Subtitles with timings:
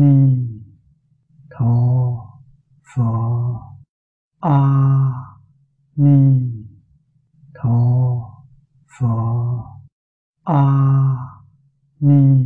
[0.00, 0.38] ni
[1.50, 1.74] tho
[2.94, 3.04] phở
[4.40, 4.60] a
[5.96, 6.40] ni
[7.54, 7.78] tho
[8.98, 9.06] phở
[10.44, 10.64] a
[12.00, 12.44] ni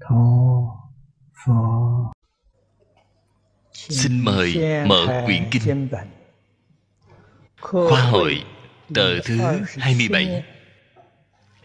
[0.00, 0.24] tho
[1.44, 1.52] phở
[3.72, 4.54] Xin mời
[4.86, 5.88] mở quyển kinh.
[7.60, 8.44] Khoa hội
[8.94, 9.38] tờ thứ
[9.78, 10.44] 27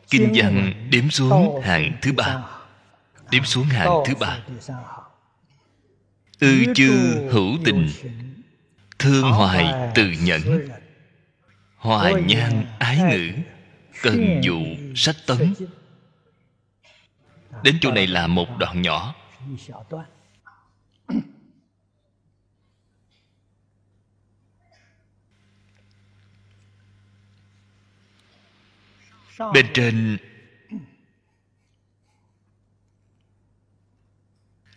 [0.09, 2.54] Kinh văn đếm xuống hàng thứ ba
[3.31, 4.39] Đếm xuống hàng thứ ba.
[6.39, 6.91] Ư chư
[7.31, 7.89] hữu tình,
[8.99, 10.69] Thương hoài từ nhẫn.
[11.75, 13.31] Hòa nhan ái ngữ,
[14.01, 14.59] Cần dụ
[14.95, 15.53] sách tấn.
[17.63, 19.15] Đến chỗ này là một đoạn nhỏ.
[29.53, 30.17] Bên trên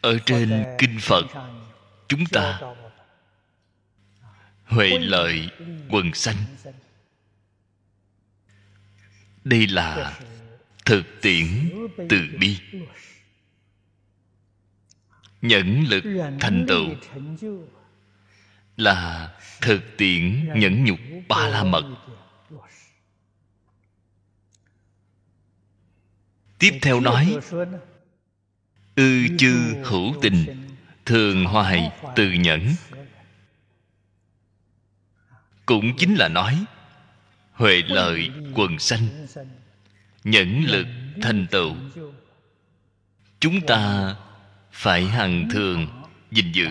[0.00, 1.24] Ở trên Kinh Phật
[2.08, 2.60] Chúng ta
[4.64, 5.50] Huệ lợi
[5.91, 6.36] quần sanh.
[9.44, 10.20] Đây là
[10.84, 11.46] thực tiễn
[12.08, 12.58] từ bi.
[15.42, 16.04] Nhẫn lực
[16.41, 16.86] thành tựu
[18.76, 21.84] Là thực tiễn nhẫn nhục ba la mật.
[26.58, 27.38] Tiếp theo nói
[28.98, 30.66] Ư chư hữu tình,
[31.04, 32.74] Thường hoài từ nhẫn.
[35.66, 36.64] Cũng chính là nói,
[37.52, 39.26] Huệ lợi quần sanh,
[40.24, 40.86] Nhẫn lực
[41.22, 41.76] thành tựu.
[43.41, 44.14] Chúng ta
[44.72, 45.86] phải hằng thường
[46.30, 46.69] gìn giữ.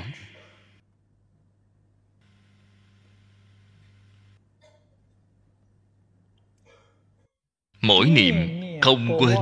[7.82, 8.36] Mỗi niệm
[8.82, 9.38] không quên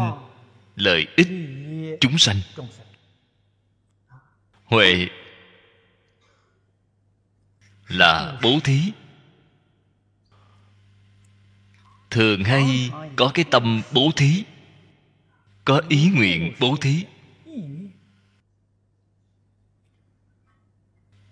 [0.76, 1.28] lợi ích
[2.02, 2.42] chúng sanh.
[4.64, 5.08] Huệ
[7.88, 8.92] là bố thí.
[12.10, 14.44] Thường hay có cái tâm bố thí
[15.66, 17.06] có ý nguyện bố thí.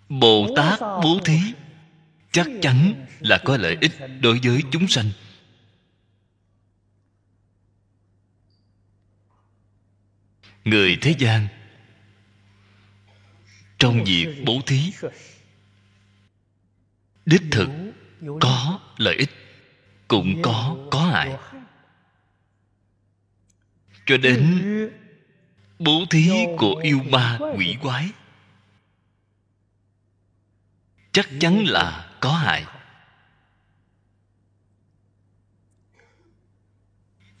[0.08, 1.38] Bồ tát bố thí
[2.32, 5.10] chắc chắn là có lợi ích đối với chúng sanh
[10.64, 11.48] người thế gian.
[13.78, 14.92] Trong việc bố thí.
[17.26, 17.68] Đích thực
[18.40, 19.30] có lợi ích,
[20.08, 21.36] cũng có có hại.
[24.06, 24.60] Cho đến
[25.78, 28.10] bố thí của yêu ma quỷ quái,
[31.12, 32.64] chắc chắn là có hại.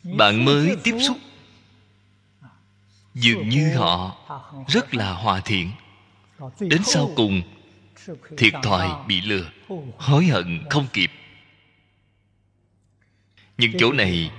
[0.02, 1.18] Bạn mới tiếp xúc
[3.14, 4.16] dường như họ
[4.68, 5.70] rất là hòa thiện.
[6.60, 7.42] Đến sau cùng,
[8.38, 9.50] thiệt thòi bị lừa,
[9.98, 11.10] hối hận không kịp.
[13.58, 14.30] Những chỗ này,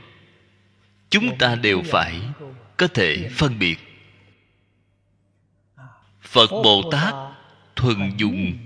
[1.10, 2.22] chúng ta đều phải
[2.78, 3.80] có thể phân biệt.
[6.22, 7.14] Phật bồ tát
[7.76, 8.58] thuần dùng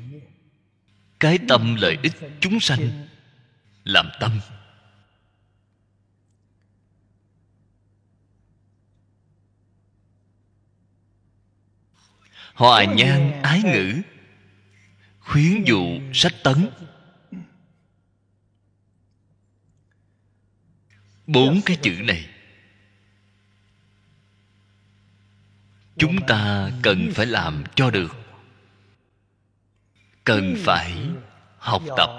[1.19, 3.07] cái tâm lợi ích chúng sanh
[3.83, 4.39] làm tâm.
[12.59, 14.01] Hòa nhan ái ngữ
[15.19, 16.69] khuyến dụ sách tấn.
[21.27, 22.29] Bốn cái chữ này
[25.97, 28.15] chúng ta cần phải làm cho được.
[30.23, 31.09] Cần phải
[31.57, 32.09] học tập.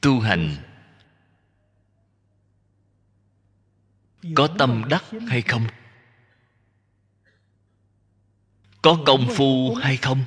[0.00, 0.56] Tu hành
[4.34, 5.66] có tâm đắc hay không?
[8.82, 10.24] Có công phu hay không?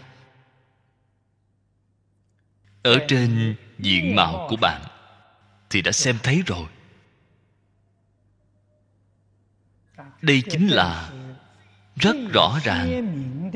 [2.84, 4.82] Ở trên diện mạo của bạn
[5.70, 6.68] thì đã xem thấy rồi.
[10.22, 11.12] Đây chính là
[11.96, 13.52] rất rõ ràng.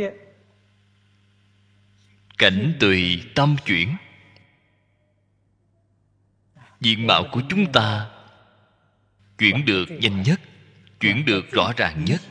[2.38, 3.96] Cảnh tùy tâm chuyển.
[6.80, 8.10] Diện mạo của chúng ta
[9.42, 10.40] chuyển được nhanh nhất,
[11.00, 12.22] chuyển được rõ ràng nhất.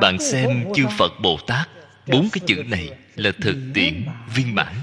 [0.00, 1.68] Bạn xem chư phật bồ tát,
[2.06, 4.74] bốn cái chữ này là thực tiễn viên mãn.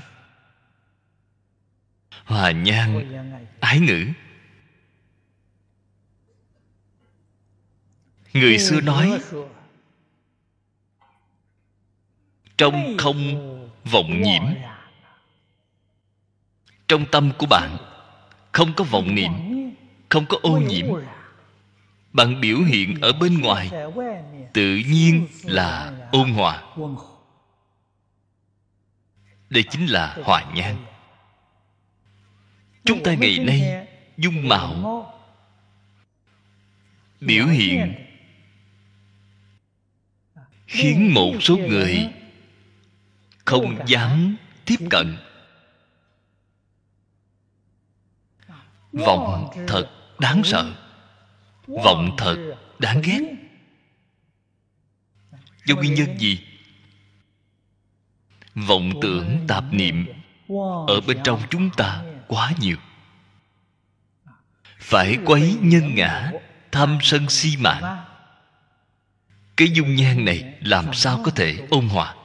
[2.26, 3.12] Hòa nhan
[3.60, 4.06] ái ngữ.
[8.34, 9.20] Người xưa nói,
[12.58, 13.20] trong không
[13.84, 14.44] vọng nhiễm,
[16.88, 17.78] trong tâm của bạn
[18.56, 19.32] không có vọng niệm,
[20.10, 20.86] không có ô nhiễm.
[22.14, 23.70] Bằng biểu hiện ở bên ngoài,
[24.54, 26.64] tự nhiên là ôn hòa.
[29.50, 30.76] Đây chính là hòa nhan
[32.86, 33.88] chúng ta ngày nay
[34.18, 35.06] dung mạo,
[37.22, 37.94] biểu hiện,
[40.68, 42.10] khiến một số người
[43.46, 44.36] không dám
[44.66, 45.18] tiếp cận.
[48.96, 49.90] Vọng thật
[50.20, 50.72] đáng sợ.
[51.68, 53.22] Vọng thật đáng ghét.
[55.66, 56.40] Do nguyên nhân gì?
[58.56, 60.06] Vọng tưởng tạp niệm
[60.88, 62.78] ở bên trong chúng ta quá nhiều.
[64.80, 66.32] Phải quấy nhân ngã,
[66.72, 68.06] tham sân si mạng.
[69.58, 72.16] Cái dung nhan này làm sao có thể ôn hòa?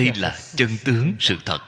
[0.00, 1.60] Đây là chân tướng sự thật.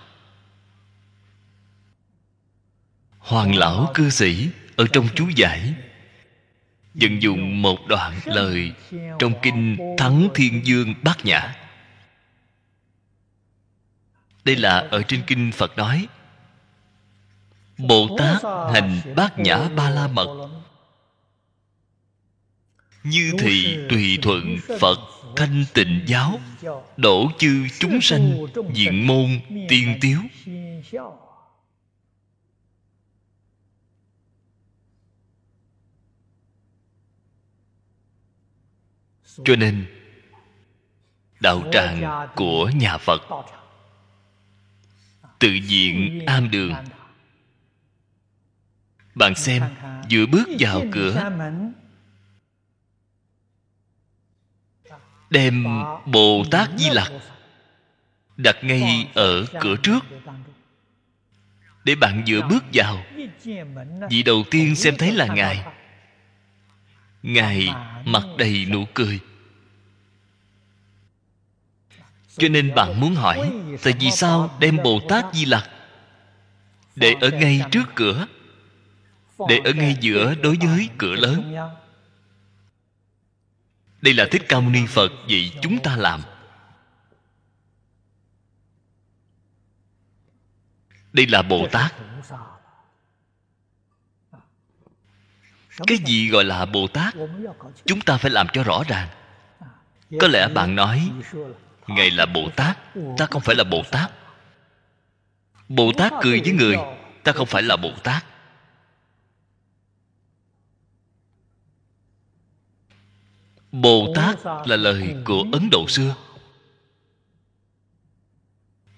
[3.19, 5.75] Hoàng lão cư sĩ ở trong chú giải,
[6.95, 8.73] vận dụng một đoạn lời
[9.19, 11.55] trong kinh thắng thiên dương bát nhã.
[14.45, 16.09] Đây là ở trên kinh phật nói,
[17.79, 18.43] bồ tát
[18.75, 20.51] hành bát nhã ba la mật.
[23.05, 24.99] Như thị tùy thuận phật
[25.37, 26.41] thanh tịnh giáo,
[26.97, 30.19] đổ chư chúng sanh, diện môn, tiên tiếu.
[39.45, 39.87] Cho nên,
[41.41, 43.23] đạo tràng của nhà phật
[45.39, 46.75] tự diện am đường.
[49.15, 49.63] Bạn xem
[50.11, 51.31] vừa bước vào cửa
[55.33, 55.67] đem
[56.07, 57.13] bồ tát di lặc
[58.37, 60.01] đặt ngay ở cửa trước
[61.85, 63.05] để bạn vừa bước vào.
[64.11, 65.65] Vị đầu tiên xem thấy là ngài.
[67.23, 67.69] Ngài
[68.05, 69.21] mặt đầy nụ cười.
[72.37, 73.53] Cho nên bạn muốn hỏi,
[73.83, 75.71] tại vì sao đem bồ tát di lặc
[76.97, 78.27] để ở ngay trước cửa,
[79.49, 81.55] để ở ngay giữa đối với cửa lớn?
[84.03, 86.23] Đây là thích ca mâu ni phật vậy chúng ta làm.
[91.13, 91.95] Đây là bồ tát.
[95.87, 97.15] Cái gì gọi là bồ tát?
[97.87, 99.09] Chúng ta phải làm cho rõ ràng.
[100.21, 101.11] Có lẽ bạn nói,
[101.87, 102.79] ngài là bồ tát,
[103.19, 104.11] ta không phải là bồ tát.
[105.69, 106.77] Bồ tát cười với người,
[107.23, 108.25] ta không phải là bồ tát.
[113.73, 114.37] Bồ tát
[114.67, 116.15] là lời của ấn độ xưa.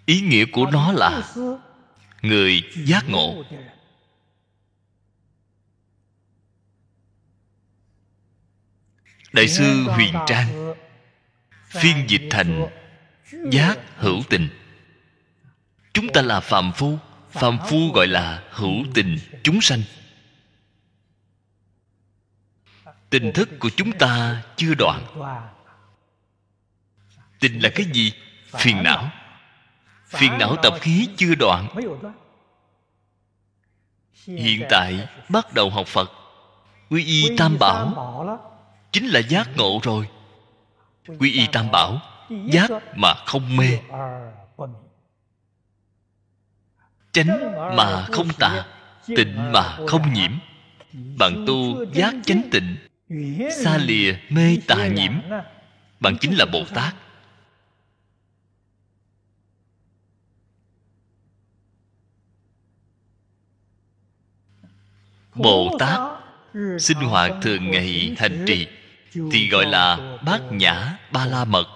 [0.07, 1.35] Ý nghĩa của nó là
[2.23, 3.45] người giác ngộ.
[9.33, 10.75] Đại sư huyền trang
[11.69, 12.67] phiên dịch thành
[13.51, 14.49] giác hữu tình.
[15.93, 16.99] Chúng ta là phàm phu
[17.31, 19.83] phàm phu gọi là hữu tình chúng sanh
[23.15, 25.05] tình thức của chúng ta chưa đoạn.
[27.41, 28.13] Tình là cái gì?
[28.57, 29.11] Phiền não.
[30.07, 31.69] Phiền não tập khí chưa đoạn.
[34.27, 36.11] Hiện tại bắt đầu học phật.
[36.91, 38.41] Quy y tam bảo.
[38.93, 40.09] Chính là giác ngộ rồi.
[41.19, 43.79] Quy y tam bảo, giác mà không mê.
[47.13, 48.67] Chánh mà không tà,
[49.07, 50.33] tịnh mà không nhiễm.
[51.19, 52.77] Bạn tu giác chánh tịnh
[53.51, 55.13] xa lìa mê tà nhiễm.
[56.01, 56.95] Bạn chính là bồ tát.
[65.35, 66.01] Bồ tát
[66.81, 68.67] sinh hoạt thường ngày hành trì,
[69.13, 71.67] thì gọi là bát nhã ba la mật.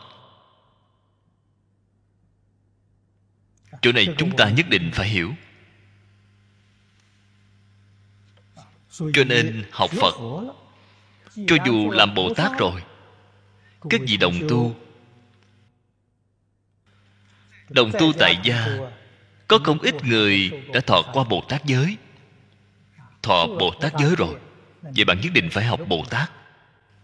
[3.83, 5.35] Chỗ này chúng ta nhất định phải hiểu.
[8.91, 10.15] Cho nên học phật
[11.47, 12.83] cho dù làm bồ tát rồi
[13.91, 14.75] các vị đồng tu?
[17.69, 18.79] Đồng tu tại gia,
[19.49, 21.97] có không ít người đã thọ qua bồ tát giới.
[23.23, 24.35] Thọ bồ tát giới rồi,
[24.83, 26.31] vậy bạn nhất định phải học bồ tát.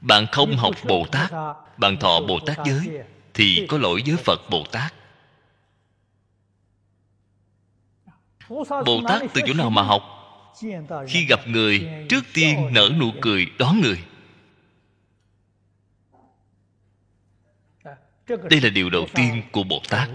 [0.00, 1.30] Bạn không học bồ tát,
[1.76, 2.88] bạn thọ bồ tát giới,
[3.34, 4.94] thì có lỗi với phật bồ tát.
[8.86, 10.02] Bồ tát từ chỗ nào mà học?
[11.08, 13.98] Khi gặp người, trước tiên nở nụ cười đón người.
[18.26, 20.08] Đây là điều đầu tiên của bồ tát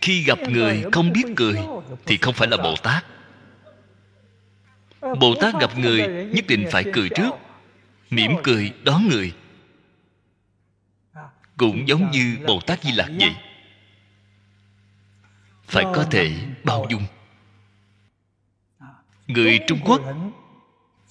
[0.00, 1.58] khi gặp người không biết cười
[2.06, 3.04] thì không phải là bồ tát
[5.20, 7.30] bồ tát gặp người nhất định phải cười trước,
[8.10, 9.32] mỉm cười đón người.
[11.56, 13.34] Cũng giống như bồ tát di lặc vậy.
[15.64, 16.32] Phải có thể
[16.64, 17.04] bao dung.
[19.26, 20.00] Người trung quốc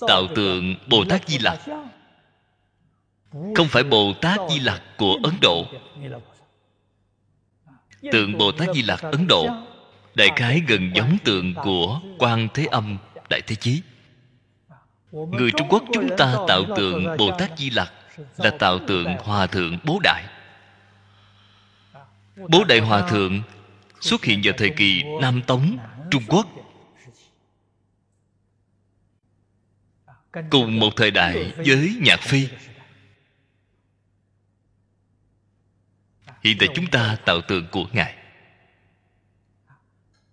[0.08, 1.60] tạo tượng bồ tát di lặc
[3.34, 5.66] không phải bồ tát di lặc của ấn độ.
[8.12, 9.48] Tượng bồ tát di lặc ấn độ,
[10.16, 12.98] đại khái gần giống tượng của quan thế âm,
[13.30, 13.82] đại thế chí.
[15.12, 17.94] Người trung quốc chúng ta tạo tượng bồ tát di lặc
[18.38, 20.24] là tạo tượng hòa thượng bố đại.
[22.36, 23.42] Bố đại hòa thượng
[24.02, 25.78] xuất hiện vào thời kỳ nam tống,
[26.12, 26.48] trung quốc.
[30.50, 32.48] Cùng một thời đại với nhạc phi
[36.44, 38.16] hiện tại chúng ta tạo tượng của ngài.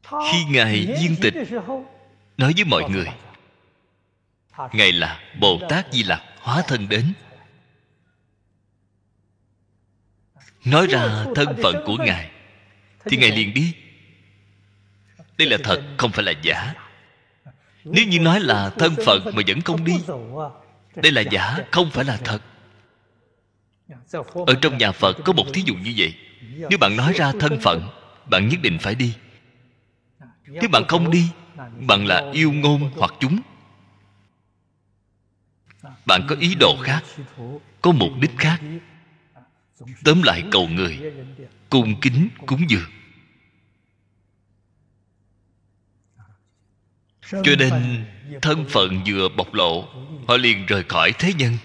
[0.03, 1.35] Khi ngài viên tịch,
[2.37, 3.09] nói với mọi người,
[4.73, 7.13] ngài là bồ tát di lặc hóa thân đến.
[10.65, 12.31] Nói ra thân phận của ngài,
[13.05, 13.75] thì ngài liền đi
[15.41, 16.75] đây là thật, không phải là giả.
[17.85, 19.95] Nếu như nói là thân phận mà vẫn không đi,
[20.95, 22.43] đây là giả, không phải là thật
[24.47, 26.15] ở trong nhà phật có một thí dụ như vậy.
[26.71, 27.89] Nếu bạn nói ra thân phận,
[28.31, 29.15] bạn nhất định phải đi.
[30.47, 31.29] Nếu bạn không đi,
[31.87, 33.41] bạn là yêu ngôn hoặc chúng.
[36.07, 37.05] Bạn có ý đồ khác,
[37.83, 38.61] có mục đích khác.
[40.05, 40.99] Tóm lại cầu người,
[41.71, 42.91] cung kính, cúng dường.
[47.31, 48.05] Cho nên,
[48.43, 49.89] thân phận vừa bộc lộ,
[50.29, 51.57] họ liền rời khỏi thế nhân.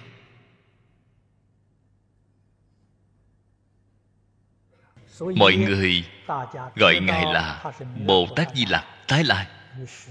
[5.21, 6.05] Mọi người
[6.75, 7.73] gọi ngài là
[8.05, 9.47] bồ tát di lặc tái lai.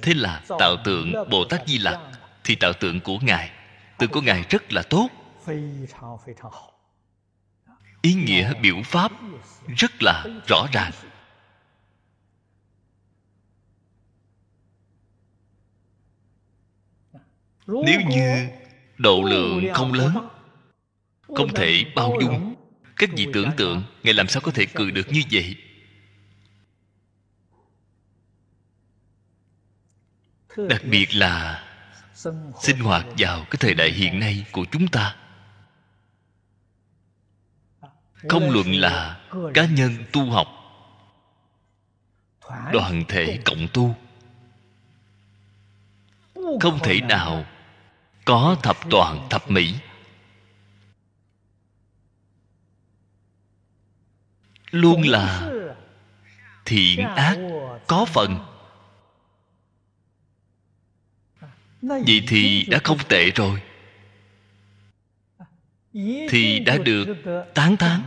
[0.03, 2.01] Thế là tạo tượng bồ tát di lặc
[2.45, 3.51] thì tạo tượng của ngài.
[3.99, 5.09] Tượng của ngài rất là tốt.
[8.03, 9.13] Ý nghĩa biểu pháp
[9.77, 10.93] rất là rõ ràng.
[17.67, 18.49] Nếu như
[18.99, 20.29] độ lượng không lớn
[21.35, 22.54] không thể bao dung
[22.97, 25.57] các vị tưởng tượng, ngài làm sao có thể cười được như vậy?
[30.69, 31.65] Đặc biệt là
[32.63, 35.17] sinh hoạt vào cái thời đại hiện nay của chúng ta.
[38.29, 39.21] Không luận là
[39.55, 40.49] cá nhân tu học,
[42.73, 43.97] đoàn thể cộng tu.
[46.61, 47.47] Không thể nào
[48.25, 49.75] có thập toàn thập mỹ.
[54.75, 55.51] Luôn là
[56.65, 57.39] thiện ác
[57.87, 58.39] có phần.
[61.83, 63.63] Vậy thì đã không tệ rồi.
[66.29, 67.07] Thì đã được
[67.55, 68.03] tán thán.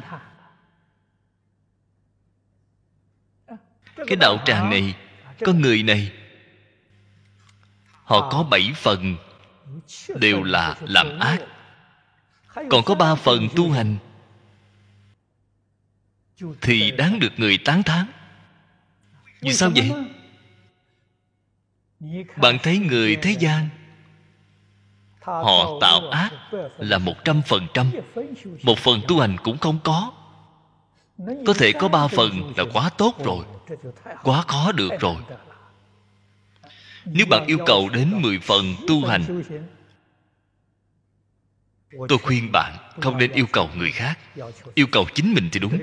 [3.95, 4.95] Cái đạo tràng này
[5.39, 6.11] có người này
[8.03, 9.15] họ có bảy phần
[10.19, 11.39] đều là làm ác.
[12.69, 13.97] còn có ba phần tu hành
[16.61, 18.05] thì đáng được người tán thán.
[19.41, 19.91] Vì sao vậy?
[22.37, 23.69] Bạn thấy người thế gian,
[25.21, 26.31] họ tạo ác
[26.77, 27.91] là một trăm phần trăm.
[28.63, 30.11] Một phần tu hành cũng không có.
[31.45, 33.45] Có thể có ba phần là quá tốt rồi,
[34.23, 35.15] quá khó được rồi.
[37.05, 39.43] Nếu bạn yêu cầu đến mười phần tu hành,
[42.09, 44.19] tôi khuyên bạn không nên yêu cầu người khác.
[44.73, 45.79] Yêu cầu chính mình thì đúng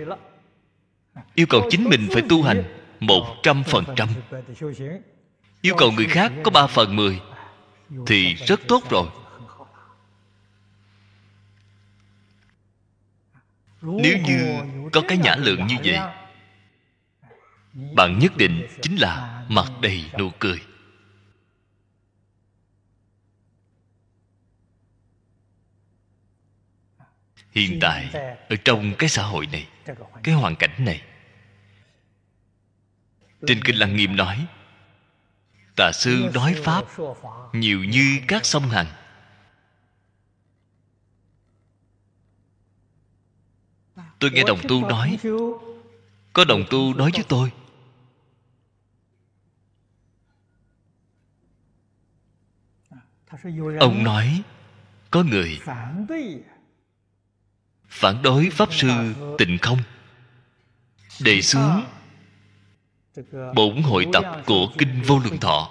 [1.34, 2.64] yêu cầu chính mình phải tu hành
[3.00, 4.08] một trăm phần trăm.
[5.60, 7.20] Yêu cầu người khác có ba phần mười
[8.06, 9.08] thì rất tốt rồi.
[13.82, 14.60] Nếu như
[14.92, 15.98] có cái nhã lượng như vậy,
[17.94, 20.62] bạn nhất định chính là mặt đầy nụ cười.
[27.52, 28.10] Hiện tại,
[28.48, 29.68] ở trong cái xã hội này
[30.22, 31.02] cái hoàn cảnh này.
[33.46, 34.46] Trên kinh lăng nghiêm nói,
[35.76, 36.84] tà sư nói pháp
[37.52, 38.86] nhiều như các sông hằng.
[44.18, 45.18] Tôi nghe đồng tu nói,
[46.32, 47.52] có đồng tu nói với tôi.
[53.80, 54.42] Ông nói,
[55.10, 55.60] có người
[57.94, 58.88] phản đối pháp sư
[59.38, 59.78] tịnh không.
[61.20, 61.82] Đề xướng
[63.54, 65.70] bổn hội tập của kinh vô lượng thọ.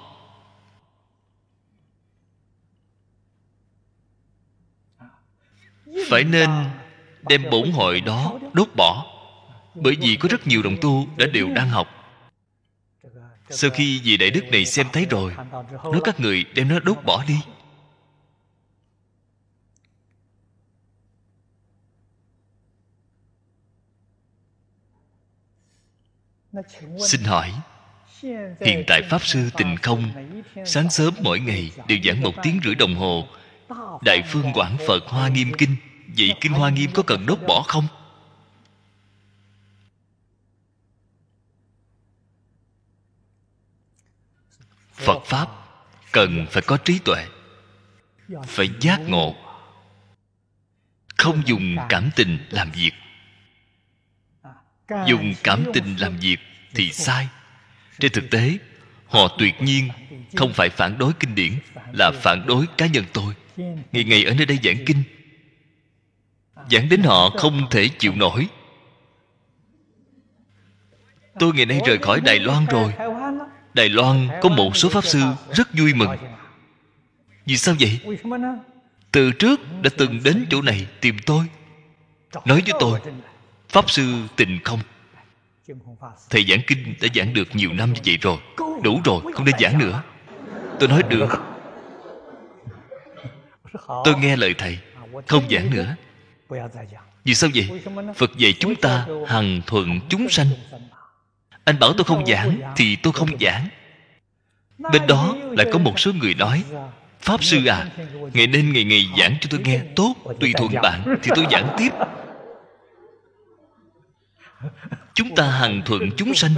[6.10, 6.50] Phải nên
[7.30, 9.06] đem bổn hội đó đốt bỏ,
[9.76, 11.88] bởi vì có rất nhiều đồng tu đã đều đang học.
[13.50, 15.36] Sau khi vị đại đức này xem thấy rồi,
[15.84, 17.40] nói các người đem nó đốt bỏ đi.
[27.00, 27.54] Xin hỏi
[28.60, 30.04] hiện tại pháp sư tình không
[30.66, 33.28] sáng sớm mỗi ngày đều giảng một tiếng rưỡi đồng hồ.
[34.06, 35.76] đại phương quảng phật hoa nghiêm kinh
[36.18, 37.88] vậy kinh hoa nghiêm có cần đốt bỏ không?
[44.94, 45.48] Phật pháp
[46.12, 47.26] cần phải có trí tuệ
[48.48, 49.36] phải giác ngộ
[51.18, 52.92] không dùng cảm tình làm việc
[55.08, 56.38] dùng cảm tình làm việc
[56.74, 57.28] thì sai.
[58.00, 58.58] Trên thực tế,
[59.06, 59.90] họ tuyệt nhiên
[60.36, 61.52] không phải phản đối kinh điển,
[61.94, 63.34] là phản đối cá nhân tôi.
[63.92, 65.04] Ngày ngày ở nơi đây giảng kinh,
[66.72, 68.48] giảng đến họ không thể chịu nổi.
[71.40, 72.94] Tôi ngày nay rời khỏi đài loan rồi.
[73.74, 75.22] Đài loan có một số pháp sư
[75.52, 76.18] rất vui mừng.
[77.46, 78.00] Vì sao vậy?
[79.12, 81.46] Từ trước đã từng đến chỗ này tìm tôi,
[82.46, 83.00] nói với tôi
[83.74, 84.80] pháp sư tình không.
[86.30, 88.38] Thầy giảng kinh đã giảng được nhiều năm như vậy rồi.
[88.84, 90.04] Đủ rồi, không nên giảng nữa.
[90.80, 91.30] Tôi nói được.
[93.88, 94.78] Tôi nghe lời thầy,
[95.28, 95.96] không giảng nữa.
[97.24, 97.82] Vì sao vậy?
[98.16, 100.48] Phật dạy chúng ta hằng thuận chúng sanh.
[101.64, 103.68] Anh bảo tôi không giảng thì tôi không giảng.
[104.78, 106.64] Bên đó lại có một số người nói,
[107.20, 107.88] pháp sư à
[108.34, 111.76] ngày nên ngày ngày giảng cho tôi nghe tốt, tùy thuận bạn thì tôi giảng
[111.78, 111.90] tiếp
[115.14, 116.54] chúng ta hằng thuận chúng sanh,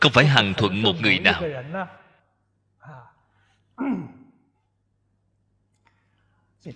[0.00, 1.42] không phải hằng thuận một người nào.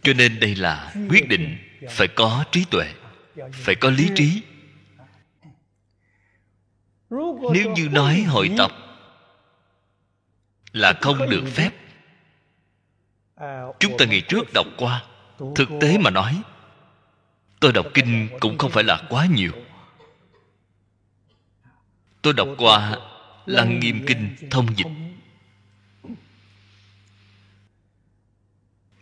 [0.02, 1.58] Cho nên đây là quyết định
[1.90, 2.92] phải có trí tuệ,
[3.52, 4.42] phải có lý trí.
[7.52, 8.70] Nếu như nói hội tập
[10.72, 11.70] là không được phép,
[13.78, 15.02] chúng ta ngày trước đọc qua,
[15.54, 16.42] thực tế mà nói,
[17.60, 19.52] tôi đọc kinh cũng không phải là quá nhiều
[22.22, 22.96] tôi đọc qua
[23.46, 24.86] lăng nghiêm kinh thông dịch.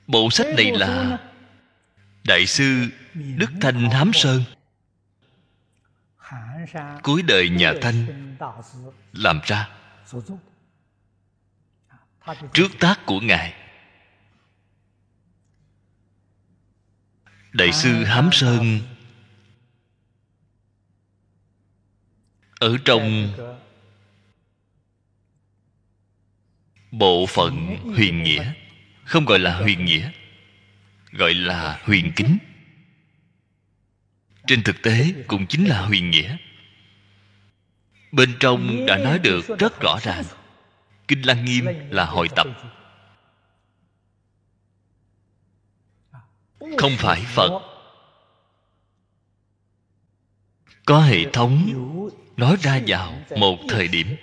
[0.07, 1.19] Bộ sách này là
[2.25, 4.43] đại sư đức thanh hám sơn.
[7.03, 8.37] Cuối đời nhà thanh
[9.13, 9.69] làm ra.
[12.53, 13.55] Trước tác của ngài.
[17.53, 18.81] Đại sư hám sơn
[22.59, 23.33] ở trong
[26.91, 28.53] bộ phận huyền nghĩa,
[29.05, 30.11] không gọi là huyền nghĩa,
[31.13, 32.39] gọi là huyền kính.
[34.47, 36.37] Trên thực tế cũng chính là huyền nghĩa.
[38.13, 40.25] Bên trong đã nói được rất rõ ràng,
[41.09, 42.47] kinh lăng nghiêm là hội tập.
[46.79, 47.61] Không phải phật.
[50.85, 51.73] Có hệ thống
[52.39, 54.17] nói ra vào một thời điểm.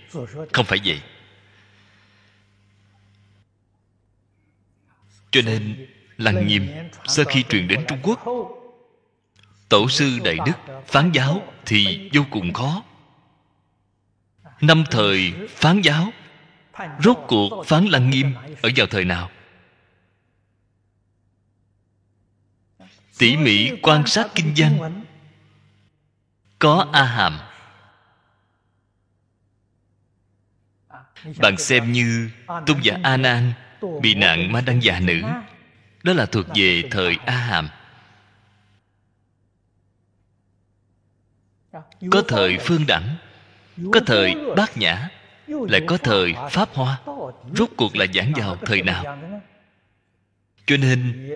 [0.53, 1.01] Không phải vậy.
[5.31, 6.67] Cho nên, lăng nghiêm,
[7.07, 8.19] sau khi truyền đến trung quốc,
[9.69, 12.83] tổ sư đại đức phán giáo thì vô cùng khó.
[14.61, 16.11] Năm thời phán giáo,
[17.03, 19.31] rốt cuộc phán lăng nghiêm ở vào thời nào?
[23.17, 25.03] Tỉ mỉ quan sát kinh văn.
[26.59, 27.39] Có a hàm
[31.37, 32.29] bạn xem như
[32.65, 33.53] tôn giả a nan
[34.01, 35.21] bị nạn ma đăng già nữ.
[36.03, 37.69] Đó là thuộc về thời a hàm
[42.11, 43.15] có thời phương đẳng,
[43.93, 45.09] có thời bát nhã,
[45.47, 46.99] lại có thời pháp hoa.
[47.53, 49.17] Rốt cuộc là giảng vào thời nào?
[50.65, 51.29] Cho nên,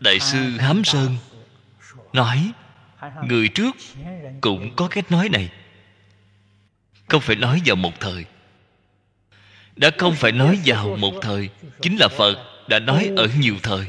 [0.00, 1.16] đại sư hám sơn
[2.12, 2.52] nói,
[3.24, 3.76] người trước
[4.40, 5.50] cũng có cách nói này
[7.10, 8.24] không phải nói vào một thời.
[9.76, 11.48] Đã không phải nói vào một thời,
[11.82, 12.36] chính là phật
[12.68, 13.86] đã nói ở nhiều thời.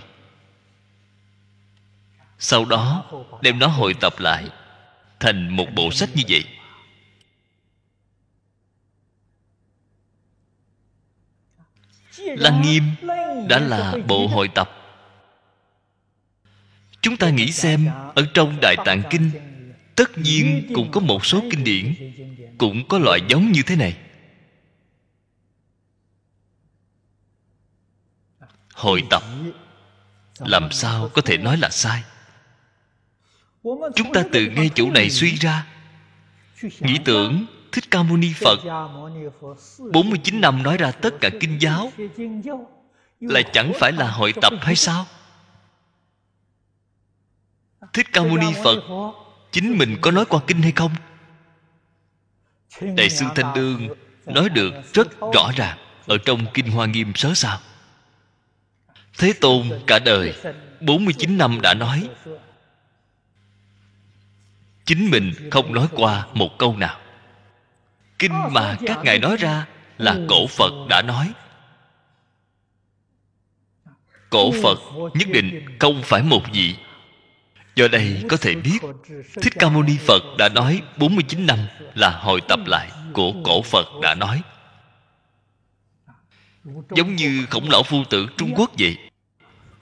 [2.40, 3.06] Sau đó,
[3.42, 4.50] đem nó hội tập lại
[5.20, 6.46] thành một bộ sách như vậy.
[12.18, 12.84] Lăng nghiêm
[13.50, 14.72] đã là bộ hội tập.
[17.02, 19.32] Chúng ta nghĩ xem, ở trong đại tạng kinh
[19.96, 21.96] tất nhiên cũng có một số kinh điển
[22.58, 23.98] cũng có loại giống như thế này.
[28.74, 29.24] Hội tập,
[30.40, 32.04] làm sao có thể nói là sai?
[33.96, 35.68] Chúng ta từ ngay chỗ này suy ra.
[36.80, 38.60] Nghĩ tưởng, thích ca mâu ni phật
[39.94, 41.92] 49 năm nói ra tất cả kinh giáo,
[43.20, 45.06] là chẳng phải là hội tập hay sao?
[47.94, 48.84] Thích ca mâu ni phật
[49.52, 50.92] chính mình có nói qua kinh hay không?
[52.82, 53.90] Đại sư thanh đương
[54.26, 57.60] nói được rất rõ ràng ở trong kinh hoa nghiêm sớ sao.
[59.18, 60.34] Thế tôn cả đời
[60.82, 62.10] 49 năm đã nói,
[64.86, 67.00] chính mình không nói qua một câu nào.
[68.20, 71.34] Kinh mà các ngài nói ra là cổ phật đã nói.
[74.30, 74.80] Cổ phật
[75.14, 76.76] nhất định không phải một vị
[77.76, 78.80] do đây có thể biết,
[79.42, 81.60] thích ca mâu ni phật đã nói 49 năm
[81.96, 84.42] là hồi tập lại của cổ phật đã nói.
[86.96, 88.98] Giống như khổng lão phu tử trung quốc vậy.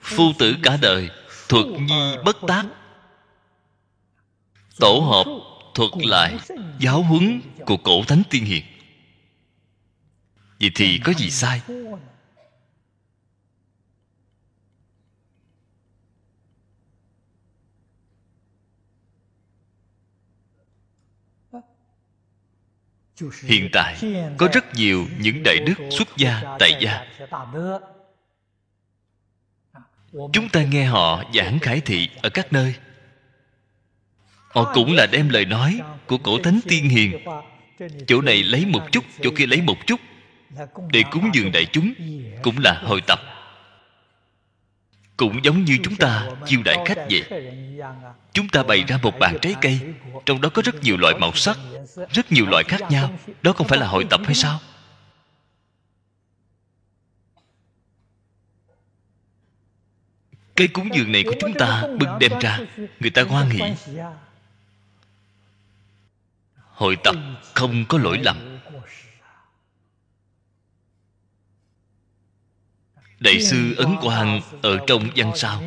[0.00, 1.10] Phu tử cả đời
[1.48, 2.64] thuật nhi bất tác.
[4.78, 5.26] Tổ hợp
[5.74, 6.38] thuật lại
[6.78, 8.64] giáo huấn của cổ thánh tiên hiền.
[10.60, 11.60] Vậy thì có gì sai?
[23.44, 23.96] Hiện tại
[24.38, 27.06] có rất nhiều những đại đức xuất gia tại gia.
[30.32, 32.74] Chúng ta nghe họ giảng khải thị ở các nơi.
[34.48, 37.24] Họ cũng là đem lời nói của cổ thánh tiên hiền.
[38.06, 40.00] Chỗ này lấy một chút chỗ kia lấy một chút.
[40.92, 41.92] Để cúng dường đại chúng
[42.42, 43.20] cũng là hội tập
[45.20, 47.24] cũng giống như chúng ta chiêu đại khách vậy.
[48.32, 49.80] Chúng ta bày ra một bàn trái cây,
[50.26, 51.58] trong đó có rất nhiều loại màu sắc,
[52.12, 53.18] rất nhiều loại khác nhau.
[53.42, 54.60] Đó không phải là hội tập hay sao?
[60.54, 62.58] Cây cúng dường này của chúng ta bưng đem ra,
[63.00, 63.60] người ta hoan hỉ
[66.72, 67.14] hội tập
[67.54, 68.49] không có lỗi lầm.
[73.20, 75.62] Đại sư ấn quang ở trong văn sao.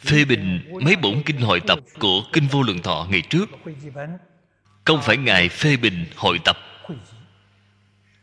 [0.00, 3.50] Phê bình mấy bổn kinh hội tập của kinh vô lượng thọ ngày trước.
[4.84, 6.58] Không phải ngài phê bình hội tập,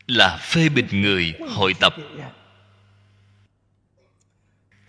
[0.08, 1.96] là phê bình người hội tập.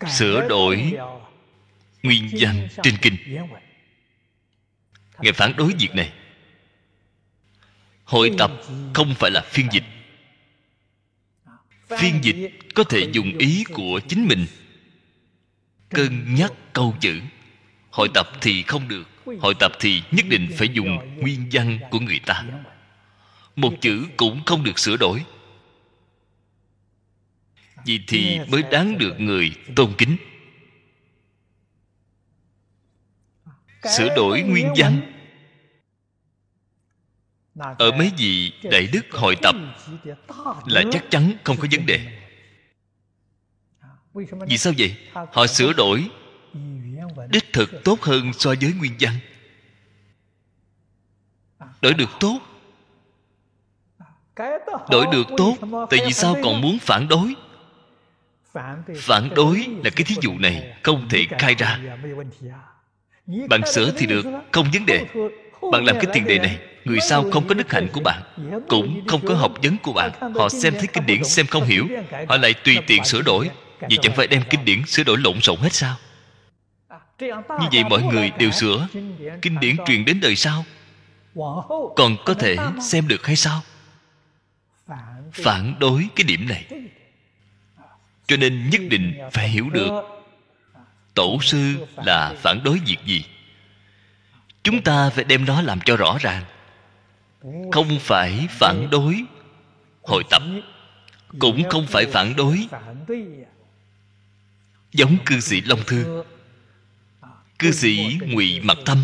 [0.07, 0.93] Sửa đổi
[2.03, 3.15] nguyên văn trên kinh.
[5.19, 6.13] Ngài phản đối việc này.
[8.03, 8.51] Hội tập
[8.93, 9.83] không phải là phiên dịch
[11.97, 14.45] phiên dịch có thể dùng ý của chính mình.
[15.89, 17.21] Cân nhắc câu chữ.
[17.91, 19.09] Hội tập thì không được.
[19.39, 22.43] Hội tập thì nhất định phải dùng nguyên văn của người ta.
[23.55, 25.23] Một chữ cũng không được sửa đổi.
[27.85, 30.17] Vì thì mới đáng được người tôn kính.
[33.97, 35.12] Sửa đổi nguyên văn
[37.55, 39.55] ở mấy vị đại đức hội tập
[40.65, 41.99] là chắc chắn không có vấn đề.
[44.47, 44.95] vì sao vậy?
[45.13, 46.09] họ sửa đổi
[47.29, 49.13] đích thực tốt hơn so với nguyên văn.
[51.81, 52.39] Đổi được tốt.
[54.89, 55.57] Đổi được tốt
[55.89, 57.33] tại vì sao còn muốn phản đối?
[58.95, 61.79] Phản đối là cái thí dụ này không thể khai ra.
[63.49, 65.05] bạn sửa thì được không vấn đề.
[65.71, 68.21] bạn làm cái tiền đề này người sau không có đức hạnh của bạn
[68.69, 70.11] cũng không có học vấn của bạn.
[70.35, 71.87] Họ xem thấy kinh điển xem không hiểu
[72.29, 73.49] họ lại tùy tiện sửa đổi.
[73.79, 75.95] vậy chẳng phải đem kinh điển sửa đổi lộn xộn hết sao?
[77.19, 78.87] Như vậy mọi người đều sửa.
[79.41, 80.65] Kinh điển truyền đến đời sau.
[81.95, 83.61] Còn có thể xem được hay sao?
[85.31, 86.65] Phản đối cái điểm này.
[88.27, 89.91] Cho nên nhất định phải hiểu được.
[91.13, 93.25] Tổ sư là phản đối việc gì?
[94.63, 96.43] Chúng ta phải đem nó làm cho rõ ràng
[97.71, 99.23] không phải phản đối.
[100.01, 100.41] Hội tập,
[101.39, 102.67] cũng không phải phản đối.
[104.91, 106.23] Giống cư sĩ long thư.
[107.59, 108.97] Cư sĩ ngụy mặc thâm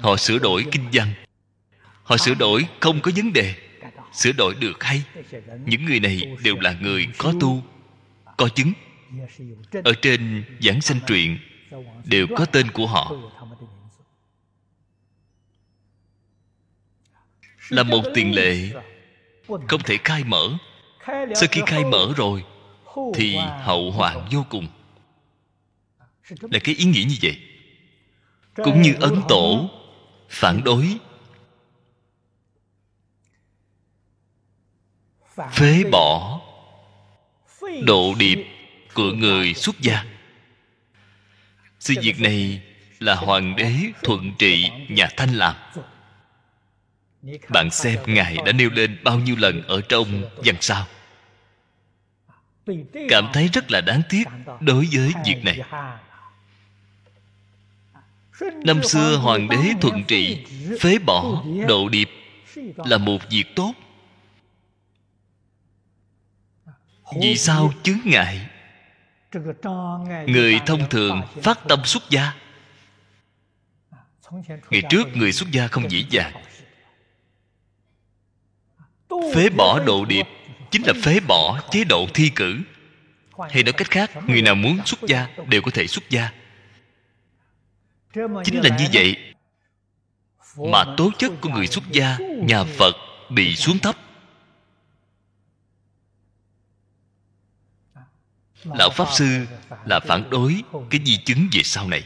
[0.00, 1.08] họ sửa đổi kinh văn.
[2.02, 3.54] Họ sửa đổi không có vấn đề.
[4.12, 5.02] Sửa đổi được hay.
[5.66, 7.62] Những người này đều là người có tu,
[8.36, 8.72] có chứng.
[9.84, 11.38] Ở trên giảng sanh truyện,
[12.04, 13.12] đều có tên của họ.
[17.68, 18.68] Là một tiền lệ
[19.46, 20.48] không thể khai mở.
[21.06, 22.44] Sau khi khai mở rồi,
[23.14, 24.68] thì hậu hoạn vô cùng.
[26.40, 27.38] Là cái ý nghĩa như vậy.
[28.54, 29.70] Cũng như ấn tổ
[30.28, 30.98] phản đối
[35.52, 36.40] phế bỏ
[37.84, 38.38] độ điệp
[38.94, 40.04] của người xuất gia.
[41.78, 42.62] Sự việc này
[43.00, 43.72] là hoàng đế
[44.02, 45.56] thuận trị nhà thanh làm
[47.48, 50.86] bạn xem ngài đã nêu lên bao nhiêu lần ở trong văn sao?
[53.08, 54.24] Cảm thấy rất là đáng tiếc
[54.60, 55.60] đối với việc này.
[58.64, 60.44] Năm xưa hoàng đế thuận trị
[60.80, 62.08] phế bỏ độ điệp
[62.76, 63.72] là một việc tốt.
[67.20, 68.48] Vì sao chướng ngại?
[70.26, 72.32] Người thông thường phát tâm xuất gia.
[74.70, 76.32] Ngày trước người xuất gia không dễ dàng
[79.34, 80.26] phế bỏ độ điệp
[80.70, 82.60] chính là phế bỏ chế độ thi cử.
[83.50, 86.30] Hay nói cách khác, người nào muốn xuất gia đều có thể xuất gia.
[88.44, 89.34] Chính là như vậy
[90.56, 92.96] mà tố chất của người xuất gia, nhà phật
[93.30, 93.96] bị xuống thấp.
[98.64, 99.46] Lão pháp sư
[99.86, 102.04] là phản đối cái di chứng về sau này.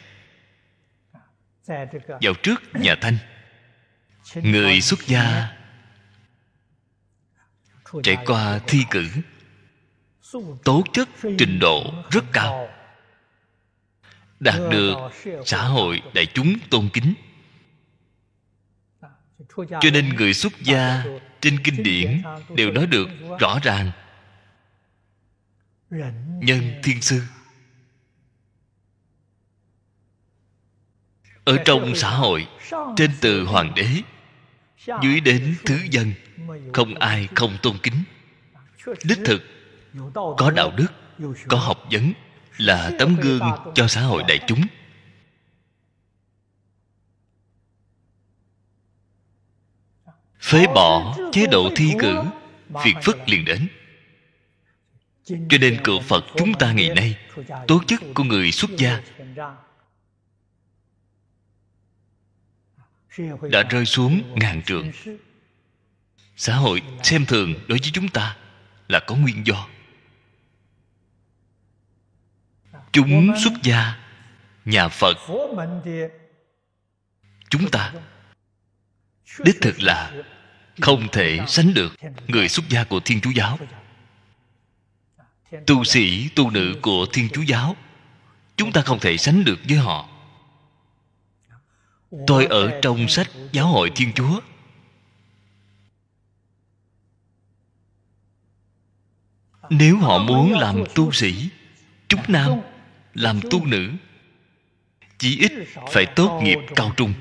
[2.06, 3.18] Vào trước nhà thanh,
[4.34, 5.55] người xuất gia
[8.02, 9.08] trải qua thi cử
[10.64, 12.68] tố chất trình độ rất cao
[14.40, 14.96] đạt được
[15.46, 17.14] xã hội đại chúng tôn kính.
[19.56, 21.04] Cho nên người xuất gia
[21.40, 22.22] trên kinh điển
[22.54, 23.08] đều nói được
[23.40, 23.90] rõ ràng.
[26.40, 27.22] Nhân thiên sư.
[31.44, 32.48] Ở trong xã hội
[32.96, 33.88] trên từ hoàng đế
[35.02, 36.12] dưới đến thứ dân
[36.72, 38.02] không ai không tôn kính.
[39.04, 39.42] Đích thực,
[40.12, 40.86] có đạo đức,
[41.48, 42.12] có học vấn
[42.56, 43.42] là tấm gương
[43.74, 44.60] cho xã hội đại chúng.
[50.40, 52.22] Phế bỏ chế độ thi cử,
[52.84, 53.68] phiền phức liền đến.
[55.24, 57.16] Cho nên cựu phật chúng ta ngày nay
[57.68, 59.02] tố chức của người xuất gia
[63.50, 64.90] đã rơi xuống ngàn trượng
[66.36, 68.36] xã hội xem thường đối với chúng ta
[68.88, 69.66] là có nguyên do.
[72.92, 73.94] Chúng xuất gia,
[74.64, 75.16] nhà phật.
[77.50, 77.92] Chúng ta
[79.44, 80.12] đích thực là
[80.80, 81.94] không thể sánh được
[82.28, 83.58] người xuất gia của thiên chúa giáo.
[85.66, 87.76] Tu sĩ, tu nữ của thiên chúa giáo,
[88.56, 90.08] chúng ta không thể sánh được với họ.
[92.26, 94.40] Tôi ở trong sách giáo hội thiên chúa
[99.70, 101.48] nếu họ muốn làm tu sĩ,
[102.08, 102.52] chúng nam
[103.14, 103.90] làm tu nữ,
[105.18, 105.52] chỉ ít
[105.92, 107.14] phải tốt nghiệp cao trung.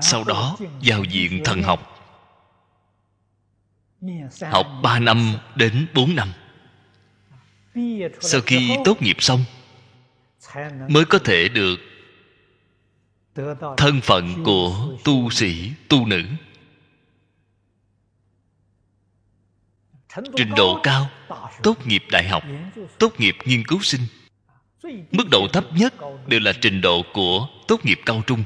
[0.00, 1.88] Sau đó vào viện thần học.
[4.50, 6.28] Học 3 năm đến 4 năm.
[8.20, 9.44] Sau khi tốt nghiệp xong,
[10.88, 11.76] mới có thể được
[13.76, 16.22] thân phận của tu sĩ, tu nữ.
[20.36, 21.10] Trình độ cao,
[21.62, 22.42] tốt nghiệp đại học,
[22.98, 24.00] tốt nghiệp nghiên cứu sinh.
[25.12, 25.94] Mức độ thấp nhất
[26.26, 28.44] đều là trình độ của tốt nghiệp cao trung.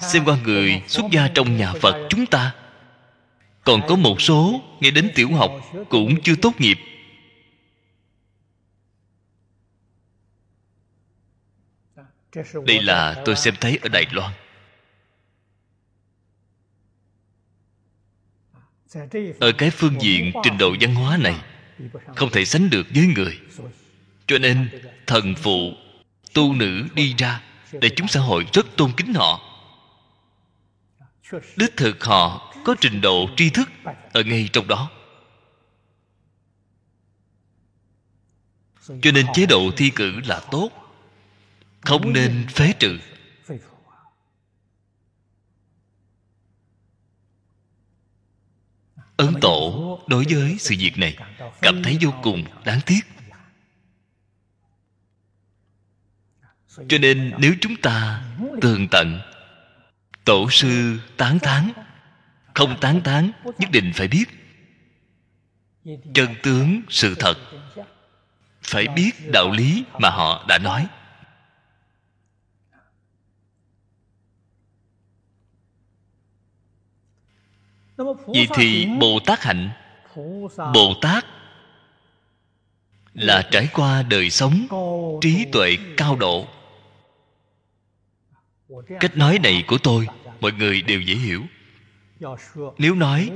[0.00, 2.54] Xem qua người xuất gia trong nhà phật chúng ta,
[3.64, 5.52] còn có một số nghe đến tiểu học
[5.88, 6.78] cũng chưa tốt nghiệp.
[12.66, 14.32] Đây là tôi xem thấy ở đài loan.
[19.40, 21.36] Ở cái phương diện trình độ văn hóa này,
[22.16, 23.38] không thể sánh được với người.
[24.26, 24.68] Cho nên,
[25.06, 25.72] thần phụ,
[26.34, 29.40] tu nữ đi ra để chúng xã hội rất tôn kính họ.
[31.56, 33.68] Đích thực họ có trình độ tri thức
[34.12, 34.90] ở ngay trong đó.
[39.02, 40.70] Cho nên chế độ thi cử là tốt,
[41.80, 42.98] không nên phế trừ.
[49.18, 51.16] Ấn tổ đối với sự việc này.
[51.60, 53.00] Cảm thấy vô cùng đáng tiếc.
[56.88, 58.22] Cho nên nếu chúng ta
[58.60, 59.20] tường tận,
[60.24, 61.70] tổ sư tán thán,
[62.54, 64.24] không tán thán, nhất định phải biết.
[66.14, 67.38] Chân tướng sự thật,
[68.62, 70.86] phải biết đạo lý mà họ đã nói.
[78.34, 79.70] Vì thì bồ tát hạnh.
[80.56, 81.24] Bồ tát
[83.14, 84.66] là trải qua đời sống
[85.20, 86.46] trí tuệ cao độ.
[89.00, 90.06] Cách nói này của tôi,
[90.40, 91.42] mọi người đều dễ hiểu.
[92.78, 93.30] Nếu nói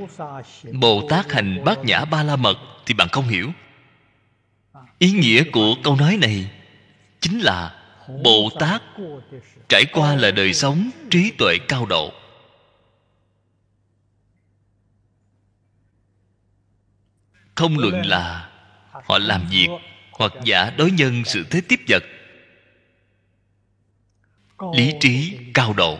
[0.72, 3.52] bồ tát hành bát nhã ba la mật thì bạn không hiểu.
[4.98, 6.50] Ý nghĩa của câu nói này
[7.20, 7.82] chính là
[8.24, 8.82] bồ tát
[9.68, 12.12] trải qua là đời sống trí tuệ cao độ.
[17.54, 18.50] Không luận là
[18.92, 19.68] họ làm việc
[20.12, 22.02] hoặc giả đối nhân sự thế tiếp vật.
[24.74, 25.98] Lý trí cao độ.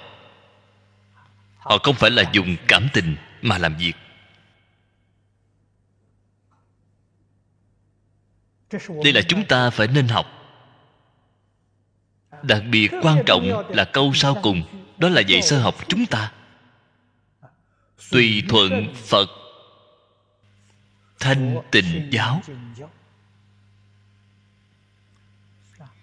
[1.58, 3.92] Họ không phải là dùng cảm tình mà làm việc.
[9.04, 10.26] Đây là chúng ta phải nên học.
[12.42, 14.62] Đặc biệt quan trọng là câu sau cùng,
[14.98, 16.32] đó là dạy sơ học chúng ta.
[18.10, 19.41] Tùy thuận phật
[21.22, 22.42] thanh tịnh giáo.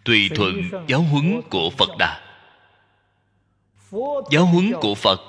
[0.03, 0.55] tùy thuận
[0.87, 2.21] giáo huấn của phật đà.
[4.31, 5.21] Giáo huấn của phật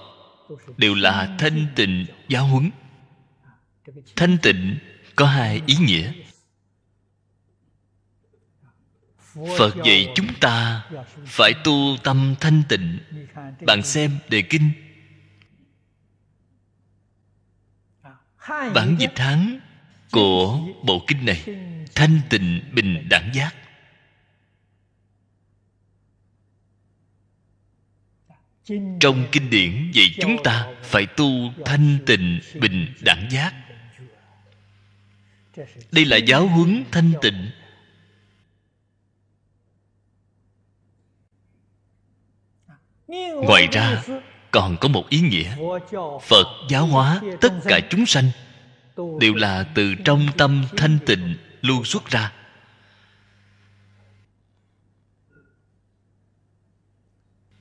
[0.76, 2.46] đều là thanh tịnh giáo.
[2.46, 2.70] huấn.
[4.16, 4.78] Thanh tịnh
[5.16, 6.12] có hai ý nghĩa.
[9.58, 10.84] Phật dạy chúng ta
[11.26, 12.98] phải tu tâm thanh tịnh.
[13.66, 14.70] Bạn xem đề kinh.
[18.48, 19.60] Bản dịch hán
[20.12, 21.44] của bộ kinh này,
[21.94, 23.54] thanh tịnh bình đẳng giác.
[29.00, 33.54] Trong kinh điển vậy chúng ta phải tu thanh tịnh bình đẳng giác.
[35.92, 37.50] Đây là giáo huấn thanh tịnh.
[43.44, 44.02] Ngoài ra,
[44.50, 45.56] còn có một ý nghĩa.
[46.22, 48.30] Phật giáo hóa tất cả chúng sanh
[49.20, 52.32] đều là từ trong tâm thanh tịnh lưu xuất ra.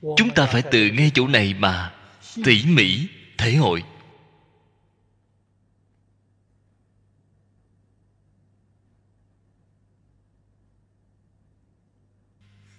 [0.01, 1.93] Chúng ta phải từ ngay chỗ này mà
[2.45, 3.83] tỉ mỉ, thể hội.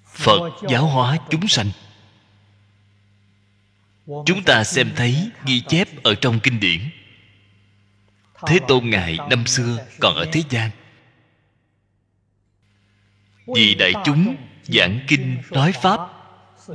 [0.04, 1.70] Phật giáo hóa chúng sanh.
[4.06, 6.80] Chúng ta xem thấy ghi chép ở trong kinh điển
[8.46, 10.70] thế tôn ngài năm xưa còn ở thế gian.
[13.54, 16.00] Vì đại chúng giảng kinh nói pháp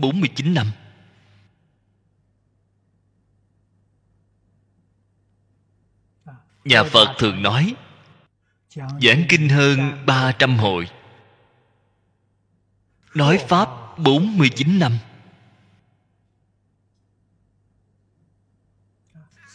[0.02, 0.72] 49 năm.
[6.66, 7.76] Nhà Phật thường nói,
[8.76, 10.88] Giảng kinh hơn 300 hội
[13.16, 14.98] Nói Pháp 49 năm.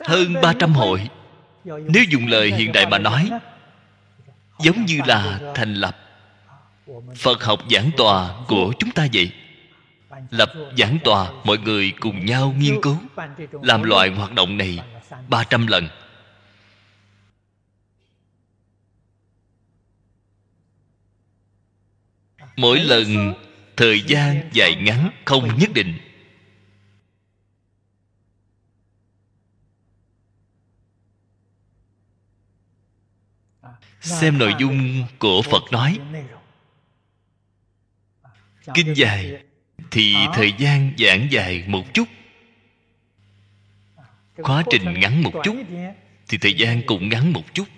[0.01, 1.09] Hơn 300 hội
[1.65, 3.31] nếu dùng lời hiện đại mà nói,
[4.63, 5.97] Giống như là thành lập
[7.17, 9.33] Phật học giảng tòa của chúng ta vậy.
[10.31, 12.97] Lập giảng tòa, mọi người cùng nhau nghiên cứu,
[13.63, 14.79] làm loại hoạt động này
[15.29, 15.89] 300 lần.
[22.57, 23.35] Mỗi lần
[23.77, 25.99] thời gian dài ngắn không nhất định
[34.01, 35.99] xem nội dung của phật nói.
[38.75, 39.43] Kinh dài
[39.91, 42.09] thì thời gian giảng dài một chút.
[44.37, 45.57] Quá trình ngắn một chút
[46.29, 47.69] thì thời gian cũng ngắn một chút.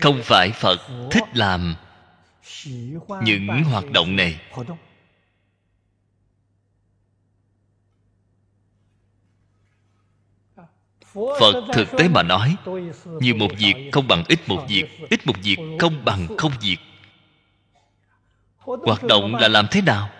[0.00, 1.74] Không phải phật thích làm
[3.22, 4.40] những hoạt động này.
[11.14, 12.56] Phật thực tế mà nói
[13.20, 16.76] nhiều một việc không bằng ít một việc, ít một việc không bằng không việc.
[18.58, 20.10] Hoạt động là làm thế nào?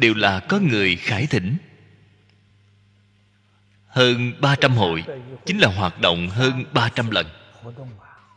[0.00, 1.56] Đều là có người khải thỉnh.
[3.86, 5.04] Hơn 300 hội,
[5.46, 7.26] chính là hoạt động hơn 300 lần.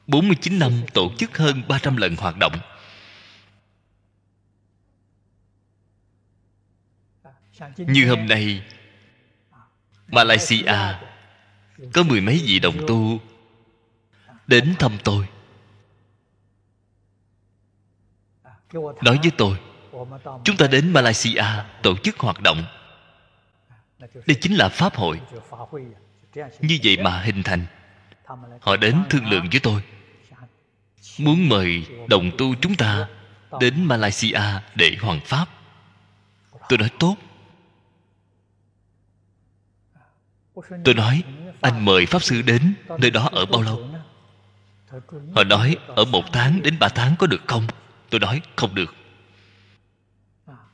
[0.08, 2.54] 49 năm tổ chức hơn 300 lần hoạt động.
[7.78, 8.62] Như hôm nay,
[10.08, 10.76] Malaysia
[11.94, 13.20] có mười mấy vị đồng tu
[14.48, 15.28] Đến thăm tôi.
[18.74, 19.58] Nói với tôi,
[20.44, 21.44] chúng ta đến malaysia
[21.84, 22.64] tổ chức hoạt động.
[24.00, 25.22] Đây chính là pháp hội.
[26.60, 27.66] Như vậy mà hình thành.
[28.62, 29.82] Họ đến thương lượng với tôi.
[31.20, 33.08] Muốn mời đồng tu chúng ta
[33.60, 34.42] đến malaysia
[34.76, 35.46] để hoàn pháp.
[36.70, 37.16] Tôi nói, tốt.
[40.84, 41.24] Tôi nói
[41.62, 43.90] anh mời pháp sư đến nơi đó ở bao lâu?
[45.36, 47.68] Họ nói ở một tháng đến ba tháng có được không?
[48.10, 48.96] Tôi nói không được.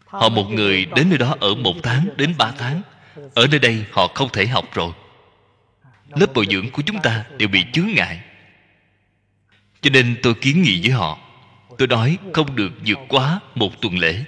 [0.06, 2.82] Họ một người đến nơi đó ở một tháng đến ba tháng.
[3.36, 4.92] Ở nơi đây họ không thể học rồi.
[6.10, 8.22] Lớp bồi dưỡng của chúng ta đều bị chướng ngại.
[9.82, 11.18] Cho nên tôi kiến nghị với họ.
[11.78, 14.24] Tôi nói không được vượt quá một tuần lễ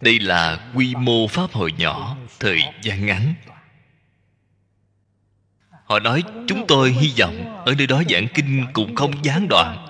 [0.00, 3.34] đây là quy mô pháp hội nhỏ, thời gian ngắn.
[5.84, 9.86] Họ nói, chúng tôi hy vọng ở nơi đó giảng kinh cũng không gián đoạn.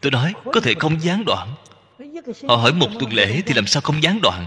[0.00, 1.54] Tôi nói, có thể không gián đoạn.
[2.48, 4.46] Họ hỏi, một tuần lễ thì làm sao không gián đoạn?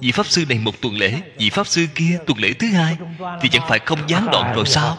[0.00, 2.96] Vị pháp sư này một tuần lễ, vị pháp sư kia tuần lễ thứ hai,
[3.40, 4.98] thì chẳng phải không gián đoạn rồi sao?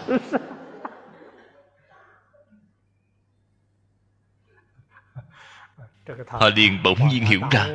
[6.27, 7.67] Họ liền bỗng nhiên hiểu ra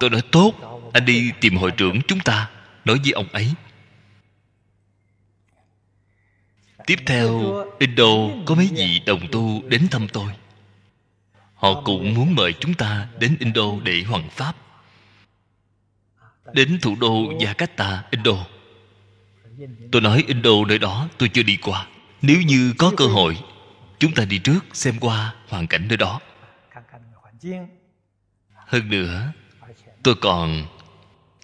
[0.00, 0.52] tôi nói tốt,
[0.92, 2.50] anh đi tìm hội trưởng chúng ta,
[2.84, 3.54] nói với ông ấy.
[6.86, 8.04] Tiếp theo, indo
[8.46, 10.32] có mấy vị đồng tu đến thăm tôi.
[11.54, 14.56] Họ cũng muốn mời chúng ta đến indo để hoằng pháp.
[16.52, 18.46] Đến thủ đô jakarta, indo.
[19.92, 21.86] Tôi nói, indo, nơi đó tôi chưa đi qua.
[22.22, 23.38] Nếu như có cơ hội,
[23.98, 26.20] chúng ta đi trước xem qua hoàn cảnh nơi đó.
[28.54, 29.32] Hơn nữa
[30.06, 30.66] tôi còn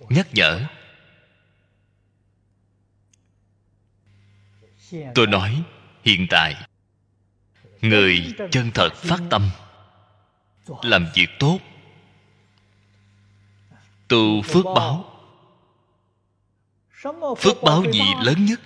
[0.09, 0.67] nhắc nhở.
[5.15, 5.63] Tôi nói,
[6.05, 6.67] hiện tại,
[7.81, 9.51] người chân thật phát tâm,
[10.83, 11.59] làm việc tốt,
[14.09, 15.21] tu phước báo.
[17.39, 18.61] Phước báo gì lớn nhất?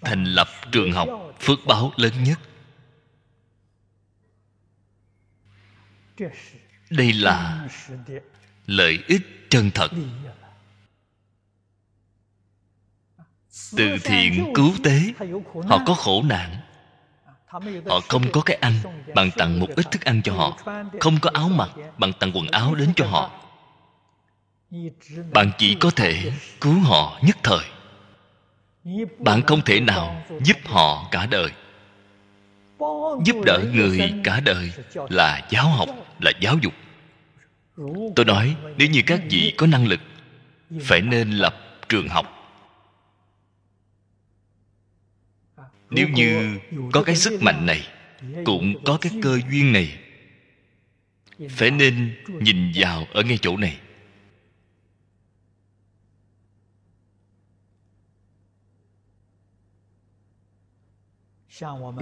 [0.00, 1.08] Thành lập trường học,
[1.40, 2.38] phước báo lớn nhất.
[6.90, 7.68] Đây là
[8.66, 9.90] lợi ích chân thật.
[13.76, 15.00] Từ thiện cứu tế,
[15.68, 16.56] họ có khổ nạn.
[17.86, 18.72] Họ không có cái ăn
[19.14, 20.58] bạn tặng một ít thức ăn cho họ,
[21.00, 23.30] không có áo mặc bạn tặng quần áo đến cho họ.
[25.32, 27.64] Bạn chỉ có thể cứu họ nhất thời.
[29.18, 31.50] Bạn không thể nào giúp họ cả đời.
[33.24, 34.72] Giúp đỡ người cả đời
[35.08, 35.88] là giáo học,
[36.20, 36.72] là giáo dục
[38.16, 40.00] tôi nói, nếu như các vị có năng lực,
[40.80, 41.56] phải nên lập
[41.88, 42.32] trường học.
[45.90, 46.58] Nếu như
[46.92, 47.88] có cái sức mạnh này,
[48.44, 49.98] cũng có cái cơ duyên này,
[51.50, 53.80] phải nên nhìn vào ở ngay chỗ này.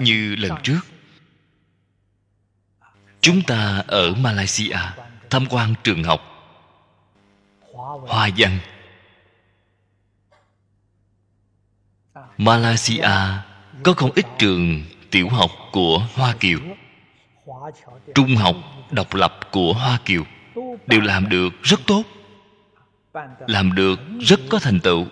[0.00, 0.80] Như lần trước,
[3.20, 4.78] chúng ta ở malaysia
[5.34, 6.20] tham quan trường học.
[8.06, 8.58] Hoa văn.
[12.38, 13.08] Malaysia
[13.82, 16.58] có không ít trường tiểu học của hoa kiều.
[18.14, 18.56] Trung học,
[18.90, 20.22] độc lập của hoa kiều
[20.86, 22.02] đều làm được rất tốt,
[23.48, 25.06] làm được rất có thành tựu.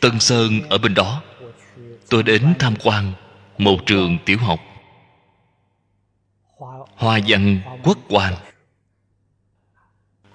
[0.00, 1.22] Tân sơn ở bên đó.
[2.10, 3.12] Tôi đến tham quan
[3.58, 4.60] một trường tiểu học
[6.96, 8.34] hoa văn quốc quan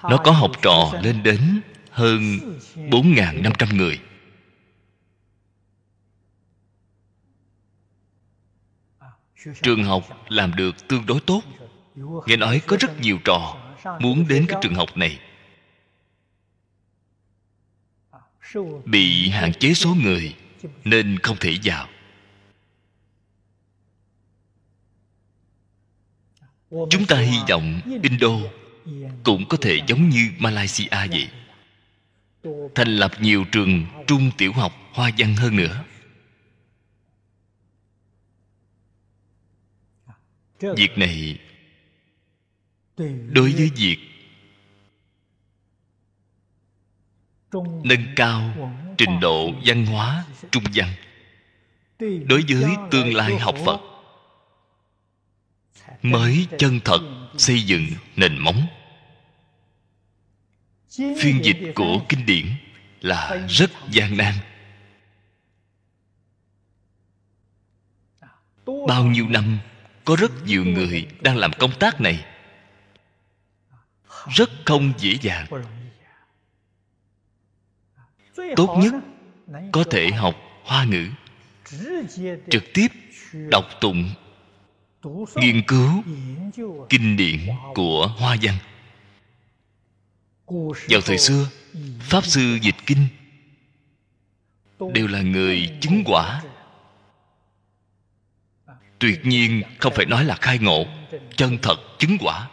[0.04, 1.62] nó có học trò lên đến
[1.92, 2.22] hơn
[2.76, 4.00] 4.500 người.
[9.62, 11.42] Trường học làm được tương đối tốt.
[12.28, 13.58] Nghe nói có rất nhiều trò
[14.00, 15.20] muốn đến cái trường học này.
[18.86, 20.36] Bị hạn chế số người
[20.84, 21.88] nên không thể vào.
[26.90, 28.30] Chúng ta hy vọng indo
[29.24, 31.30] cũng có thể giống như malaysia vậy,
[32.76, 35.84] thành lập nhiều trường trung tiểu học hoa văn hơn nữa.
[40.60, 41.40] Việc này
[43.32, 43.98] đối với việc
[47.84, 48.56] nâng cao
[48.98, 50.90] trình độ văn hóa trung văn,
[52.00, 53.95] đối với tương lai học phật
[56.02, 57.02] mới chân thật
[57.38, 58.68] xây dựng nền móng.
[60.98, 62.46] Phiên dịch của kinh điển
[63.02, 64.34] là rất gian nan.
[68.88, 69.60] Bao nhiêu năm,
[70.06, 72.26] có rất nhiều người đang làm công tác này.
[74.36, 75.48] Rất không dễ dàng.
[78.56, 78.94] Tốt nhất
[79.72, 81.08] có thể học hoa ngữ,
[82.50, 82.88] trực tiếp
[83.34, 84.10] đọc tụng
[85.36, 86.04] nghiên cứu
[86.90, 87.40] kinh điển
[87.74, 88.58] của hoa văn.
[90.90, 91.50] Vào thời xưa,
[92.00, 93.08] pháp sư dịch kinh
[94.94, 96.44] đều là người chứng quả.
[99.00, 100.86] Tuyệt nhiên không phải nói là khai ngộ,
[101.36, 102.50] chân thật chứng quả.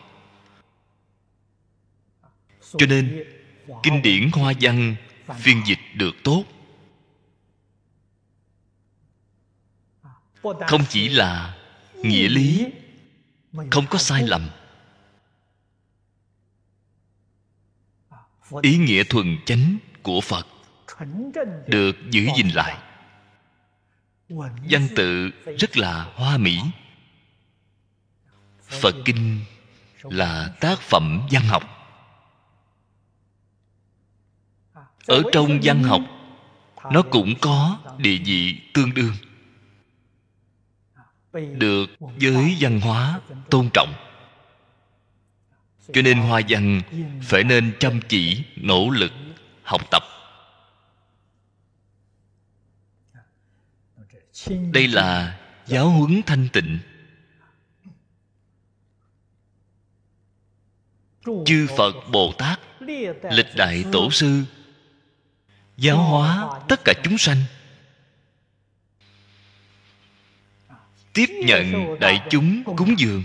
[2.79, 3.25] Cho nên,
[3.83, 4.95] kinh điển hoa văn
[5.39, 6.45] phiên dịch được tốt.
[10.43, 11.62] Không chỉ là
[12.03, 12.67] nghĩa lý.
[13.71, 14.49] Không có sai lầm.
[18.63, 20.47] Ý nghĩa thuần chánh của phật
[21.67, 22.79] được giữ gìn lại.
[24.71, 26.61] Văn tự rất là hoa mỹ.
[28.63, 29.41] Phật kinh
[30.03, 31.63] là tác phẩm văn học.
[35.07, 36.01] Ở trong văn học,
[36.93, 39.13] nó cũng có địa vị tương đương
[41.33, 41.87] được
[42.19, 43.21] giới văn hóa
[43.51, 43.95] tôn trọng.
[45.93, 46.83] Cho nên hoa văn
[47.23, 49.13] phải nên chăm chỉ, nỗ lực,
[49.63, 50.03] học tập.
[54.73, 56.79] Đây là giáo huấn thanh tịnh.
[61.47, 62.61] Chư phật bồ tát,
[63.31, 64.43] lịch đại tổ sư,
[65.77, 67.39] giáo hóa tất cả chúng sanh.
[71.13, 73.23] Tiếp nhận đại chúng cúng dường.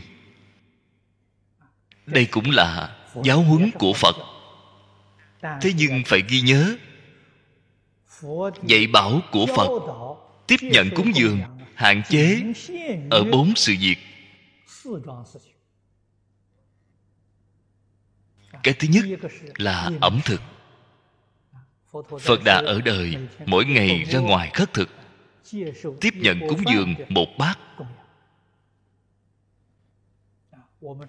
[2.06, 4.16] Đây cũng là giáo huấn của phật.
[5.62, 6.76] thế nhưng phải ghi nhớ
[8.64, 9.70] dạy bảo của phật
[10.48, 11.42] tiếp nhận cúng dường
[11.74, 12.42] hạn chế
[13.10, 13.98] ở bốn sự việc.
[18.64, 19.06] Cái thứ nhất
[19.58, 20.42] là ẩm thực.
[22.22, 23.16] Phật đã ở đời
[23.46, 24.90] mỗi ngày ra ngoài khất thực
[26.02, 27.60] tiếp nhận cúng dường một bát.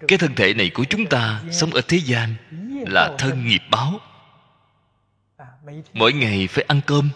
[0.07, 2.35] Cái thân thể này của chúng ta sống ở thế gian
[2.87, 3.99] là thân nghiệp báo.
[5.93, 7.09] Mỗi ngày phải ăn cơm.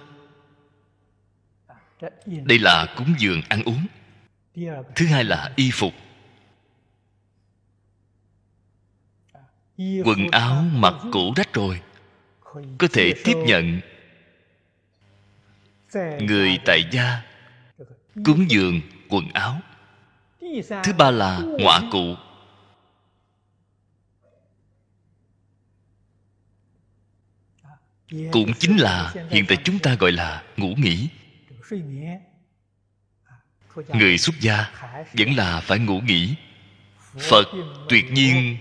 [2.25, 3.85] Đây là cúng dường ăn uống.
[4.95, 5.93] Thứ hai là y phục.
[9.77, 11.81] Quần áo mặc cũ rách rồi.
[12.77, 13.79] Có thể tiếp nhận
[16.19, 17.21] người tại gia,
[18.25, 19.59] cúng dường quần áo.
[20.83, 22.15] Thứ ba là ngọa cụ.
[28.31, 31.09] Cũng chính là hiện tại chúng ta gọi là ngủ nghỉ.
[33.87, 34.71] Người xuất gia
[35.13, 36.35] vẫn là phải ngủ nghỉ.
[37.19, 37.47] Phật
[37.89, 38.57] tuyệt nhiên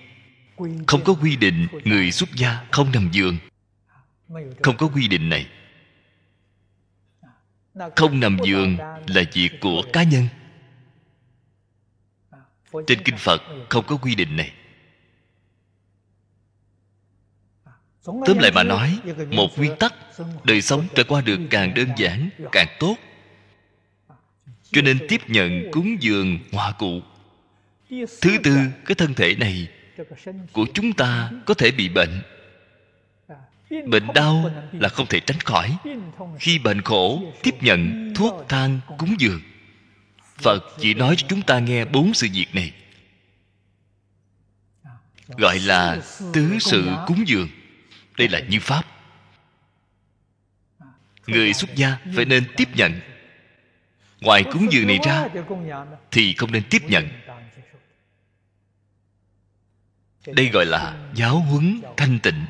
[0.87, 3.39] không có quy định người xuất gia không nằm giường.
[4.63, 5.47] Không có quy định này
[7.97, 10.29] không nằm giường là việc của cá nhân.
[12.87, 14.53] Trên kinh phật không có quy định này.
[18.05, 18.99] Tóm lại mà nói,
[19.31, 19.95] một nguyên tắc,
[20.45, 22.97] đời sống trải qua được càng đơn giản, càng tốt.
[24.71, 27.01] Cho nên tiếp nhận cúng dường hòa cụ.
[27.91, 29.69] Thứ tư, cái thân thể này
[30.53, 32.23] của chúng ta có thể bị bệnh
[33.87, 35.77] bệnh đau là không thể tránh khỏi.
[36.39, 39.41] Khi bệnh khổ, tiếp nhận thuốc thang cúng dường.
[40.37, 42.73] Phật chỉ nói cho chúng ta nghe bốn sự việc này.
[45.27, 46.01] Gọi là
[46.33, 47.49] tứ sự cúng dường.
[48.19, 48.87] Đây là như pháp.
[51.27, 53.01] Người xuất gia phải nên tiếp nhận.
[54.21, 55.29] Ngoài cúng dường này ra,
[56.11, 57.09] thì không nên tiếp nhận.
[60.27, 62.45] Đây gọi là giáo huấn thanh tịnh.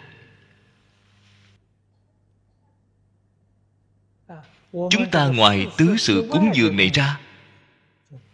[4.72, 7.20] Chúng ta ngoài tứ sự cúng dường này ra,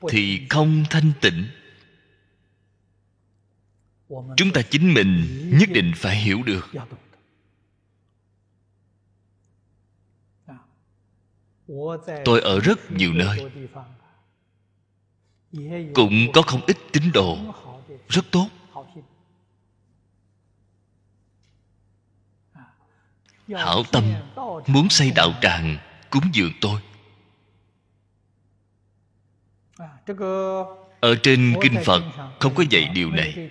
[0.08, 1.48] thì không thanh tịnh.
[4.08, 5.24] Chúng ta chính mình
[5.58, 6.68] nhất định phải hiểu được.
[12.24, 13.50] Tôi ở rất nhiều nơi,
[15.94, 17.38] cũng có không ít tín đồ.
[18.08, 18.48] Rất tốt.
[23.48, 24.04] Hảo tâm
[24.66, 25.78] muốn xây đạo tràng
[26.10, 26.80] cúng dường tôi.
[31.00, 32.02] Ở trên kinh phật,
[32.40, 33.50] không có dạy điều này.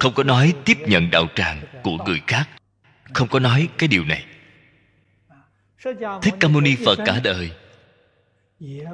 [0.00, 2.48] Không có nói tiếp nhận đạo tràng của người khác.
[3.14, 4.24] Không có nói cái điều này.
[6.22, 7.52] Thích ca mâu ni phật cả đời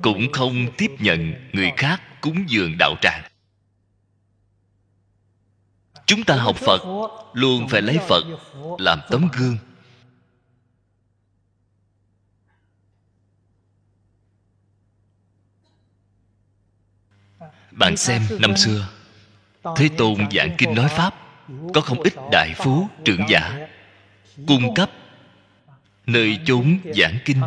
[0.03, 3.23] cũng không tiếp nhận người khác cúng dường đạo tràng.
[6.07, 6.81] Chúng ta học phật,
[7.33, 8.25] luôn phải lấy phật
[8.79, 9.57] làm tấm gương.
[17.81, 18.89] Bạn xem năm xưa,
[19.77, 21.15] thế tôn giảng kinh nói pháp,
[21.75, 23.69] có không ít đại phú, trưởng giả,
[24.47, 24.91] cung cấp
[26.07, 27.41] nơi chốn giảng kinh.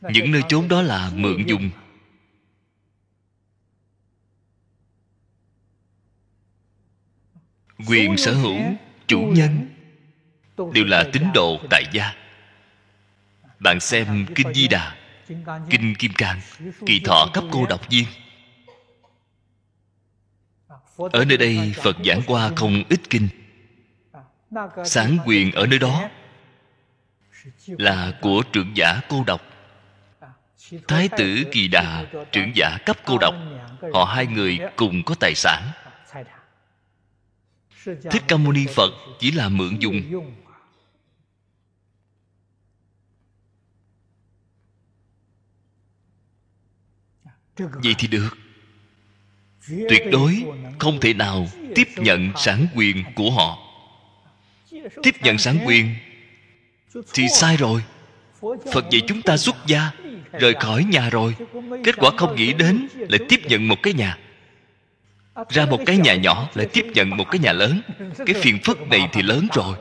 [0.00, 1.70] Những nơi chốn đó là mượn dùng.
[7.88, 8.60] Quyền sở hữu,
[9.06, 9.68] chủ nhân,
[10.72, 12.14] đều là tín đồ tại gia.
[13.58, 14.96] Bạn xem kinh di đà,
[15.70, 16.40] kinh kim cang,
[16.86, 18.04] kỳ thọ cấp cô độc viên
[20.96, 23.28] ở nơi đây phật giảng qua không ít kinh.
[24.84, 26.10] Sáng quyền ở nơi đó
[27.66, 29.40] là của trưởng giả cô độc.
[30.88, 33.34] Thái tử kỳ đà, trưởng giả cấp cô độc,
[33.94, 35.70] họ hai người cùng có tài sản.
[37.84, 40.02] Thích ca mâu ni phật chỉ là mượn dùng.
[47.56, 48.43] Vậy thì được
[49.68, 50.44] tuyệt đối
[50.78, 53.58] không thể nào tiếp nhận sản quyền của họ.
[55.02, 55.94] Tiếp nhận sản quyền
[57.14, 57.82] thì sai rồi.
[58.72, 59.90] Phật dạy chúng ta xuất gia,
[60.32, 61.36] rời khỏi nhà rồi.
[61.84, 64.18] Kết quả không nghĩ đến lại tiếp nhận một cái nhà.
[65.48, 67.80] Ra một cái nhà nhỏ lại tiếp nhận một cái nhà lớn.
[68.26, 69.76] Cái phiền phức này thì lớn rồi.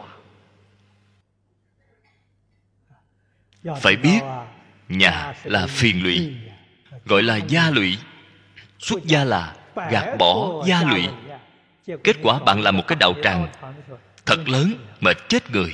[3.82, 4.20] Phải biết,
[4.90, 6.34] nhà là phiền lụy,
[7.06, 7.98] gọi là gia lụy.
[8.80, 11.08] Xuất gia là gạt bỏ gia lụy.
[12.04, 13.48] kết quả bạn làm một cái đạo tràng
[14.26, 15.74] thật lớn mà chết người.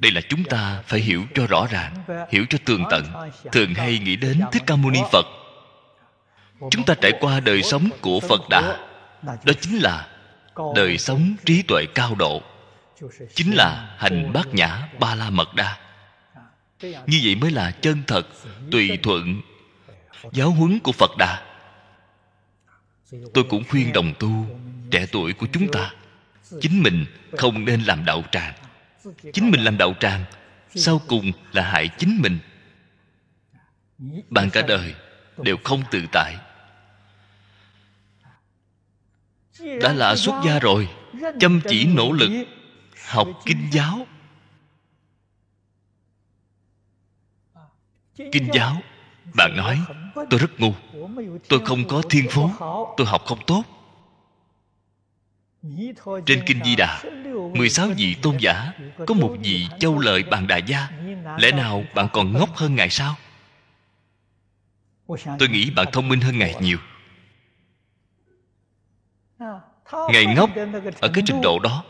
[0.00, 1.94] Đây là chúng ta phải hiểu cho rõ ràng
[2.30, 3.04] hiểu cho tường tận.
[3.52, 5.26] Thường hay nghĩ đến thích ca mâu ni phật.
[6.70, 8.78] Chúng ta trải qua đời sống của phật đà.
[9.22, 10.08] Đó chính là
[10.74, 12.42] đời sống trí tuệ cao độ.
[13.34, 15.78] Chính là hành bát nhã ba la mật đa.
[16.82, 18.26] Như vậy mới là chân thật
[18.70, 19.40] tùy thuận
[20.32, 21.42] giáo huấn của phật đà.
[23.34, 24.46] Tôi cũng khuyên đồng tu,
[24.90, 25.92] trẻ tuổi của chúng ta,
[26.60, 28.54] chính mình không nên làm đạo tràng.
[29.32, 30.24] Chính mình làm đạo tràng,
[30.74, 32.38] sau cùng là hại chính mình.
[34.30, 34.94] Bạn cả đời
[35.36, 36.36] đều không tự tại.
[39.80, 40.88] Đã là xuất gia rồi,
[41.40, 42.30] chăm chỉ nỗ lực,
[43.06, 44.06] học kinh giáo.
[48.16, 48.82] Kinh giáo
[49.34, 49.80] bạn nói,
[50.14, 50.72] tôi rất ngu.
[51.48, 52.50] Tôi không có thiên phú.
[52.96, 53.62] Tôi học không tốt.
[56.26, 57.02] Trên kinh di đà
[57.54, 58.72] 16 vị tôn giả,
[59.06, 60.88] có một vị châu lợi bàn đà gia.
[61.38, 63.14] Lẽ nào bạn còn ngốc hơn ngài sao?
[65.38, 66.78] Tôi nghĩ bạn thông minh hơn ngài nhiều.
[70.12, 70.50] Ngài ngốc
[71.00, 71.84] ở cái trình độ đó.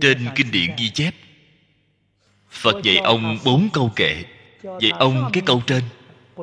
[0.00, 1.14] Trên kinh điển ghi chép,
[2.50, 4.24] phật dạy ông bốn câu kệ
[4.80, 5.82] dạy ông cái câu trên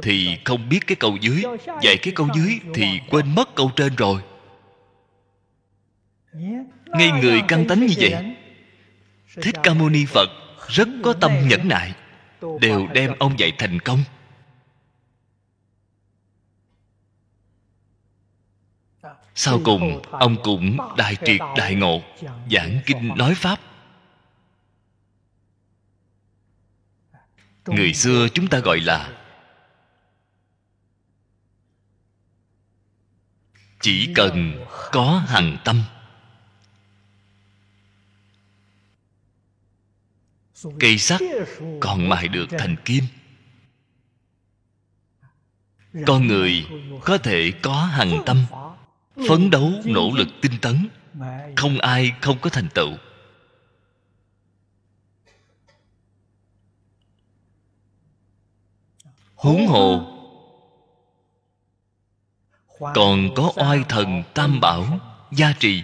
[0.01, 1.43] thì không biết cái câu dưới.
[1.81, 4.21] Dạy cái câu dưới thì quên mất câu trên rồi.
[6.85, 8.35] Ngay người căng tánh như vậy.
[9.41, 10.29] thích ca mâu ni phật
[10.67, 11.93] rất có tâm nhẫn nại
[12.61, 14.03] đều đem ông dạy thành công.
[19.35, 22.01] Sau cùng ông cũng đại triệt đại ngộ
[22.51, 23.59] giảng kinh nói pháp
[27.71, 29.17] người xưa chúng ta gọi là
[33.81, 35.83] chỉ cần có hằng tâm.
[40.79, 41.21] Cây sắt
[41.79, 43.03] còn mài được thành kim.
[46.07, 46.65] Con người
[47.01, 48.45] có thể có hằng tâm
[49.29, 50.87] phấn đấu nỗ lực tinh tấn.
[51.55, 52.97] Không ai không có thành tựu
[59.41, 60.07] huống hồ.
[62.79, 64.99] Còn có oai thần tam bảo
[65.31, 65.83] gia trì.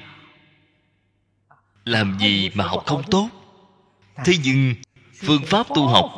[1.86, 3.30] Làm gì mà học không tốt?
[4.26, 4.74] Thế nhưng
[5.16, 6.12] phương pháp tu học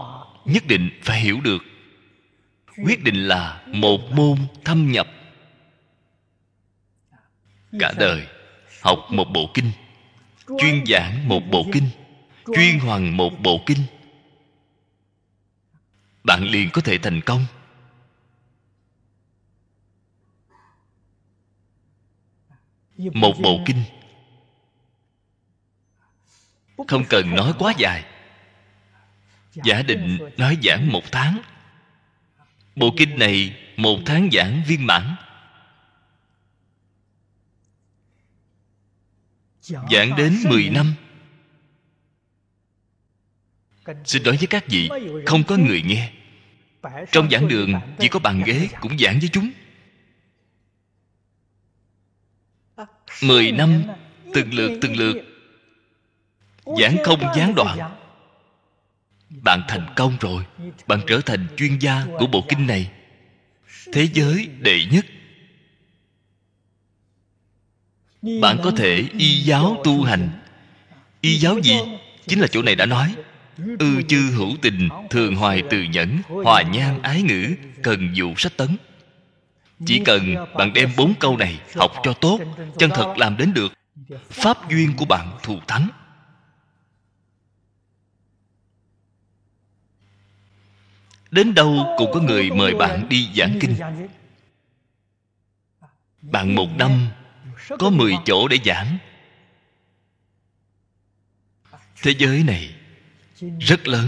[0.45, 1.63] nhất định phải hiểu được.
[2.85, 5.07] Quyết định là một môn thâm nhập.
[7.79, 8.27] Cả đời
[8.81, 9.71] học một bộ kinh
[10.59, 11.89] chuyên giảng một bộ kinh
[12.55, 13.79] chuyên hoàn một bộ kinh
[16.29, 17.45] bạn liền có thể thành công.
[22.97, 23.83] Một bộ kinh.
[26.87, 28.05] Không cần nói quá dài.
[29.53, 31.41] Giả định nói giảng một tháng.
[32.75, 35.15] Bộ kinh này một tháng giảng viên mãn.
[39.61, 40.93] Giảng đến 10 năm.
[44.05, 44.89] Xin nói với các vị,
[45.25, 46.18] không có người nghe
[47.11, 49.51] trong giảng đường chỉ có bàn ghế cũng giảng với chúng.
[53.23, 53.83] Mười năm
[54.33, 55.17] từng lượt từng lượt.
[56.65, 57.95] Giảng không gián đoạn.
[59.29, 60.45] Bạn thành công rồi.
[60.87, 62.91] Bạn trở thành chuyên gia của bộ kinh này.
[63.93, 65.05] Thế giới đệ nhất.
[68.41, 70.29] Bạn có thể y giáo tu hành.
[71.21, 71.75] Y giáo gì?
[72.27, 73.15] Chính là chỗ này đã nói
[73.79, 78.57] ư chư hữu tình, thường hoài từ nhẫn, hòa nhan ái ngữ, cần dụ sách
[78.57, 78.77] tấn.
[79.85, 82.39] Chỉ cần bạn đem bốn câu này học cho tốt,
[82.77, 83.73] chân thật làm đến được
[84.29, 85.89] pháp duyên của bạn thù thắng.
[91.31, 93.75] Đến đâu cũng có người mời bạn đi giảng kinh.
[96.21, 97.07] Bạn một năm,
[97.79, 98.97] có mười chỗ để giảng.
[102.01, 102.75] Thế giới này
[103.59, 104.07] rất lớn.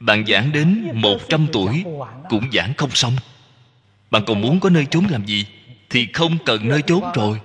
[0.00, 1.84] Bạn giảng đến một trăm tuổi
[2.28, 3.16] cũng giảng không xong.
[4.10, 5.46] Bạn còn muốn có nơi chốn làm gì
[5.90, 7.40] thì không cần nơi chốn rồi.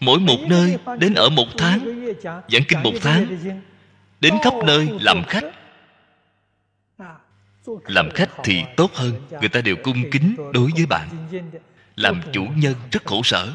[0.00, 3.38] Mỗi một nơi đến ở một tháng, giảng kinh một tháng,
[4.20, 5.44] đến khắp nơi làm khách.
[7.66, 11.08] Làm khách thì tốt hơn, người ta đều cung kính đối với bạn.
[11.96, 13.52] Làm chủ nhân rất khổ sở.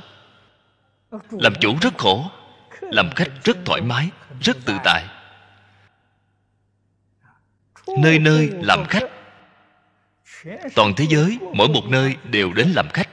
[1.32, 2.26] Làm chủ rất khổ
[2.92, 4.10] làm khách rất thoải mái
[4.42, 5.06] rất tự tại.
[8.00, 9.04] Nơi nơi làm khách.
[10.76, 13.10] Toàn thế giới mỗi một nơi đều đến làm khách.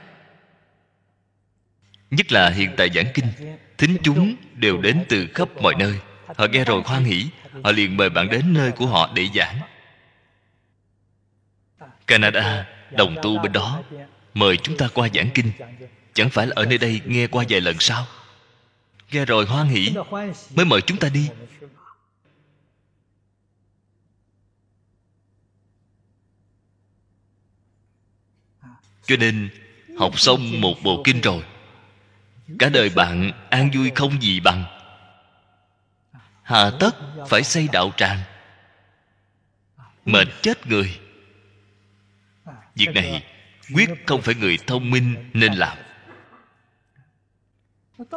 [2.11, 5.99] Nhất là hiện tại giảng kinh thính chúng đều đến từ khắp mọi nơi.
[6.37, 7.25] Họ nghe rồi hoan hỉ,
[7.63, 9.59] họ liền mời bạn đến nơi của họ để giảng.
[12.07, 13.83] Canada đồng tu bên đó
[14.33, 15.51] mời chúng ta qua giảng kinh.
[16.13, 18.05] Chẳng phải là ở nơi đây nghe qua vài lần sao?
[19.15, 19.95] Nghe rồi hoan hỷ
[20.55, 21.29] mới mời chúng ta đi.
[29.05, 29.49] Cho nên,
[29.99, 31.43] học xong một bộ kinh rồi.
[32.59, 34.65] Cả đời bạn an vui không gì bằng.
[36.43, 36.95] Hà tất
[37.29, 38.19] phải xây đạo tràng.
[40.05, 40.99] Mệt chết người.
[42.75, 43.23] Việc này
[43.73, 45.77] quyết không phải người thông minh nên làm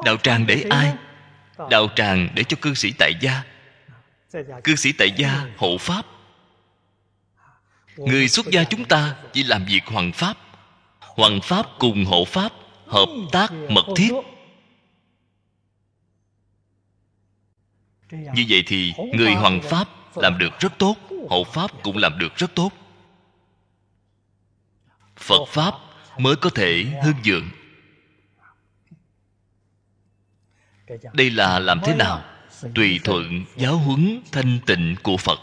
[0.04, 0.94] đạo tràng để ai?
[1.70, 3.42] đạo tràng để cho cư sĩ tại gia.
[4.64, 6.06] Cư sĩ tại gia hộ pháp.
[7.96, 10.36] Người xuất gia chúng ta chỉ làm việc hoàng pháp.
[11.00, 12.52] Hoàng pháp cùng hộ pháp
[12.86, 14.12] hợp tác mật thiết.
[18.10, 20.96] như vậy thì người hoàng pháp làm được rất tốt
[21.28, 22.70] hộ pháp cũng làm được rất tốt.
[25.16, 25.74] phật pháp
[26.18, 27.48] mới có thể hưng dượng
[31.12, 32.24] đây là làm thế nào?
[32.74, 35.38] Tùy thuận, giáo huấn, thanh tịnh của phật.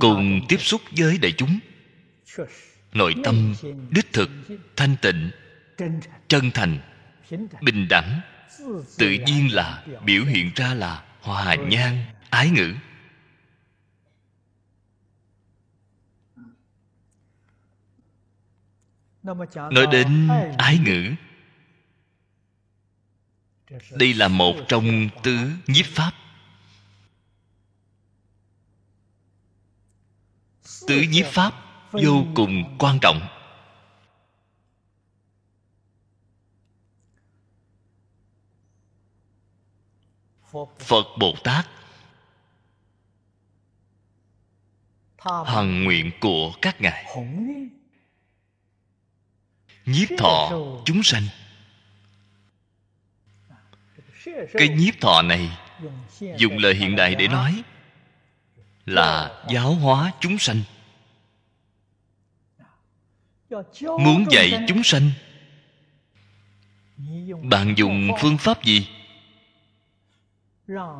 [0.00, 1.58] Cùng tiếp xúc với đại chúng.
[2.92, 3.54] Nội tâm
[3.90, 4.30] đích thực,
[4.76, 5.30] thanh tịnh,
[6.28, 6.78] chân thành,
[7.60, 8.20] bình đẳng.
[8.98, 12.74] Tự nhiên là, biểu hiện ra là hòa nhan ái ngữ.
[19.22, 21.14] Nói đến ái ngữ.
[23.90, 26.12] Đây là một trong tứ nhiếp pháp.
[30.86, 31.52] Tứ nhiếp pháp
[31.92, 33.20] vô cùng quan trọng.
[40.78, 41.66] Phật bồ tát
[45.46, 47.04] hằng nguyện của các ngài
[49.88, 50.50] nhiếp thọ,
[50.84, 51.22] chúng sanh.
[54.52, 55.58] Cái nhiếp thọ này
[56.36, 57.62] dùng lời hiện đại để nói
[58.86, 60.62] là giáo hóa chúng sanh.
[63.82, 65.10] Muốn dạy chúng sanh,
[67.42, 68.88] bạn dùng phương pháp gì?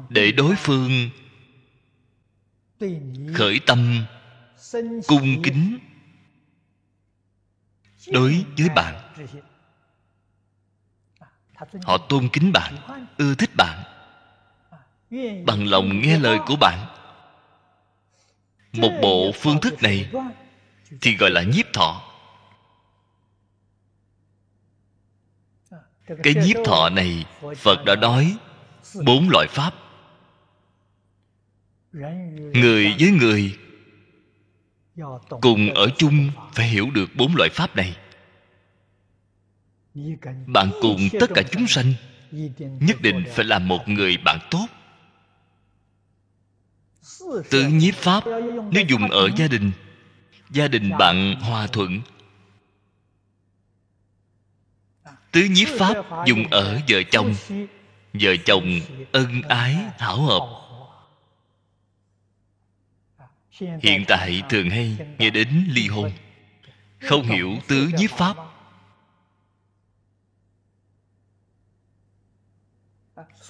[0.09, 1.11] Để đối phương
[3.35, 4.05] khởi tâm,
[5.07, 5.79] cung kính
[8.13, 8.95] đối với bạn.
[11.83, 12.75] Họ tôn kính bạn,
[13.19, 13.83] ưa thích bạn,
[15.47, 16.79] bằng lòng nghe lời của bạn.
[18.73, 20.11] Một bộ phương thức này
[21.01, 22.03] thì gọi là nhiếp thọ.
[26.23, 28.37] Cái nhiếp thọ này phật đã nói
[29.05, 29.75] bốn loại pháp.
[32.53, 33.59] Người với người
[35.41, 37.97] cùng ở chung phải hiểu được bốn loại pháp này.
[40.47, 41.93] Bạn cùng tất cả chúng sanh,
[42.81, 44.67] nhất định phải là một người bạn tốt.
[47.51, 48.25] Tứ nhiếp pháp,
[48.73, 49.71] nếu dùng ở gia đình
[50.51, 52.01] gia đình bạn hòa thuận.
[55.33, 55.95] Tứ nhiếp pháp
[56.27, 57.35] dùng ở vợ chồng
[58.13, 58.81] vợ chồng
[59.13, 60.68] ân ái, hảo hợp
[63.61, 66.11] hiện tại thường hay nghe đến ly hôn.
[67.01, 68.37] Không hiểu tứ nhiếp pháp.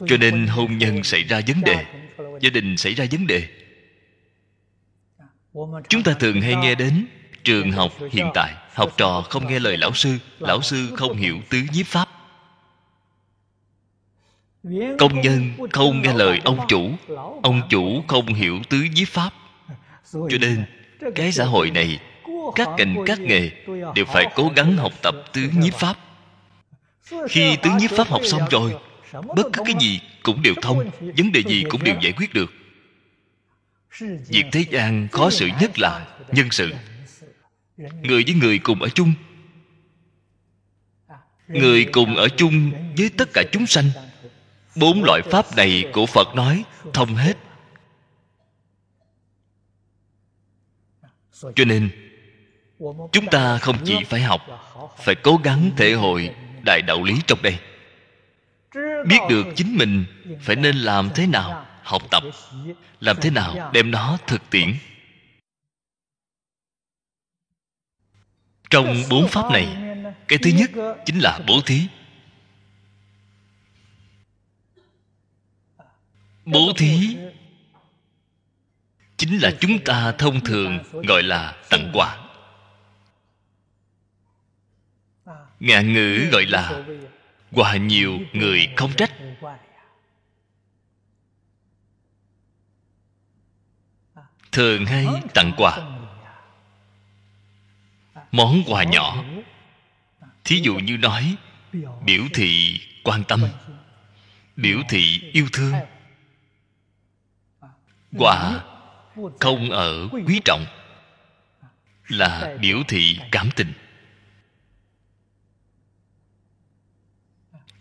[0.06, 1.84] Cho nên hôn nhân xảy ra vấn đề,
[2.40, 3.48] gia đình xảy ra vấn đề.
[5.88, 7.06] Chúng ta thường hay nghe đến
[7.44, 11.38] trường học hiện tại, học trò không nghe lời lão sư lão sư không hiểu
[11.50, 12.08] tứ nhiếp pháp.
[14.98, 16.90] Công nhân không nghe lời ông chủ
[17.42, 19.32] ông chủ không hiểu tứ nhiếp pháp
[20.12, 20.64] cho nên
[21.14, 22.00] cái xã hội này
[22.54, 23.50] các ngành các nghề
[23.94, 25.96] đều phải cố gắng học tập tứ nhiếp pháp.
[27.28, 28.74] Khi tứ nhiếp pháp học xong rồi
[29.12, 32.52] bất cứ cái gì cũng đều thông vấn đề gì cũng đều giải quyết được.
[34.28, 36.72] Việc thế gian khó xử nhất là nhân sự.
[37.76, 39.12] người với người cùng ở chung.
[41.48, 43.90] Người cùng ở chung với tất cả chúng sanh.
[44.76, 47.36] bốn loại pháp này của phật nói thông hết
[51.40, 51.90] cho nên,
[53.12, 54.40] chúng ta không chỉ phải học,
[54.98, 56.34] phải cố gắng thể hội
[56.64, 57.58] đại đạo lý trong đây.
[59.06, 60.04] Biết được chính mình
[60.40, 62.22] phải nên làm thế nào, học tập,
[63.00, 64.74] làm thế nào đem nó thực tiễn.
[68.70, 69.76] Trong bốn pháp này,
[70.28, 70.70] cái thứ nhất
[71.06, 71.82] chính là bố thí.
[76.44, 77.16] Bố thí
[79.18, 82.18] chính là chúng ta thông thường gọi là tặng quà.
[85.60, 86.84] Ngạn ngữ gọi là
[87.52, 89.12] quà nhiều người không trách.
[94.52, 95.78] Thường hay tặng quà.
[98.32, 99.24] Món quà nhỏ.
[100.44, 101.36] Thí dụ như nói,
[102.04, 103.42] biểu thị quan tâm,
[104.56, 105.72] biểu thị yêu thương.
[108.18, 108.64] Quà
[109.40, 110.66] không ở quý trọng
[112.08, 113.72] là biểu thị cảm tình.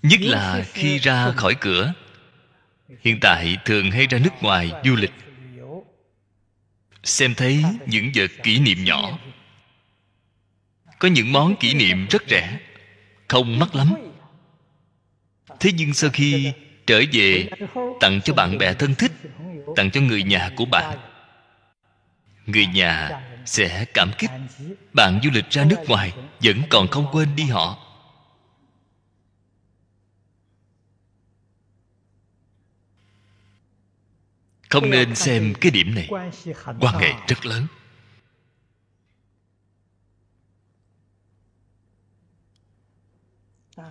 [0.02, 1.94] Nhất là khi ra khỏi cửa,
[3.00, 5.12] hiện tại thường hay ra nước ngoài du lịch.
[7.04, 9.20] Xem thấy những vật kỷ niệm nhỏ.
[11.00, 12.60] Có những món kỷ niệm rất rẻ,
[13.28, 13.94] không mắc lắm.
[15.60, 16.52] Thế nhưng sau khi
[16.88, 17.50] trở về
[18.00, 19.12] tặng cho bạn bè thân thích,
[19.76, 20.98] tặng cho người nhà của bạn
[22.48, 24.32] người nhà sẽ cảm kích.
[24.94, 27.84] Bạn du lịch ra nước ngoài vẫn còn không quên đi họ.
[34.70, 36.08] Không nên xem cái điểm này.
[36.80, 37.68] Quan hệ rất lớn.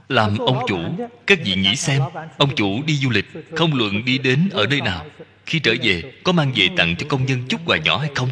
[0.09, 0.78] Làm ông chủ,
[1.26, 2.02] các vị nghĩ xem,
[2.38, 3.26] ông chủ đi du lịch,
[3.57, 5.07] không luận đi đến ở nơi nào
[5.47, 8.30] khi trở về, có mang về tặng cho công nhân chút quà nhỏ hay không?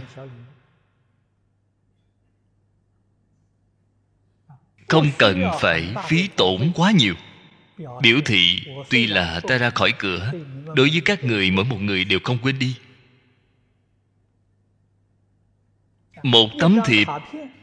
[4.88, 7.14] Không cần phải phí tổn quá nhiều.
[8.02, 8.60] Biểu thị
[8.90, 10.32] tuy là ta ra khỏi cửa,
[10.76, 12.76] đối với các người mỗi một người đều không quên đi.
[16.22, 17.06] Một tấm thiệp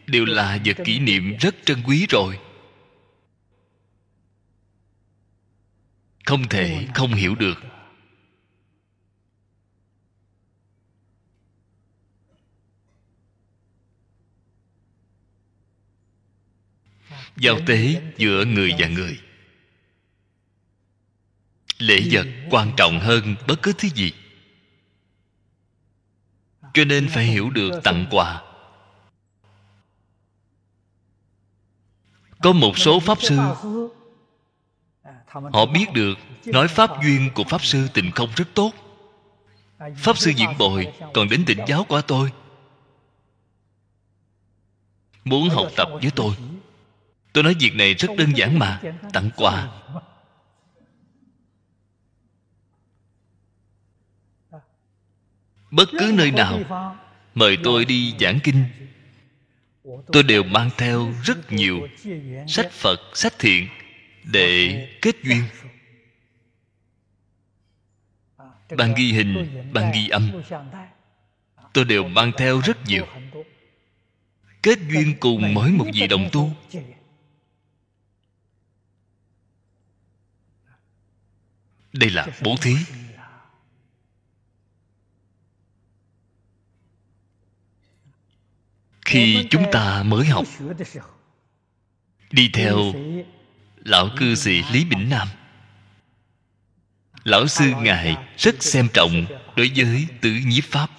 [0.07, 2.39] đều là vật kỷ niệm rất trân quý rồi.
[6.25, 7.70] Không thể không hiểu được.
[17.41, 19.19] Giao tế giữa người và người.
[21.77, 24.11] Lễ vật quan trọng hơn bất cứ thứ gì.
[26.73, 28.41] Cho nên phải hiểu được tặng quà.
[32.41, 33.37] Có một số pháp sư,
[35.27, 38.71] họ biết được nói pháp duyên của pháp sư tịnh không rất tốt.
[39.97, 42.31] Pháp sư diễn bồi, còn đến tịnh giáo qua tôi.
[45.23, 46.35] Muốn học tập với tôi
[47.33, 48.81] tôi nói việc này rất đơn giản mà,
[49.13, 49.67] tặng quà.
[55.71, 56.59] Bất cứ nơi nào
[57.35, 58.63] mời tôi đi giảng kinh,
[60.11, 61.87] tôi đều mang theo rất nhiều
[62.47, 63.67] sách phật, sách thiện
[64.23, 65.43] để kết duyên.
[68.77, 70.31] Bằng ghi hình bằng ghi âm,
[71.73, 73.07] tôi đều mang theo rất nhiều.
[74.63, 76.51] Kết duyên cùng mỗi một vị đồng tu.
[81.93, 82.75] Đây là bố thí.
[89.05, 90.45] Khi chúng ta mới học,
[92.31, 92.93] đi theo
[93.77, 95.27] lão cư sĩ lý bỉnh nam,
[97.23, 99.25] lão sư ngài rất xem trọng
[99.55, 100.89] đối với tứ nhiếp pháp.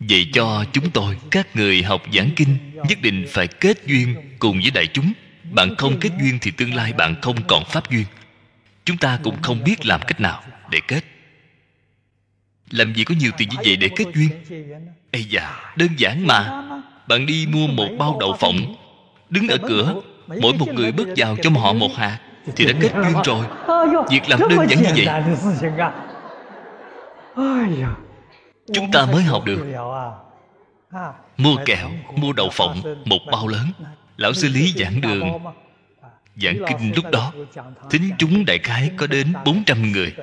[0.00, 4.60] Vậy cho chúng tôi các người học giảng kinh nhất định phải kết duyên cùng
[4.60, 5.12] với đại chúng.
[5.50, 8.04] Bạn không kết duyên thì tương lai bạn không còn pháp duyên
[8.84, 11.00] chúng ta cũng không biết làm cách nào để kết.
[12.70, 14.30] Làm gì có nhiều tiền như vậy để kết duyên?
[15.12, 16.62] Ây dạ đơn giản mà.
[17.08, 18.76] Bạn đi mua một bao đậu phộng,
[19.30, 19.94] đứng ở cửa,
[20.26, 22.18] mỗi một người bước vào cho họ một hạt,
[22.56, 23.46] thì đã kết duyên rồi.
[24.10, 25.06] Việc làm đơn giản như vậy.
[28.74, 29.66] Chúng ta mới học được.
[31.36, 33.66] Mua kẹo, mua đậu phộng, một bao lớn.
[34.16, 35.22] Lão sư lý giảng đường
[36.36, 37.32] giảng kinh lúc đó
[37.90, 40.14] tính chúng đại khái có đến 400 người.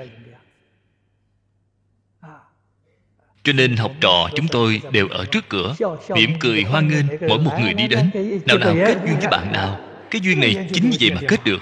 [3.44, 5.76] Cho nên học trò chúng tôi đều ở trước cửa
[6.10, 8.12] mỉm cười hoan nghênh mỗi một người đi đến.
[8.46, 9.80] nào nào kết duyên với bạn nào.
[10.12, 11.62] cái duyên này chính như vậy mà kết được?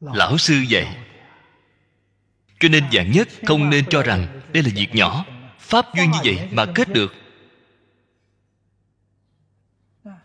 [0.00, 0.96] Lão sư dạy.
[2.60, 5.24] Cho nên dạng nhất không nên cho rằng đây là việc nhỏ.
[5.58, 7.14] Pháp duyên như vậy mà kết được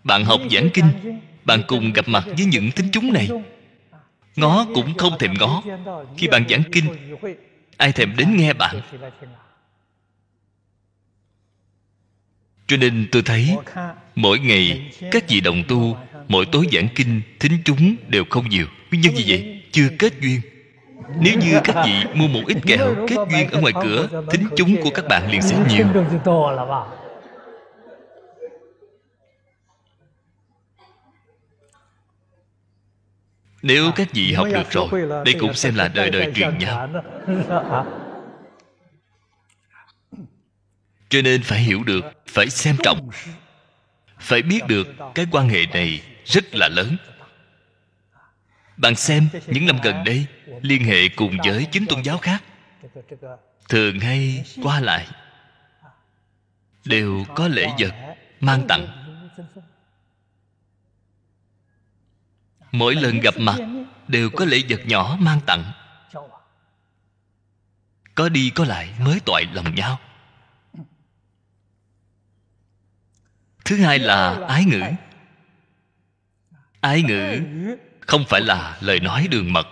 [0.03, 3.29] bạn học giảng kinh, bạn cùng gặp mặt với những thính chúng này.
[4.35, 5.63] Ngó cũng không thèm ngó.
[6.17, 6.85] Khi bạn giảng kinh,
[7.77, 8.81] ai thèm đến nghe bạn?
[12.67, 13.57] Cho nên tôi thấy,
[14.15, 15.97] mỗi ngày, các vị đồng tu,
[16.27, 18.65] mỗi tối giảng kinh, thính chúng đều không nhiều.
[18.91, 20.41] Nguyên nhân gì vậy, chưa kết duyên.
[21.19, 24.81] Nếu như các vị mua một ít kẹo, kết duyên ở ngoài cửa, thính chúng
[24.81, 25.87] của các bạn liền sẽ nhiều.
[33.63, 34.87] Nếu các vị học được rồi
[35.25, 36.89] đây cũng xem là đời đời truyền nhau.
[41.09, 43.09] cho nên phải hiểu được phải xem trọng.
[44.19, 46.97] Phải biết được cái quan hệ này rất là lớn.
[48.77, 50.25] Bạn xem những năm gần đây
[50.61, 52.43] liên hệ cùng với chính tôn giáo khác
[53.69, 55.07] thường hay qua lại
[56.85, 59.02] đều có lễ vật mang tặng
[62.73, 63.57] mỗi lần gặp mặt,
[64.07, 65.71] đều có lễ vật nhỏ mang tặng.
[68.15, 69.99] Có đi có lại mới toại lòng nhau.
[73.65, 74.81] Thứ hai là ái ngữ.
[76.81, 77.41] Ái ngữ
[77.99, 79.67] không phải là lời nói đường mật.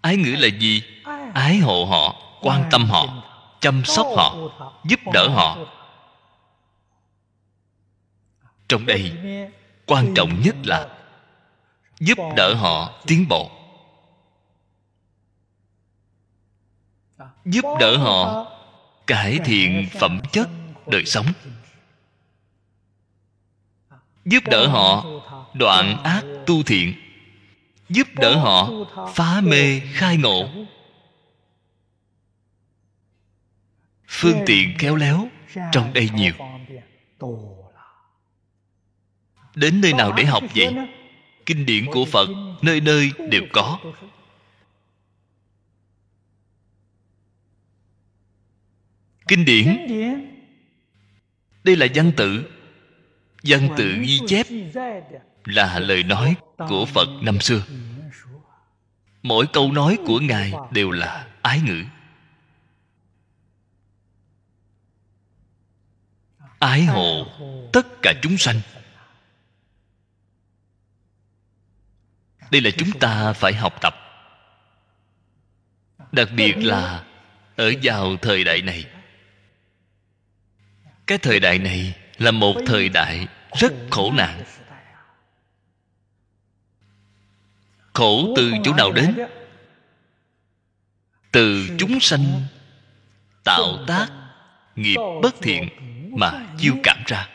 [0.00, 0.82] Ái ngữ là gì?
[1.34, 3.24] Ái hộ họ, quan tâm họ,
[3.60, 4.36] chăm sóc họ,
[4.84, 5.58] giúp đỡ họ.
[8.68, 9.12] Trong đây
[9.86, 10.88] quan trọng nhất là
[12.00, 13.50] giúp đỡ họ tiến bộ.
[17.44, 18.52] Giúp đỡ họ
[19.06, 20.48] cải thiện phẩm chất
[20.86, 21.26] đời sống.
[24.24, 25.04] Giúp đỡ họ
[25.54, 26.94] đoạn ác tu thiện.
[27.88, 28.70] Giúp đỡ họ
[29.14, 30.48] phá mê khai ngộ.
[34.08, 35.28] Phương tiện khéo léo
[35.72, 36.32] trong đây nhiều
[39.54, 40.74] đến nơi nào để học vậy?
[41.46, 42.28] Kinh điển của phật
[42.62, 43.78] nơi nơi đều có.
[49.32, 49.86] kinh điển.
[51.64, 52.50] Đây là văn tự.
[53.42, 54.46] Văn tự ghi chép
[55.44, 56.36] là lời nói
[56.68, 57.62] của phật năm xưa.
[59.22, 61.84] mỗi câu nói của ngài đều là ái ngữ.
[66.58, 67.26] Ái hộ
[67.72, 68.60] tất cả chúng sanh
[72.52, 73.96] đây là chúng ta phải học tập.
[76.12, 77.04] Đặc biệt là
[77.56, 78.84] ở vào thời đại này.
[81.06, 83.26] Cái thời đại này là một thời đại
[83.56, 84.42] rất khổ nạn.
[87.92, 89.18] Khổ từ chỗ nào đến?
[91.32, 92.24] Từ chúng sanh
[93.44, 94.06] tạo tác
[94.76, 95.68] nghiệp bất thiện
[96.16, 97.28] mà chiêu cảm ra.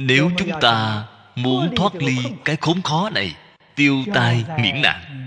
[0.00, 3.36] Nếu chúng ta muốn thoát ly cái khốn khó này
[3.74, 5.20] tiêu tai miễn nạn.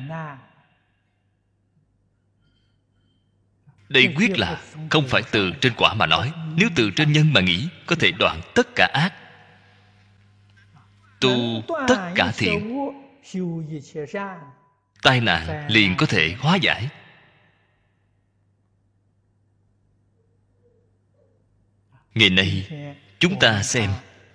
[3.89, 6.31] đây quyết là không phải từ trên quả mà nói.
[6.55, 9.13] Nếu từ trên nhân mà nghĩ có thể đoạn tất cả ác.
[11.21, 12.89] Tu tất cả thiện.
[15.01, 16.89] tai nạn liền có thể hóa giải.
[22.15, 22.67] Ngày nay
[23.19, 23.89] chúng ta xem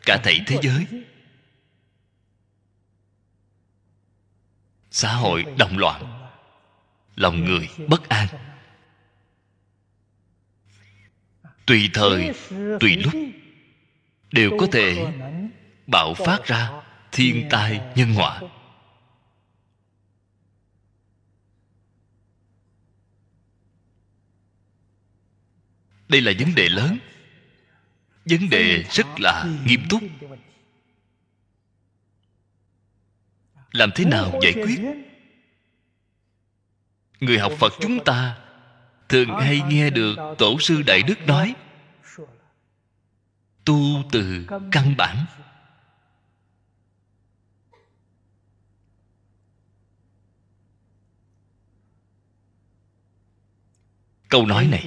[0.09, 0.87] cả thảy thế giới.
[4.91, 6.31] Xã hội động loạn,
[7.17, 8.27] lòng người bất an.
[11.67, 12.35] Tùy thời,
[12.81, 13.13] tùy lúc,
[14.33, 15.07] đều có thể
[15.87, 16.71] bạo phát ra
[17.13, 18.41] thiên tai nhân họa.
[26.09, 26.99] Đây là vấn đề lớn
[28.31, 30.03] vấn đề rất là nghiêm túc.
[33.72, 34.81] Làm thế nào giải quyết?
[37.20, 38.39] Người học phật chúng ta
[39.09, 41.55] thường hay nghe được tổ sư đại đức nói,
[43.64, 45.26] tu từ căn bản.
[54.29, 54.87] Câu nói này,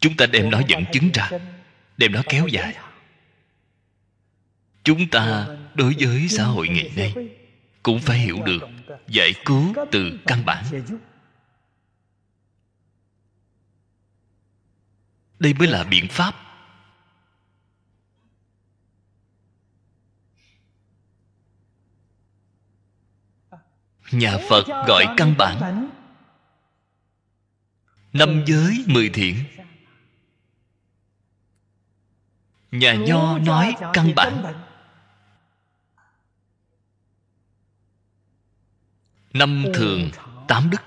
[0.00, 1.30] chúng ta đem nó dẫn chứng ra
[1.98, 2.76] đem nó kéo dài.
[4.84, 7.14] Chúng ta đối với xã hội ngày nay
[7.82, 8.60] cũng phải hiểu được
[9.08, 10.64] giải cứu từ căn bản.
[15.38, 16.34] Đây mới là biện pháp.
[24.12, 25.88] Nhà phật gọi căn bản.
[28.12, 29.44] Năm giới mười thiện.
[32.70, 34.54] Nhà nho nói căn bản
[39.32, 40.10] năm thường
[40.48, 40.78] tám đức.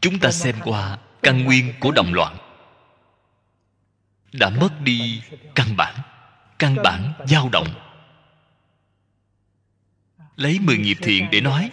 [0.00, 2.36] Chúng ta xem qua căn nguyên của động loạn.
[4.32, 5.22] Đã mất đi
[5.54, 5.94] căn bản
[6.58, 7.68] căn bản dao động.
[10.36, 11.70] Lấy mười nghiệp thiện để nói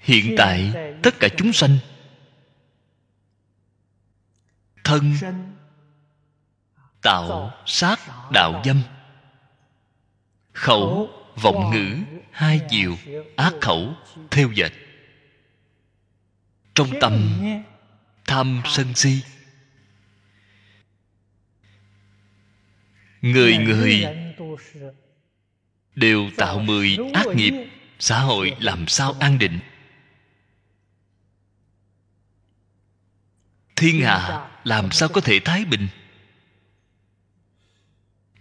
[0.00, 0.72] hiện tại
[1.02, 1.78] tất cả chúng sanh
[4.84, 5.14] thân
[7.02, 8.00] tạo sát
[8.32, 8.82] đạo dâm.
[10.52, 11.96] Khẩu vọng ngữ
[12.30, 12.96] hai chiều
[13.36, 13.94] ác khẩu
[14.30, 14.72] theo dệt.
[16.74, 17.40] Trong tâm
[18.26, 19.22] tham sân si
[23.22, 24.06] người người
[25.94, 27.52] đều tạo mười ác nghiệp
[27.98, 29.58] xã hội làm sao an định
[33.78, 35.88] thiên hạ làm sao có thể thái bình?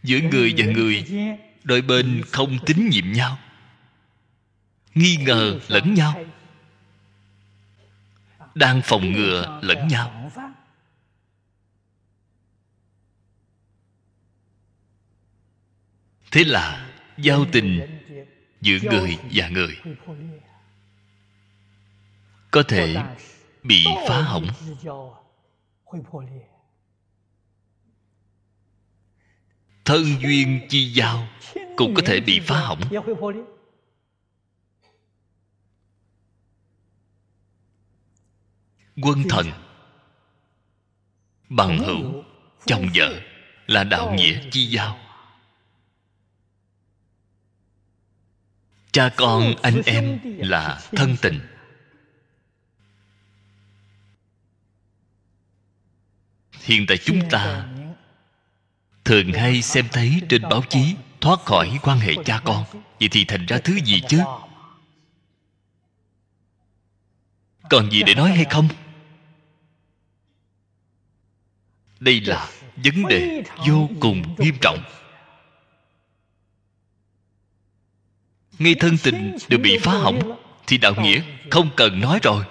[0.04, 1.06] Giữa người và người
[1.64, 3.38] đôi bên không tín nhiệm nhau.
[4.96, 6.26] Nghi ngờ lẫn nhau.
[8.56, 10.32] Đang phòng ngừa lẫn nhau.
[16.32, 18.00] thế là giao tình
[18.62, 19.78] giữa người và người
[22.52, 22.96] có thể
[23.64, 24.48] bị phá hỏng
[29.86, 31.28] thân duyên chi giao
[31.78, 32.82] cũng có thể bị phá hỏng.
[39.02, 39.46] quân thần
[41.50, 42.24] bằng hữu
[42.66, 43.22] chồng vợ
[43.68, 45.00] là đạo nghĩa chi giao.
[48.92, 51.40] cha con anh em là thân tình
[56.68, 57.66] hiện tại chúng ta.
[59.06, 62.66] thường hay xem thấy trên báo chí thoát khỏi quan hệ cha con.
[63.00, 64.20] vậy thì thành ra thứ gì chứ?
[67.70, 68.68] còn gì để nói hay không?
[72.00, 74.80] Đây là vấn đề vô cùng nghiêm trọng.
[78.60, 81.22] Ngay thân tình đều bị phá hỏng thì đạo nghĩa
[81.52, 82.46] không cần nói rồi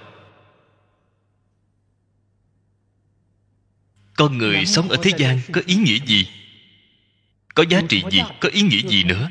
[4.16, 6.28] con người sống ở thế gian có ý nghĩa gì?
[7.54, 8.22] Có giá trị gì?
[8.40, 9.30] có ý nghĩa gì nữa?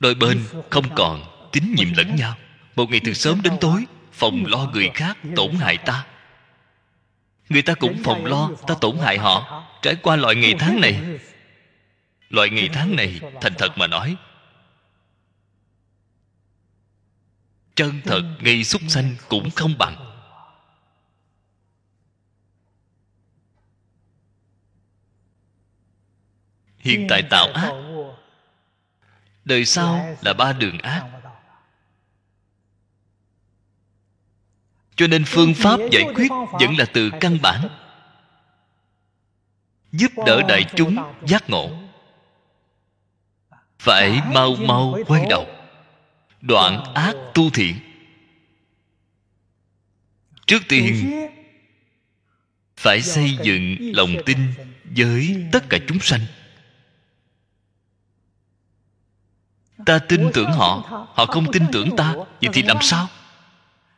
[0.00, 2.36] Đôi bên không còn tín nhiệm lẫn nhau.
[2.76, 6.06] Một ngày từ sớm đến tối phòng lo người khác tổn hại ta.
[7.48, 9.64] người ta cũng phòng lo ta tổn hại họ.
[9.82, 11.00] trải qua loại ngày tháng này
[12.30, 14.16] loại ngày tháng này thành thật mà nói.
[17.74, 20.03] Chân thật gây súc sanh cũng không bằng
[26.84, 27.72] hiện tại tạo ác.
[29.44, 31.04] Đời sau là ba đường ác.
[34.96, 37.68] Cho nên phương pháp giải quyết vẫn là từ căn bản.
[39.92, 40.96] Giúp đỡ đại chúng
[41.26, 41.70] giác ngộ.
[43.78, 45.46] Phải mau mau quay đầu.
[46.40, 47.76] Đoạn ác tu thiện.
[50.46, 51.12] Trước tiên,
[52.76, 54.38] phải xây dựng lòng tin
[54.84, 56.20] với tất cả chúng sanh.
[59.84, 60.82] Ta tin tưởng họ
[61.14, 61.26] họ.
[61.26, 62.14] không tin tưởng ta.
[62.14, 63.08] Vậy thì làm sao?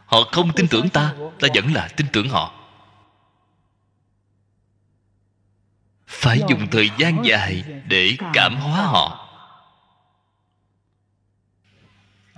[0.07, 2.53] Họ không tin tưởng ta ta vẫn là tin tưởng họ.
[6.07, 9.23] Phải dùng thời gian dài để cảm hóa họ.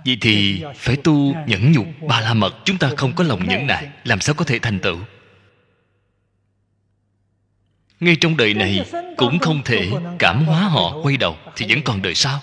[0.05, 2.55] vậy thì phải tu nhẫn nhục ba la mật.
[2.65, 3.89] Chúng ta không có lòng nhẫn nại.
[4.03, 4.97] Làm sao có thể thành tựu?
[7.99, 8.85] Ngay trong đời này
[9.17, 12.41] cũng không thể cảm hóa họ quay đầu thì vẫn còn đời sau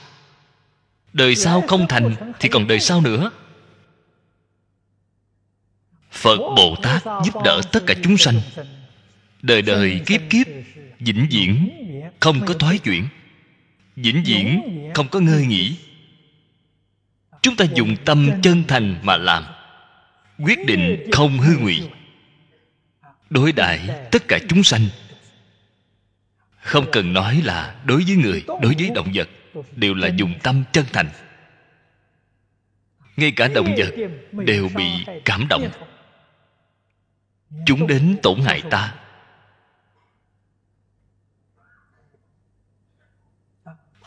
[1.17, 3.31] đời sau không thành thì còn đời sau nữa.
[6.11, 8.41] Phật bồ tát giúp đỡ tất cả chúng sanh.
[9.43, 10.47] đời đời kiếp kiếp
[11.01, 11.71] vĩnh viễn
[12.21, 13.09] không có thoái chuyển.
[13.97, 14.63] Vĩnh viễn
[14.95, 15.77] không có ngơi nghỉ.
[17.43, 19.45] Chúng ta dùng tâm chân thành mà làm.
[20.39, 21.83] Quyết định không hư ngụy.
[23.31, 24.89] Đối đãi tất cả chúng sanh.
[26.61, 29.29] Không cần nói là đối với người đối với động vật
[29.77, 31.09] đều là dùng tâm chân thành.
[33.17, 33.95] Ngay cả động vật
[34.33, 35.71] đều bị cảm động.
[37.67, 38.95] chúng đến tổn hại ta.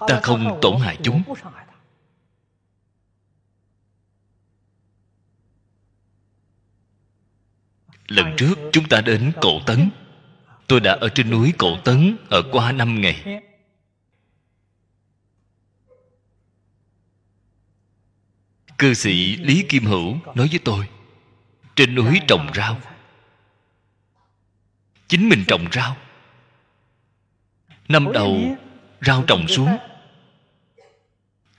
[0.08, 1.24] Ta không tổn hại chúng.
[8.08, 9.90] lần trước chúng ta đến cổ tấn.
[10.68, 13.42] Tôi đã ở trên núi cổ tấn ở qua năm ngày
[18.80, 20.88] cư sĩ lý kim hữu nói với tôi,
[21.76, 22.82] trên núi trồng rau.
[25.08, 25.98] Chính mình trồng rau.
[27.88, 28.58] Năm đầu,
[29.02, 29.78] rau trồng xuống.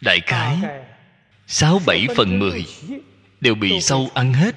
[0.01, 0.59] Đại khái,
[1.47, 2.67] sáu bảy phần mười
[3.41, 4.55] đều bị sâu ăn hết.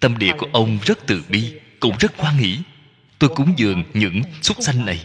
[0.00, 2.58] Tâm địa của ông rất từ bi, cũng rất hoan hỷ.
[3.18, 5.04] Tôi cúng dường những súc sanh này.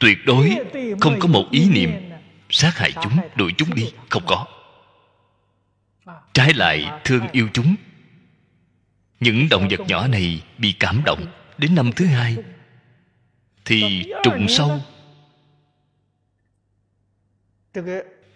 [0.00, 0.56] Tuyệt đối
[1.00, 1.90] không có một ý niệm
[2.50, 3.92] sát hại chúng đuổi chúng đi.
[4.08, 4.46] không có.
[6.32, 7.74] trái lại thương yêu chúng.
[9.20, 11.26] Những động vật nhỏ này bị cảm động
[11.58, 12.36] đến năm thứ hai.
[13.64, 14.80] thì trùng sâu.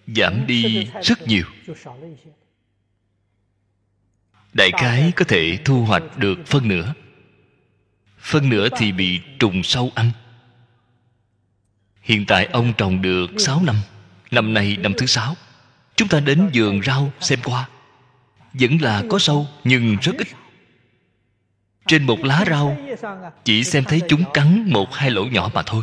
[0.06, 1.44] giảm đi rất nhiều.
[4.52, 6.94] đại khái có thể thu hoạch được phân nửa.
[8.18, 10.10] Phân nửa thì bị trùng sâu ăn
[12.04, 13.76] hiện tại ông trồng được 6 năm.
[14.30, 15.36] Năm nay năm thứ sáu.
[15.96, 17.68] Chúng ta đến vườn rau xem qua.
[18.52, 20.28] Vẫn là có sâu, nhưng rất ít.
[21.86, 22.76] Trên một lá rau,
[23.44, 25.82] chỉ xem thấy chúng cắn một hai lỗ nhỏ mà thôi.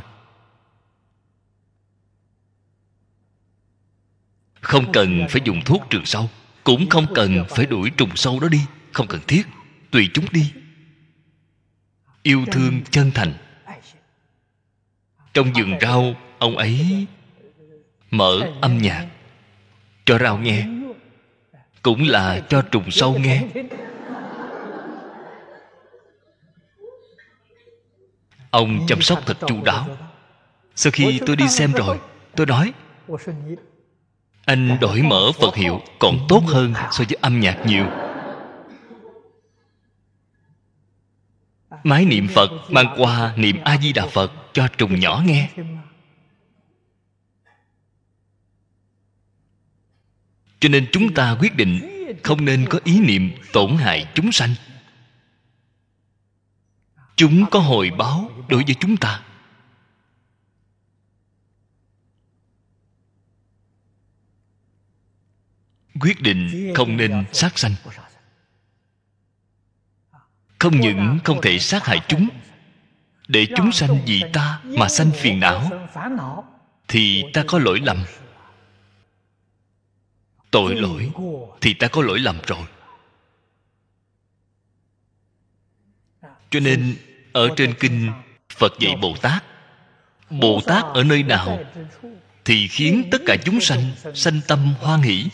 [4.61, 6.29] Không cần phải dùng thuốc trừ sâu,
[6.63, 8.61] cũng không cần phải đuổi trùng sâu đó đi,
[8.91, 9.43] không cần thiết,
[9.91, 10.53] tùy chúng đi.
[12.23, 13.33] Yêu thương chân thành
[15.33, 17.05] trong vườn rau, ông ấy
[18.11, 19.07] mở âm nhạc.
[20.05, 20.65] Cho rau nghe.
[21.81, 23.43] Cũng là cho trùng sâu nghe.
[28.49, 29.87] Ông chăm sóc thật chu đáo.
[30.75, 31.99] Sau khi tôi đi xem rồi,
[32.35, 32.73] tôi nói,
[34.45, 37.85] anh đổi mở phật hiệu còn tốt hơn so với âm nhạc nhiều.
[41.83, 45.49] Máy niệm phật mang qua niệm a di đà phật cho trùng nhỏ nghe.
[50.59, 51.79] Cho nên chúng ta quyết định
[52.23, 54.55] không nên có ý niệm tổn hại chúng sanh.
[57.15, 59.23] Chúng có hồi báo đối với chúng ta.
[65.99, 67.75] Quyết định không nên sát sanh
[70.61, 72.27] không những không thể sát hại chúng,
[73.27, 75.87] để chúng sanh vì ta mà sanh phiền não,
[76.87, 77.97] thì ta có lỗi lầm.
[80.51, 81.11] Tội lỗi
[81.61, 82.59] thì ta có lỗi lầm rồi.
[86.49, 86.95] Cho nên,
[87.33, 88.11] ở trên kinh
[88.57, 89.43] phật dạy bồ tát
[90.29, 91.59] bồ tát ở nơi nào
[92.45, 95.25] thì khiến tất cả chúng sanh sanh tâm hoan hỷ,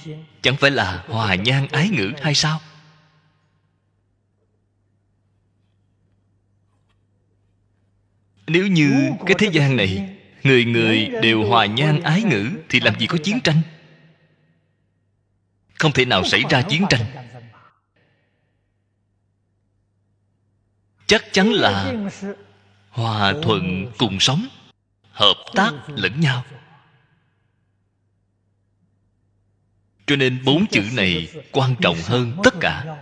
[0.41, 2.61] chẳng phải là hòa nhang ái ngữ hay sao?
[8.47, 12.99] Nếu như cái thế gian này người người đều hòa nhan ái ngữ thì làm
[12.99, 13.61] gì có chiến tranh?
[15.73, 17.01] Không thể nào xảy ra chiến tranh.
[21.07, 21.93] Chắc chắn là
[22.89, 24.47] hòa thuận cùng sống
[25.11, 26.45] hợp tác lẫn nhau.
[30.05, 32.97] Cho nên bốn chữ này quan trọng hơn tất cả.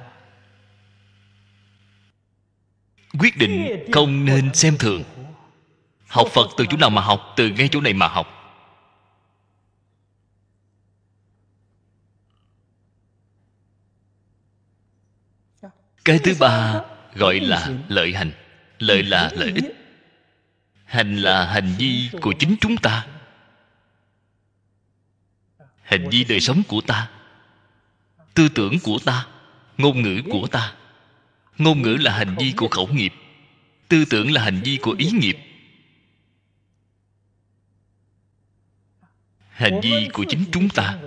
[3.20, 5.04] quyết định không nên xem thường
[6.16, 7.34] học phật từ chỗ nào mà học?
[7.36, 8.28] Từ ngay chỗ này mà học.
[16.06, 16.82] Cái thứ ba
[17.16, 18.32] gọi là lợi hành.
[18.80, 19.66] Lợi là lợi ích.
[20.86, 23.08] Hành là hành vi của chính chúng ta.
[25.82, 27.10] Hành vi đời sống của ta.
[28.34, 29.28] Tư tưởng của ta.
[29.78, 30.74] Ngôn ngữ của ta.
[31.58, 33.14] Ngôn ngữ là hành vi của khẩu nghiệp.
[33.88, 35.38] Tư tưởng là hành vi của ý nghiệp.
[39.56, 41.00] Hành vi của chính chúng ta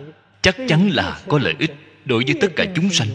[0.43, 3.09] chắc chắn là có lợi ích đối với tất cả chúng sanh.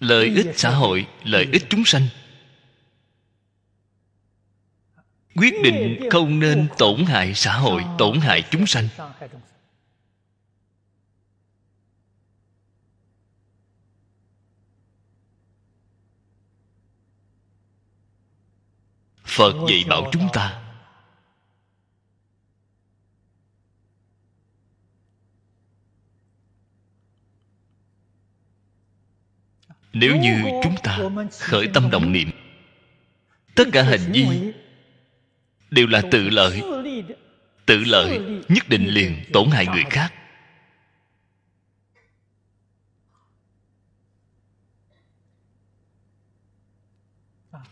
[0.00, 2.02] lợi ích xã hội lợi ích chúng sanh.
[5.34, 8.88] Quyết định không nên tổn hại xã hội tổn hại chúng sanh.
[19.24, 20.61] Phật dạy bảo chúng ta
[29.92, 30.98] nếu như chúng ta
[31.40, 32.30] khởi tâm động niệm,
[33.54, 34.26] tất cả hành vi
[35.70, 36.62] đều là tự lợi.
[37.66, 40.12] Tự lợi nhất định liền tổn hại người khác.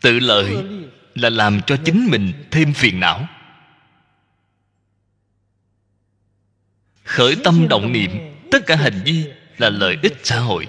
[0.00, 0.56] Tự lợi
[1.14, 3.28] là làm cho chính mình thêm phiền não.
[7.04, 8.10] Khởi tâm động niệm,
[8.50, 9.24] tất cả hành vi
[9.58, 10.68] là lợi ích xã hội,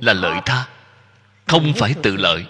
[0.00, 0.68] là lợi tha
[1.50, 2.46] không phải tự lợi.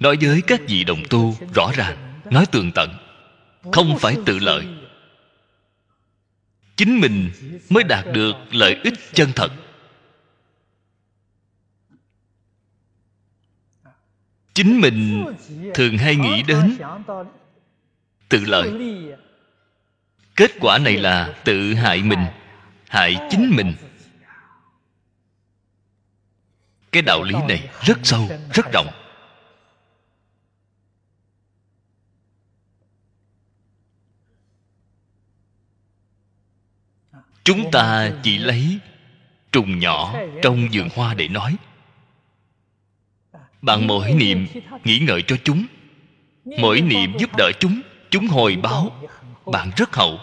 [0.00, 2.90] Nói với các vị đồng tu rõ ràng, nói tường tận,
[3.72, 4.66] không phải tự lợi.
[6.76, 7.30] Chính mình
[7.70, 9.52] mới đạt được lợi ích chân thật.
[14.54, 15.24] Chính mình
[15.74, 16.78] thường hay nghĩ đến
[18.28, 18.72] tự lợi.
[20.36, 22.26] Kết quả này là tự hại mình,
[22.88, 23.74] hại chính mình
[26.92, 28.88] cái đạo lý này rất sâu, rất rộng.
[37.44, 38.78] Chúng ta chỉ lấy
[39.52, 41.56] trùng nhỏ trong vườn hoa để nói.
[43.62, 44.46] Bạn mỗi niệm
[44.84, 45.66] nghĩ ngợi cho chúng.
[46.44, 47.80] Mỗi niệm giúp đỡ chúng
[48.10, 49.08] chúng hồi báo.
[49.52, 50.20] Bạn rất hậu.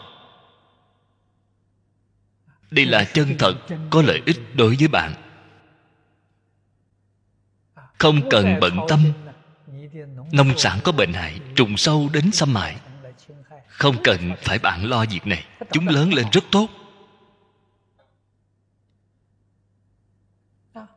[2.71, 3.53] Đây là chân thật,
[3.89, 5.13] có lợi ích đối với bạn
[7.97, 8.99] không cần bận tâm.
[10.31, 12.77] nông sản có bệnh hại trùng sâu đến xâm hại.
[13.67, 15.45] Không cần phải bạn lo việc này.
[15.71, 16.69] Chúng lớn lên rất tốt.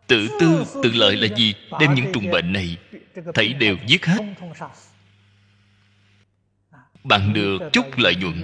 [0.07, 1.55] Tự tư tự lợi là gì?
[1.81, 2.77] đem những trùng bệnh này
[3.35, 4.19] thấy đều giết hết.
[7.05, 8.43] bạn được chút lợi nhuận.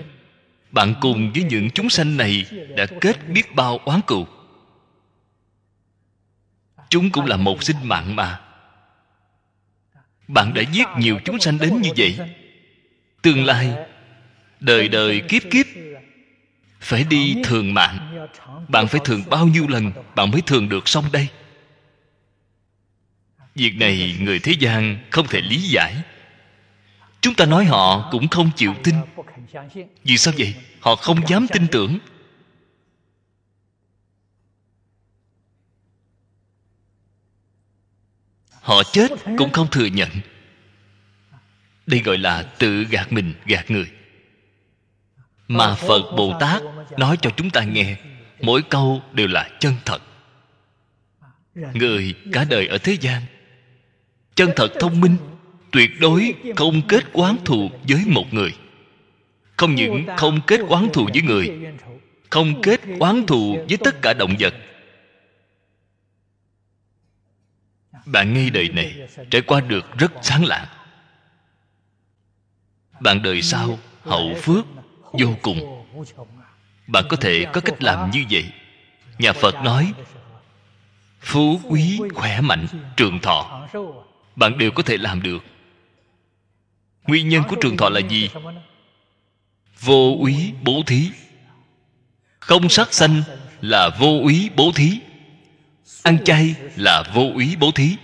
[0.70, 2.46] bạn cùng với những chúng sanh này
[2.76, 4.26] đã kết biết bao oán cừu.
[6.88, 8.45] Chúng cũng là một sinh mạng mà
[10.28, 12.18] bạn đã giết nhiều chúng sanh đến như vậy.
[13.22, 13.74] Tương lai,
[14.60, 15.66] đời đời kiếp kiếp,
[16.80, 18.26] phải đi thường mạng.
[18.68, 21.28] Bạn phải thường bao nhiêu lần bạn mới thường được xong đây?
[23.54, 25.94] Việc này người thế gian không thể lý giải.
[27.20, 28.94] Chúng ta nói họ cũng không chịu tin.
[30.04, 30.54] Vì sao vậy?
[30.80, 31.98] Họ không dám tin tưởng.
[38.66, 40.08] Họ chết cũng không thừa nhận.
[41.86, 43.86] Đây gọi là tự gạt mình gạt người.
[45.48, 46.62] Mà phật bồ tát
[46.98, 47.96] nói cho chúng ta nghe
[48.40, 50.02] mỗi câu đều là chân thật.
[51.54, 53.22] Người cả đời ở thế gian
[54.34, 55.16] chân thật thông minh
[55.70, 58.52] tuyệt đối không kết quán thù với một người.
[59.56, 61.50] Không những không kết quán thù với người
[62.30, 64.54] không kết quán thù với tất cả động vật
[68.06, 70.66] bạn ngay đời này trải qua được rất sáng lạng.
[73.00, 74.64] Bạn đời sau hậu phước
[75.12, 75.86] vô cùng.
[76.86, 78.44] Bạn có thể có cách làm như vậy.
[79.18, 79.92] Nhà phật nói,
[81.20, 82.66] phú quý khỏe mạnh,
[82.96, 83.68] trường thọ.
[84.36, 85.44] Bạn đều có thể làm được.
[87.06, 88.30] Nguyên nhân của trường thọ là gì?
[89.80, 91.10] Vô úy bố thí.
[92.38, 93.22] Không sát sanh
[93.60, 95.00] là vô úy bố thí
[96.06, 97.96] ăn chay là vô ý bố thí.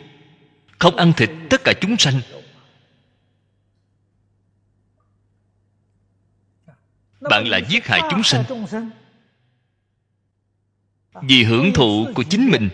[0.79, 2.21] Không ăn thịt, tất cả chúng sanh.
[7.21, 8.45] Bạn là giết hại chúng sanh.
[11.23, 12.69] Vì hưởng thụ của chính mình.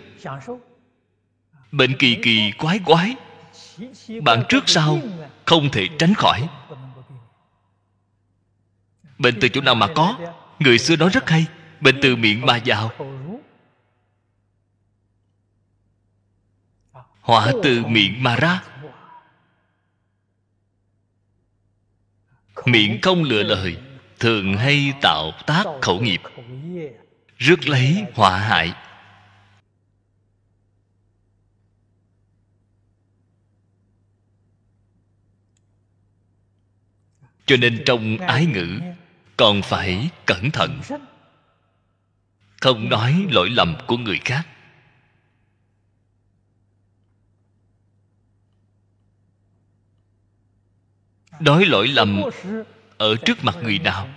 [1.71, 3.15] Bệnh kỳ kỳ quái quái.
[4.23, 4.99] Bạn trước sau
[5.45, 6.47] không thể tránh khỏi.
[9.17, 10.17] Bệnh từ chỗ nào mà có,
[10.59, 11.45] người xưa nói rất hay
[11.81, 12.91] bệnh từ miệng mà vào.
[17.29, 18.61] Họa từ miệng mà ra.
[22.65, 23.77] Miệng không lựa lời
[24.19, 26.21] thường hay tạo tác khẩu nghiệp.
[27.37, 28.73] rước lấy họa hại.
[37.45, 38.79] Cho nên trong ái ngữ
[39.37, 40.81] còn phải cẩn thận.
[42.61, 44.47] Không nói lỗi lầm của người khác
[51.39, 52.21] nói lỗi lầm
[52.97, 54.09] ở trước mặt người nào?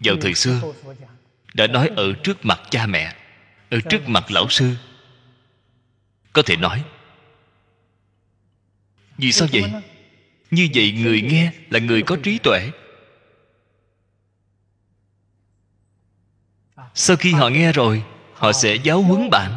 [0.00, 0.72] Vào thời xưa,
[1.54, 3.16] đã nói ở trước mặt cha mẹ,
[3.70, 4.74] ở trước mặt lão sư.
[6.32, 6.84] Có thể nói,
[9.18, 9.72] vì sao vậy?
[10.50, 12.70] Như vậy người nghe là người có trí tuệ.
[16.94, 18.02] Sau khi họ nghe rồi,
[18.34, 19.56] họ sẽ giáo huấn bạn.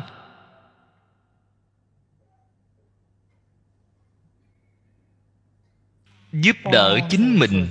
[6.32, 7.68] Giúp đỡ chính mình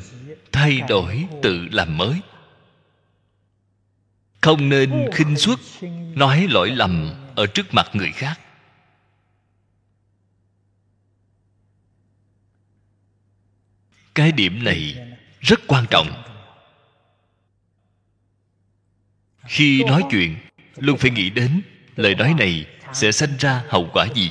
[0.52, 2.20] thay đổi tự làm mới.
[4.40, 5.58] Không nên khinh suất,
[6.14, 8.40] nói lỗi lầm ở trước mặt người khác.
[14.14, 14.94] Cái điểm này
[15.40, 16.22] rất quan trọng.
[19.46, 20.36] Khi nói chuyện,
[20.76, 21.62] luôn phải nghĩ đến
[21.96, 24.30] lời nói này sẽ sinh ra hậu quả gì.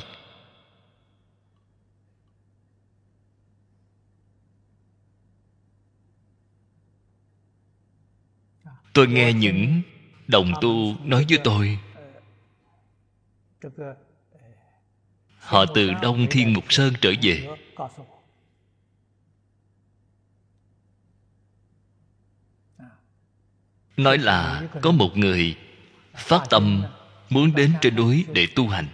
[8.98, 9.82] Tôi nghe những
[10.28, 11.80] đồng tu nói với tôi.
[15.40, 17.48] Họ từ đông thiên mục sơn trở về.
[23.98, 25.58] Nói là có một người
[26.16, 26.84] phát tâm
[27.30, 28.88] muốn đến trên núi để tu hành.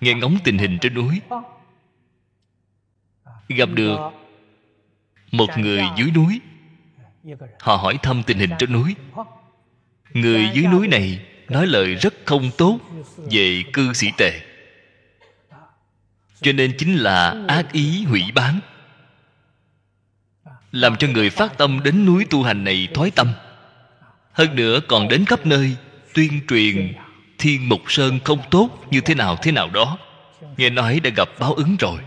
[0.00, 1.20] Nghe ngóng tình hình trên núi.
[3.48, 3.98] Gặp được
[5.32, 6.40] một người dưới núi.
[7.60, 8.94] Họ hỏi thăm tình hình trên núi
[10.14, 12.78] người dưới núi này nói lời rất không tốt
[13.30, 14.40] về cư sĩ tề.
[16.42, 18.60] Cho nên chính là ác ý hủy bán,
[20.72, 23.32] làm cho người phát tâm đến núi tu hành này thói tâm.
[24.32, 25.76] Hơn nữa còn đến khắp nơi
[26.14, 26.94] tuyên truyền
[27.38, 29.98] thiên mục sơn không tốt như thế nào thế nào đó.
[30.56, 32.00] Nghe nói đã gặp báo ứng rồi.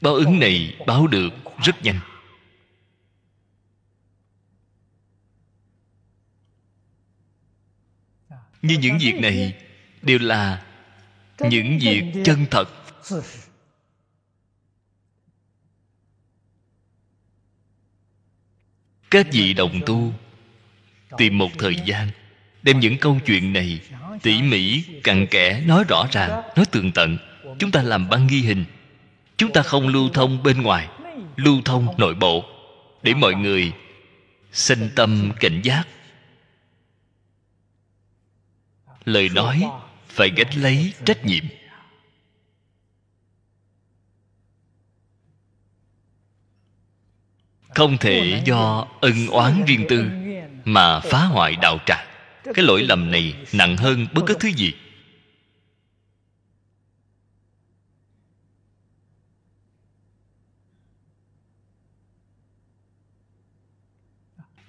[0.00, 1.32] Báo ứng này báo được
[1.62, 2.00] rất nhanh.
[8.62, 9.54] Như những việc này
[10.02, 10.62] đều là
[11.38, 12.68] những việc chân thật.
[19.10, 20.12] Các vị đồng tu
[21.16, 22.08] tìm một thời gian
[22.62, 23.80] đem những câu chuyện này
[24.22, 27.18] tỉ mỉ, cặn kẽ nói rõ ràng, nói tường tận.
[27.58, 28.64] Chúng ta làm băng ghi hình.
[29.36, 30.88] Chúng ta không lưu thông bên ngoài,
[31.36, 32.44] lưu thông nội bộ
[33.02, 33.72] để mọi người
[34.52, 35.84] sinh tâm cảnh giác
[39.04, 39.62] lời nói
[40.08, 41.44] phải gánh lấy trách nhiệm.
[47.74, 50.10] Không thể do ân oán riêng tư
[50.64, 52.06] mà phá hoại đạo tràng
[52.44, 54.72] cái lỗi lầm này nặng hơn bất cứ thứ gì.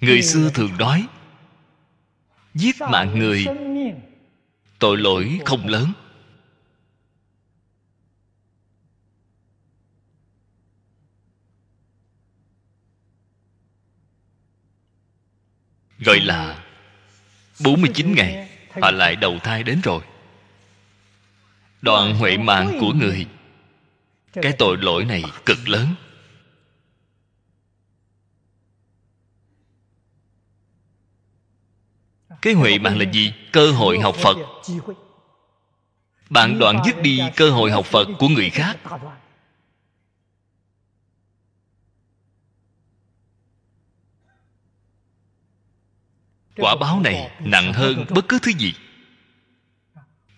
[0.02, 1.08] Người xưa thường nói,
[2.54, 3.46] giết mạng người
[4.82, 5.94] tội lỗi không lớn.
[16.00, 16.64] Gọi là
[17.64, 18.50] 49 ngày,
[18.82, 20.02] họ lại đầu thai đến rồi.
[21.82, 23.26] Đoạn huệ mạng của người,
[24.34, 25.88] cái tội lỗi này cực lớn.
[32.42, 33.34] Cái huệ mạng là gì?
[33.52, 34.38] Cơ hội học phật.
[36.30, 38.78] Bạn đoạn dứt đi cơ hội học phật của người khác.
[46.58, 48.74] Quả báo này nặng hơn bất cứ thứ gì.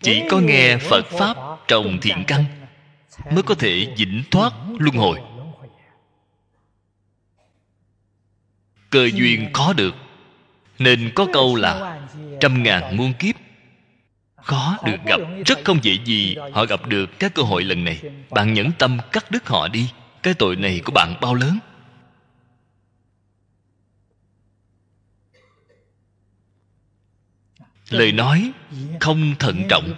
[0.01, 2.45] Chỉ có nghe phật pháp trồng thiện căn
[3.31, 5.21] mới có thể vĩnh thoát luân hồi.
[8.89, 9.95] Cơ duyên khó được
[10.79, 12.01] nên có câu là,
[12.39, 13.35] trăm ngàn muôn kiếp.
[14.35, 18.01] Khó được gặp, rất không dễ gì họ gặp được các cơ hội lần này.
[18.29, 19.89] Bạn nhẫn tâm cắt đứt họ đi,
[20.23, 21.59] cái tội này của bạn bao lớn?
[27.89, 28.51] Lời nói
[28.99, 29.93] không thận trọng,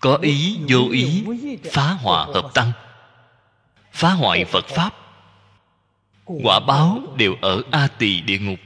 [0.00, 1.24] có ý vô ý
[1.72, 2.72] phá hòa hợp tăng.
[3.92, 4.94] Phá hoại phật pháp,
[6.24, 8.58] quả báo đều ở a tỳ địa ngục.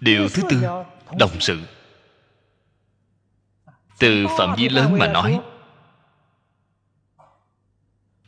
[0.00, 0.62] Điều thứ tư,
[1.18, 1.60] đồng sự.
[3.98, 5.40] Từ phạm vi lớn mà nói,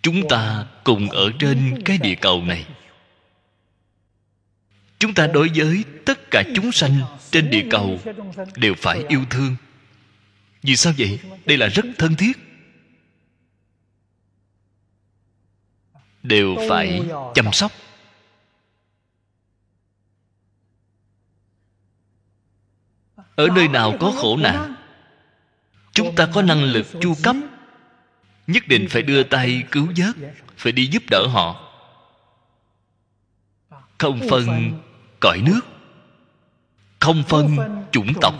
[0.02, 2.66] chúng ta cùng ở trên cái địa cầu này.
[4.98, 7.98] Chúng ta đối với tất cả chúng sanh trên địa cầu
[8.56, 9.56] đều phải yêu thương.
[10.62, 11.20] Vì sao vậy?
[11.44, 12.38] Đây là rất thân thiết.
[16.22, 17.02] Đều phải
[17.34, 17.72] chăm sóc.
[23.36, 24.74] Ở nơi nào có khổ nạn,
[25.92, 27.36] chúng ta có năng lực chu cấp.
[28.46, 31.72] Nhất định phải đưa tay cứu vớt, phải đi giúp đỡ họ.
[33.98, 34.72] Không phân
[35.20, 35.60] cõi nước,
[37.00, 37.56] không phân
[37.92, 38.34] chủng tộc,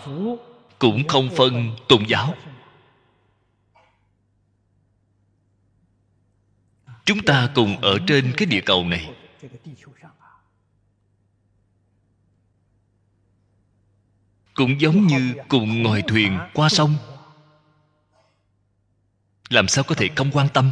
[0.78, 2.34] cũng không phân tôn giáo.
[7.04, 9.10] Chúng ta cùng ở trên cái địa cầu này.
[14.60, 16.94] Cũng giống như cùng ngồi thuyền qua sông.
[19.48, 20.70] Làm sao có thể không quan tâm?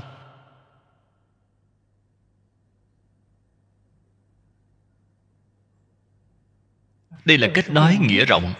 [7.24, 8.54] Đây là cách nói nghĩa rộng,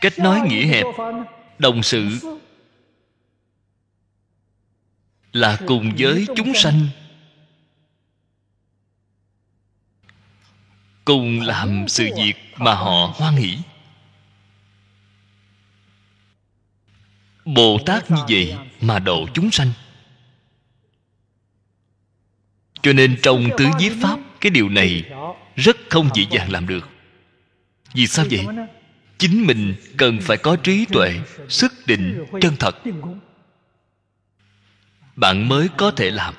[0.00, 0.86] cách nói nghĩa hẹp,
[1.58, 2.08] đồng sự
[5.32, 6.88] là cùng với chúng sanh.
[11.04, 13.58] Cùng làm sự việc mà họ hoan hỷ.
[17.54, 19.72] Bồ tát như vậy mà độ chúng sanh.
[22.82, 25.04] Cho nên trong tứ nhiếp pháp, cái điều này
[25.56, 26.88] rất không dễ dàng làm được.
[27.94, 28.46] Vì sao vậy?
[29.18, 32.76] Chính mình cần phải có trí tuệ, sức định, chân thật.
[35.16, 36.34] Bạn mới có thể làm.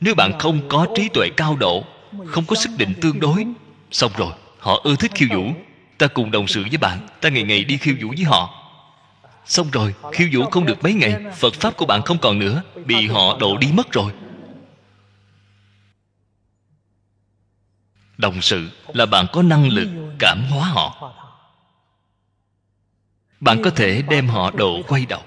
[0.00, 1.84] Nếu bạn không có trí tuệ cao độ,
[2.26, 3.46] không có sức định tương đối,
[3.90, 5.52] xong rồi, họ ưa thích khiêu vũ.
[5.98, 8.65] Ta cùng đồng sự với bạn, ta ngày ngày đi khiêu vũ với họ
[9.46, 12.62] xong rồi, khiêu vũ không được mấy ngày, phật pháp của bạn không còn nữa,
[12.86, 14.12] bị họ đổ đi mất rồi.
[18.18, 21.12] Đồng sự là bạn có năng lực, cảm hóa họ.
[23.40, 25.22] Bạn có thể đem họ đổ quay đầu.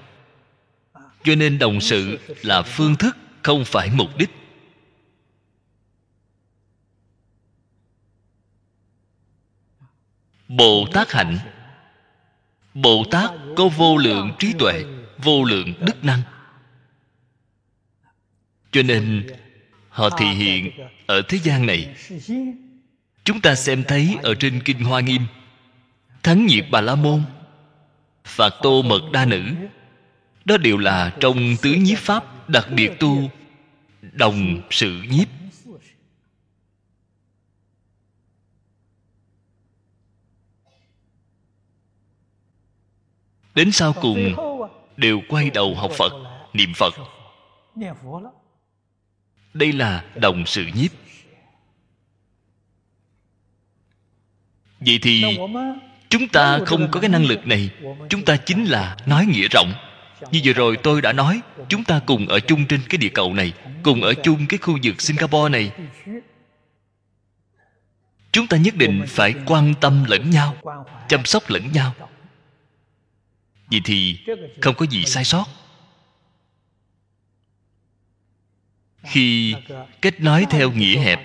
[1.24, 4.30] Cho nên đồng sự là phương thức, không phải mục đích.
[10.48, 11.38] Bồ tát hạnh
[12.74, 14.84] bồ tát có vô lượng trí tuệ,
[15.18, 16.22] vô lượng đức năng.
[18.72, 19.26] Cho nên,
[19.88, 20.70] họ thị hiện
[21.06, 21.94] ở thế gian này.
[23.24, 25.22] Chúng ta xem thấy ở trên kinh hoa nghiêm
[26.22, 27.22] thắng nhiệt bà la môn
[28.24, 29.42] phạt tô mật đa nữ,
[30.44, 33.30] đó đều là trong tứ nhiếp pháp đặc biệt tu
[34.12, 35.28] đồng sự nhiếp.
[43.54, 44.34] Đến sau cùng
[44.96, 46.12] đều quay đầu học phật
[46.52, 46.94] niệm phật.
[49.54, 50.90] Đây là đồng sự nhiếp.
[54.80, 55.38] Vậy thì
[56.08, 57.70] chúng ta không có cái năng lực này
[58.08, 59.72] chúng ta chính là nói nghĩa rộng.
[60.30, 63.34] Như vừa rồi tôi đã nói chúng ta cùng ở chung trên cái địa cầu
[63.34, 63.52] này
[63.82, 65.70] cùng ở chung cái khu vực singapore này.
[68.32, 70.56] Chúng ta nhất định phải quan tâm lẫn nhau
[71.08, 71.94] chăm sóc lẫn nhau
[73.70, 74.18] vậy thì
[74.60, 75.46] không có gì sai sót.
[79.02, 79.54] Khi
[80.02, 81.20] kết nói theo nghĩa hẹp,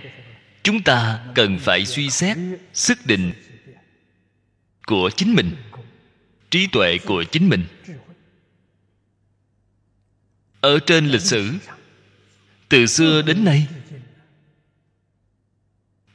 [0.64, 2.38] chúng ta cần phải suy xét
[2.74, 3.34] sức định
[4.88, 5.56] của chính mình,
[6.50, 7.66] trí tuệ của chính mình.
[10.62, 11.54] Ở trên lịch sử,
[12.70, 13.68] từ xưa đến nay,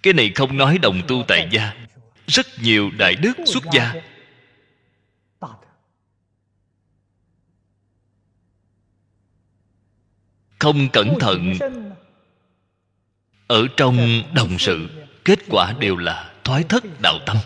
[0.02, 1.72] cái này không nói đồng tu tại gia.
[2.26, 3.94] Rất nhiều đại đức xuất gia
[10.60, 11.54] không cẩn thận.
[13.46, 14.88] Ở trong đồng sự,
[15.24, 17.36] kết quả đều là thoái thất đạo tâm.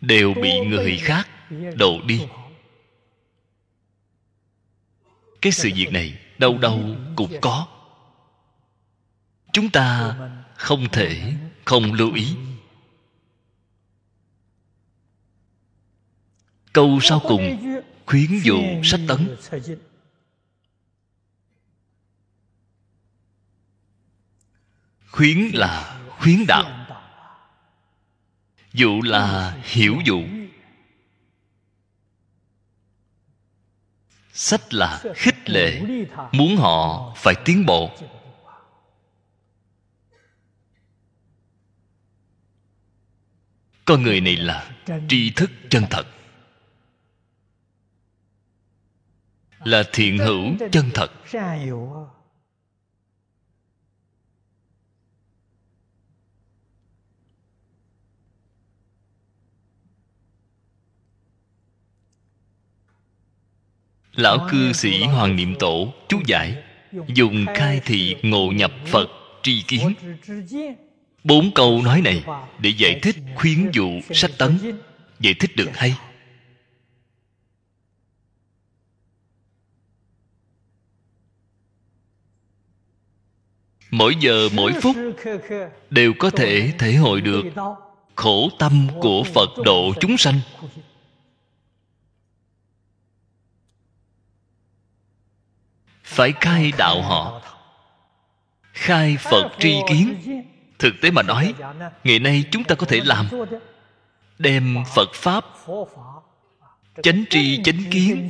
[0.00, 1.28] Đều bị người khác
[1.76, 2.26] đổ đi.
[5.40, 6.80] Cái sự việc này đâu đâu
[7.16, 7.66] cũng có.
[9.52, 10.16] Chúng ta
[10.56, 11.34] không thể
[11.64, 12.36] không lưu ý.
[16.72, 17.74] Câu sau cùng,
[18.06, 19.36] khuyến dụ sách tấn
[25.12, 26.86] khuyến là khuyến đạo.
[28.72, 30.22] Dụ là hiểu dụ.
[34.32, 35.80] Sách là khích lệ,
[36.32, 37.90] muốn họ phải tiến bộ.
[43.84, 44.70] Con người này là
[45.08, 46.06] tri thức chân thật.
[49.64, 51.12] Là thiện hữu chân thật.
[64.12, 66.62] Lão cư sĩ hoàng niệm tổ, chú giải,
[67.06, 69.08] dùng khai thị ngộ nhập phật
[69.42, 69.94] tri kiến.
[71.24, 72.24] Bốn câu nói này
[72.58, 74.58] để giải thích khuyến dụ sách tấn,
[75.20, 75.94] giải thích được hay.
[83.92, 84.96] Mỗi giờ mỗi phút
[85.90, 87.42] đều có thể thể hội được
[88.14, 90.40] khổ tâm của phật độ chúng sanh.
[96.04, 97.42] Phải khai đạo họ,
[98.72, 100.14] khai phật tri kiến.
[100.78, 101.54] Thực tế mà nói,
[102.04, 103.28] ngày nay chúng ta có thể làm,
[104.38, 105.44] đem phật pháp
[107.02, 108.28] chánh tri chánh kiến,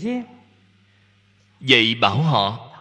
[1.60, 2.71] dạy bảo họ.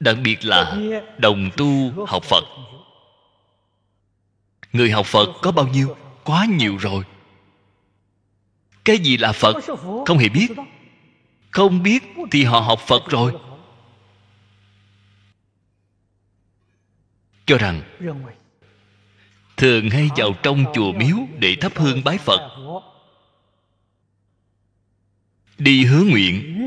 [0.00, 0.76] Đặc biệt là
[1.18, 2.44] đồng tu học phật.
[4.72, 5.96] Người học phật có bao nhiêu?
[6.24, 7.04] Quá nhiều rồi.
[8.84, 9.56] Cái gì là phật?
[10.06, 10.48] Không hề biết.
[11.50, 13.32] Không biết thì họ học phật rồi.
[17.46, 17.82] Cho rằng,
[19.56, 22.50] thường hay vào trong chùa miếu để thắp hương bái phật.
[25.58, 26.59] Đi hứa nguyện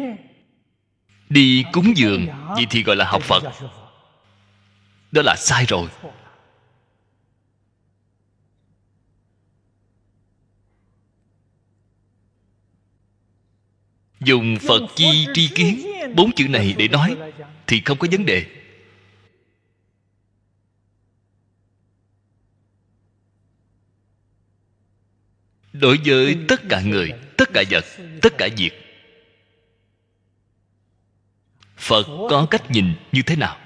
[1.34, 3.44] đi cúng dường vậy thì gọi là học phật.
[5.12, 5.90] Đó là sai rồi.
[14.20, 17.16] Dùng phật chi tri kiến, bốn chữ này để nói,
[17.68, 18.46] thì không có vấn đề.
[25.74, 27.86] Đối với tất cả người, tất cả vật,
[28.22, 28.83] tất cả việc
[31.84, 33.58] phật có cách nhìn như thế nào?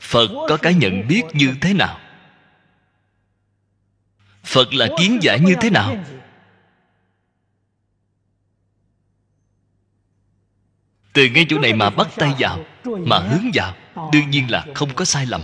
[0.00, 2.00] Phật có cái nhận biết như thế nào?
[4.44, 6.04] Phật là kiến giải như thế nào?
[11.12, 13.74] Từ ngay chỗ này mà bắt tay vào, mà hướng vào,
[14.12, 15.42] đương nhiên là không có sai lầm.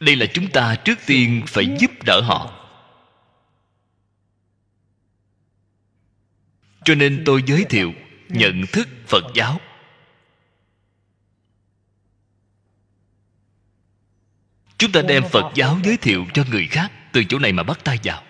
[0.00, 2.55] Đây là chúng ta trước tiên phải giúp đỡ họ.
[6.86, 7.92] Cho nên tôi giới thiệu,
[8.28, 9.60] nhận thức phật giáo.
[14.78, 17.84] Chúng ta đem phật giáo giới thiệu cho người khác, từ chỗ này mà bắt
[17.84, 18.22] tay vào.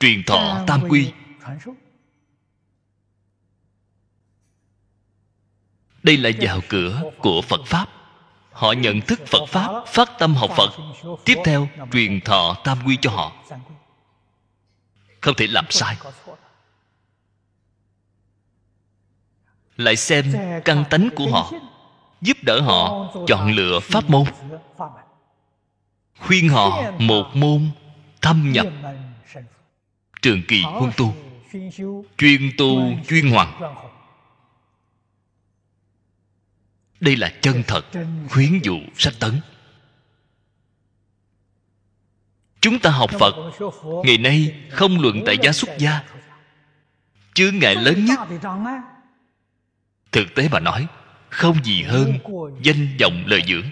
[0.00, 1.12] Truyền thọ tam quy.
[6.02, 7.88] Đây là vào cửa của phật pháp.
[8.52, 10.70] Họ nhận thức phật pháp, phát tâm học phật.
[11.24, 13.44] Tiếp theo, truyền thọ tam quy cho họ
[15.24, 15.96] không thể làm sai.
[19.76, 20.32] Lại xem
[20.64, 21.52] căn tánh của họ,
[22.20, 24.24] giúp đỡ họ chọn lựa pháp môn.
[26.18, 27.70] Khuyên họ một môn
[28.22, 28.66] thâm nhập.
[30.22, 31.14] Trường kỳ huân tu,
[32.18, 33.74] chuyên tu, chuyên hoàng
[37.00, 37.84] đây là chân thật,
[38.30, 39.40] khuyến dụ sách tấn.
[42.64, 43.34] Chúng ta học phật.
[44.04, 46.02] Ngày nay không luận tại gia xuất gia.
[47.34, 48.18] Chướng ngại lớn nhất.
[50.12, 50.86] Thực tế mà nói,
[51.30, 52.18] không gì hơn
[52.62, 53.70] danh vọng lời dưỡng.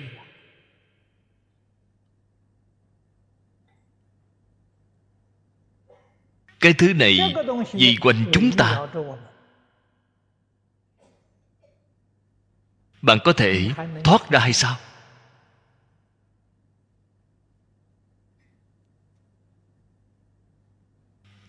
[6.61, 7.35] Cái thứ này
[7.73, 8.87] vì quanh chúng ta.
[13.03, 13.71] Bạn có thể
[14.05, 14.77] thoát ra hay sao?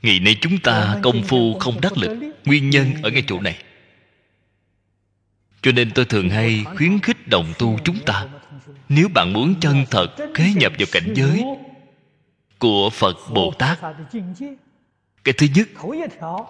[0.03, 2.17] Ngày nay chúng ta công phu không đắc lực.
[2.45, 3.63] nguyên nhân ở ngay chỗ này.
[5.61, 8.27] Cho nên tôi thường hay khuyến khích đồng tu chúng ta.
[8.89, 11.43] Nếu bạn muốn chân thật khế nhập vào cảnh giới
[12.59, 13.79] của phật bồ tát
[15.23, 15.67] cái thứ nhất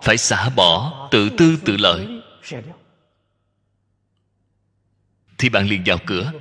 [0.04, 2.08] phải xả bỏ tự tư tự lợi.
[5.38, 6.32] Thì bạn liền vào cửa.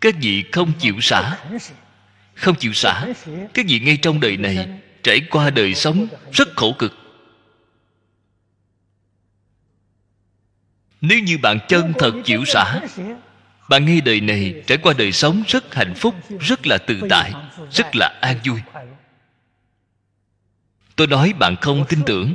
[0.00, 1.38] Các vị không chịu xả
[2.34, 3.06] không chịu xả
[3.54, 4.68] các vị ngay trong đời này
[5.06, 6.94] trải qua đời sống rất khổ cực.
[11.00, 12.80] Nếu như bạn chân thật chịu xả,
[13.68, 17.32] bạn ngay đời này trải qua đời sống rất hạnh phúc, rất là tự tại,
[17.72, 18.60] rất là an vui.
[20.96, 22.34] Tôi nói bạn không tin tưởng.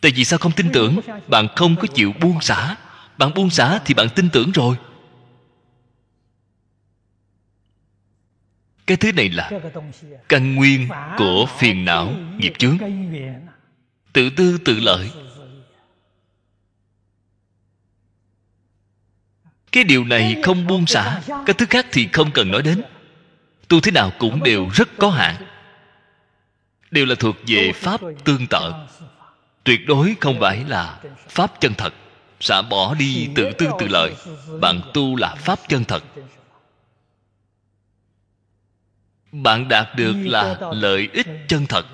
[0.00, 1.00] Tại vì sao không tin tưởng?
[1.26, 2.76] Bạn không có chịu buông xả.
[3.18, 4.76] Bạn buông xả thì bạn tin tưởng rồi.
[8.86, 9.50] Cái thứ này là
[10.28, 10.88] căn nguyên
[11.18, 12.78] của phiền não nghiệp chướng.
[14.12, 15.10] tự tư tự lợi.
[19.72, 22.82] Cái điều này không buông xả cái thứ khác thì không cần nói đến.
[23.68, 25.34] Tu thế nào cũng đều rất có hạn.
[26.90, 28.72] Đều là thuộc về pháp tương tự.
[29.64, 30.98] tuyệt đối không phải là
[31.28, 31.94] pháp chân thật.
[32.40, 34.14] Xả bỏ đi tự tư tự lợi.
[34.60, 36.02] Bạn tu là pháp chân thật
[39.42, 41.86] bạn đạt được là lợi ích chân thật.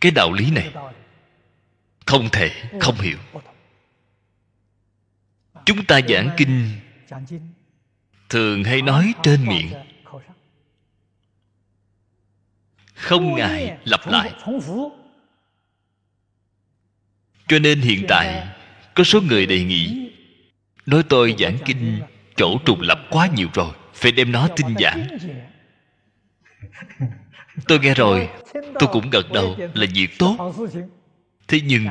[0.00, 0.74] Cái đạo lý này
[2.06, 2.50] không thể
[2.80, 3.18] không hiểu.
[5.64, 6.70] Chúng ta giảng kinh
[8.28, 9.72] thường hay nói trên miệng
[12.94, 14.32] không ngại lặp lại.
[17.48, 18.48] Cho nên hiện tại
[18.94, 20.10] có số người đề nghị,
[20.86, 22.00] nói tôi giảng kinh,
[22.36, 25.06] chỗ trùng lập quá nhiều rồi, phải đem nó tinh giản
[27.68, 30.54] tôi nghe rồi, tôi cũng gật đầu là việc tốt.
[31.48, 31.86] Thế nhưng,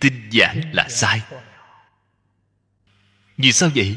[0.00, 1.20] tinh giản là sai.
[3.36, 3.96] Vì sao vậy?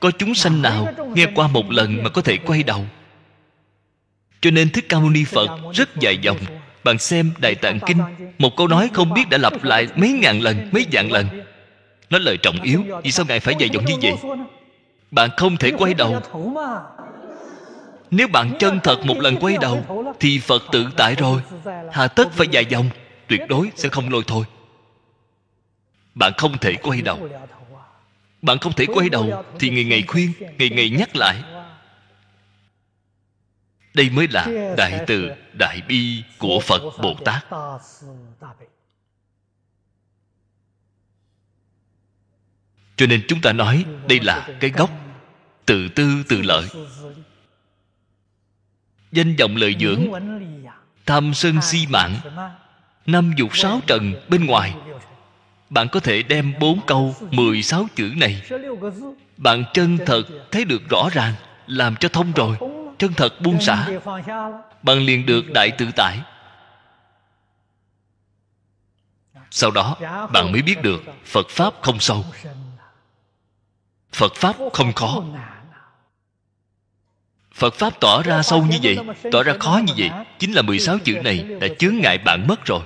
[0.00, 2.86] Có chúng sanh nào nghe qua một lần mà có thể quay đầu?
[4.40, 6.38] Cho nên thích ca mâu ni phật rất dài dòng.
[6.84, 7.98] Bạn xem đại tạng kinh,
[8.38, 11.26] một câu nói không biết đã lặp lại mấy ngàn lần, mấy vạn lần
[12.10, 14.12] nói lời trọng yếu vì sao ngài phải dài dòng như vậy
[15.10, 16.20] bạn không thể quay đầu
[18.10, 21.42] nếu bạn chân thật một lần quay đầu thì phật tự tại rồi
[21.92, 22.90] hà tất phải dài dòng
[23.26, 24.44] tuyệt đối sẽ không lôi thôi
[26.14, 27.28] bạn không thể quay đầu
[28.42, 31.42] bạn không thể quay đầu thì ngày ngày khuyên ngày ngày nhắc lại
[33.94, 34.46] đây mới là
[34.76, 37.44] đại từ đại bi của phật bồ tát
[43.00, 44.90] cho nên chúng ta nói đây là cái gốc
[45.66, 46.64] tự tư tự lợi.
[49.12, 50.06] Danh vọng lợi dưỡng,
[51.06, 52.16] tham sân si mạng,
[53.06, 54.74] năm dục sáu trần bên ngoài.
[55.70, 58.42] Bạn có thể đem bốn câu, mười sáu chữ này.
[59.36, 61.34] Bạn chân thật thấy được rõ ràng,
[61.66, 62.56] làm cho thông rồi,
[62.98, 63.88] chân thật buông xả.
[64.82, 66.18] Bạn liền được đại tự tại.
[69.50, 69.96] Sau đó,
[70.32, 72.24] bạn mới biết được phật pháp không sâu
[74.12, 75.22] phật pháp không khó
[77.60, 78.98] phật pháp tỏ ra sâu như vậy,
[79.32, 80.10] tỏ ra khó như vậy.
[80.38, 82.80] Chính là 16 chữ này đã chướng ngại bạn mất rồi.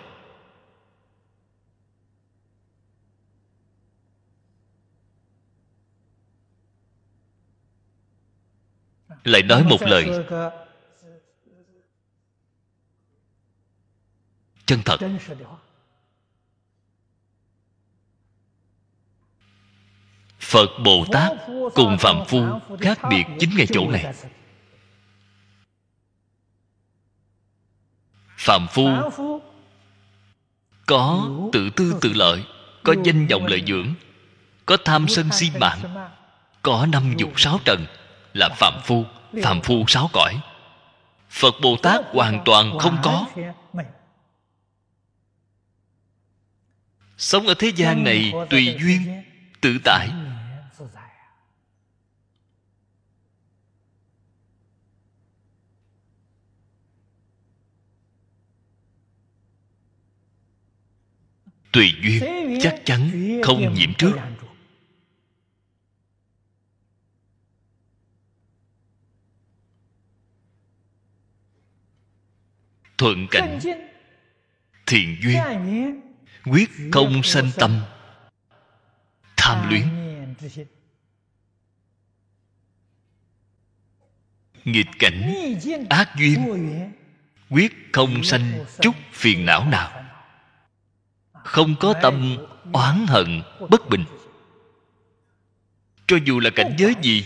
[9.25, 10.07] Lại nói một lời.
[14.67, 14.99] Chân thật.
[20.55, 21.33] Phật bồ tát
[21.75, 24.15] cùng phạm phu khác biệt chính ngay chỗ này.
[28.37, 28.89] Phạm phu
[30.87, 32.45] có tự tư tự lợi,
[32.83, 33.95] có danh vọng lợi dưỡng,
[34.67, 35.81] có tham sân si mạng,
[36.63, 37.87] có năm dục sáu trần,
[38.35, 39.05] là phạm phu
[39.43, 40.41] phạm phu sáu cõi.
[41.31, 43.27] Phật bồ tát hoàn toàn không có.
[47.19, 49.23] Sống ở thế gian này tùy duyên,
[49.61, 50.09] tự tại.
[61.75, 63.11] Tùy duyên chắc chắn
[63.43, 64.13] không nhiễm trước.
[72.99, 73.59] thuận cảnh
[74.87, 75.41] thiện duyên
[76.45, 77.81] quyết không sanh tâm
[79.37, 79.85] tham luyến.
[84.65, 85.35] nghịch cảnh
[85.91, 86.39] ác duyên
[87.51, 90.05] quyết không sanh chút phiền não nào
[91.45, 92.37] không có tâm
[92.73, 94.05] oán hận, bất bình.
[96.07, 97.25] Cho dù là cảnh giới gì,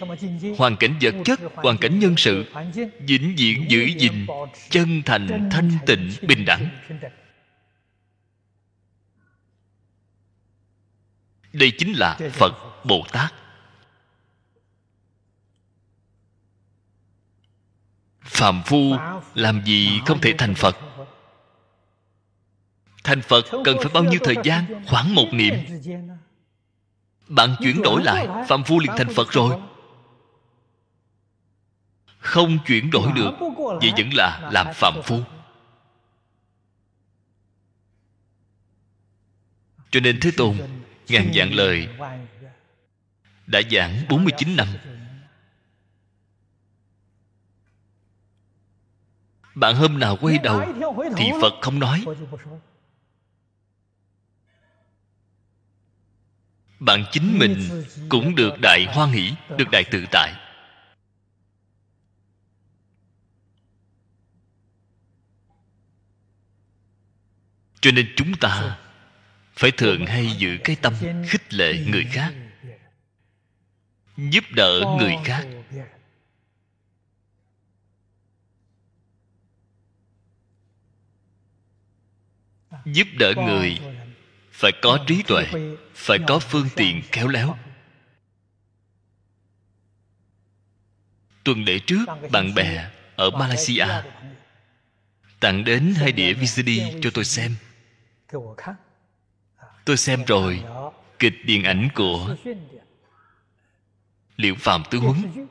[0.58, 2.44] hoàn cảnh vật chất, hoàn cảnh nhân sự,
[3.00, 4.26] vĩnh viễn giữ gìn,
[4.70, 6.68] chân thành, thanh tịnh, bình đẳng.
[11.52, 13.34] Đây chính là phật bồ tát.
[18.22, 18.96] Phàm phu
[19.34, 20.76] làm gì không thể thành phật?
[23.08, 24.84] Thành phật cần phải bao nhiêu thời gian?
[24.86, 25.54] Khoảng một niệm.
[27.28, 29.60] Bạn chuyển đổi lại, phạm phu liền thành phật rồi.
[32.18, 33.30] Không chuyển đổi được,
[33.80, 35.20] vậy vẫn là làm phạm phu.
[39.90, 40.56] Cho nên thế tôn,
[41.08, 41.88] ngàn vạn lời,
[43.46, 44.68] đã giảng 49 năm.
[49.54, 50.62] Bạn hôm nào quay đầu
[51.16, 52.04] thì phật không nói.
[56.80, 60.34] Bạn chính mình cũng được đại hoan hỷ được đại tự tại.
[67.80, 68.78] Cho nên chúng ta
[69.54, 70.94] phải thường hay giữ cái tâm
[71.28, 72.34] khích lệ người khác,
[74.16, 75.46] giúp đỡ người khác.
[82.84, 83.78] Giúp đỡ người
[84.58, 85.46] phải có trí tuệ
[85.94, 87.58] phải có phương tiện khéo léo.
[91.44, 93.86] Tuần lễ trước bạn bè ở malaysia
[95.40, 96.70] tặng đến hai đĩa vcd
[97.02, 97.56] cho tôi xem.
[99.84, 100.64] tôi xem rồi
[101.18, 102.36] kịch điện ảnh của
[104.36, 105.46] liệu phàm tứ huấn.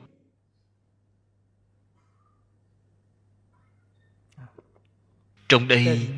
[5.48, 6.08] Trong đây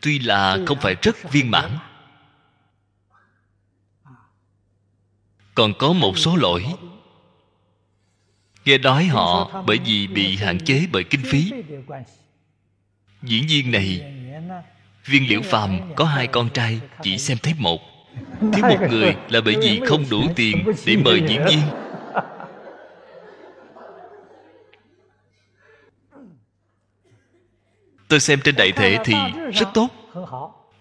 [0.00, 1.78] tuy là không phải rất viên mãn
[5.56, 6.64] còn có một số lỗi.
[8.64, 11.52] Nghe nói họ bởi vì bị hạn chế bởi kinh phí.
[13.22, 14.14] Diễn viên này,
[15.04, 17.80] viên liễu phàm có hai con trai, chỉ xem thấy một.
[18.40, 21.60] Thiếu một người là bởi vì không đủ tiền để mời diễn viên.
[28.08, 29.14] Tôi xem trên đại thể thì
[29.52, 29.88] rất tốt.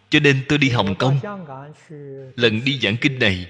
[0.10, 1.20] Cho nên tôi đi hồng kông.
[2.36, 3.48] Lần đi giảng kinh này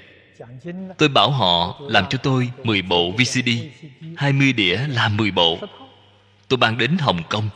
[0.97, 3.49] Tôi bảo họ, làm cho tôi 10 bộ VCD
[4.17, 5.59] 20 đĩa là 10 bộ.
[6.47, 7.49] Tôi mang đến Hồng Kông,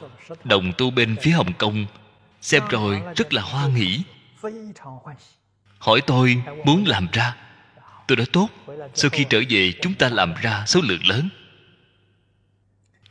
[0.43, 1.85] Đồng tu bên phía Hồng Kông.
[2.41, 3.99] Xem rồi, rất là hoan hỷ.
[5.79, 7.35] Hỏi tôi muốn làm ra.
[8.07, 8.49] Tôi đã tốt,
[8.93, 11.29] Sau khi trở về chúng ta làm ra số lượng lớn.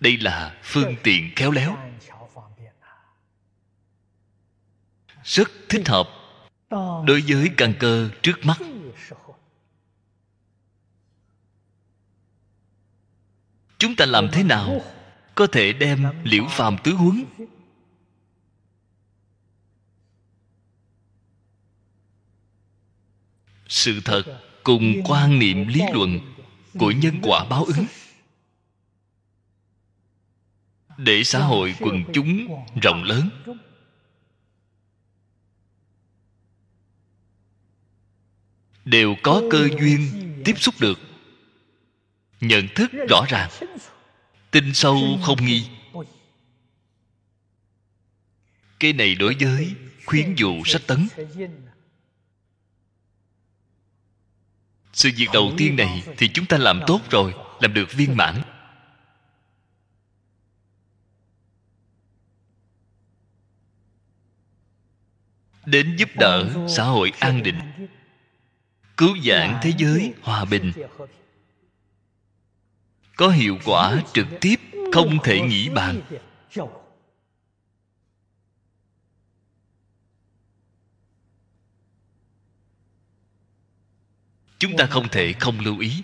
[0.00, 1.76] Đây là phương tiện khéo léo.
[5.24, 6.08] Rất thích hợp
[7.06, 8.58] Đối với căn cơ trước mắt.
[13.78, 14.80] Chúng ta làm thế nào
[15.34, 17.24] có thể đem liễu phàm tứ huấn?
[23.68, 24.22] Sự thật
[24.64, 26.20] cùng quan niệm lý luận
[26.78, 27.86] của nhân quả báo ứng.
[30.96, 32.46] Để xã hội quần chúng
[32.82, 33.30] rộng lớn.
[38.84, 40.08] Đều có cơ duyên
[40.44, 41.07] tiếp xúc được
[42.40, 43.50] nhận thức rõ ràng.
[44.50, 45.68] Tin sâu không nghi.
[48.80, 49.74] Cái này đối với
[50.04, 51.08] khuyến dụ sách tấn.
[54.92, 58.42] Sự việc đầu tiên này thì chúng ta làm tốt rồi, làm được viên mãn.
[65.66, 67.60] Đến giúp đỡ xã hội an định,
[68.96, 70.72] cứu vãn thế giới hòa bình
[73.18, 74.56] có hiệu quả trực tiếp,
[74.92, 76.00] không thể nghĩ bàn.
[84.58, 86.02] Chúng ta không thể không lưu ý.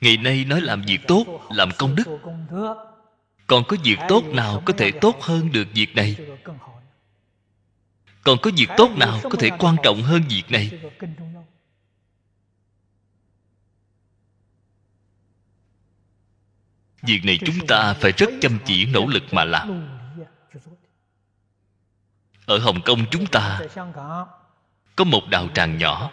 [0.00, 2.04] Ngày nay nói làm việc tốt, làm công đức.
[3.46, 6.16] Còn có việc tốt nào có thể tốt hơn được việc này?
[8.24, 10.70] Còn có việc tốt nào có thể quan trọng hơn việc này?
[17.02, 19.88] Việc này chúng ta phải rất chăm chỉ nỗ lực mà làm.
[22.46, 23.60] ở hồng kông chúng ta
[24.96, 25.04] có?
[25.04, 26.10] một đạo tràng nhỏ.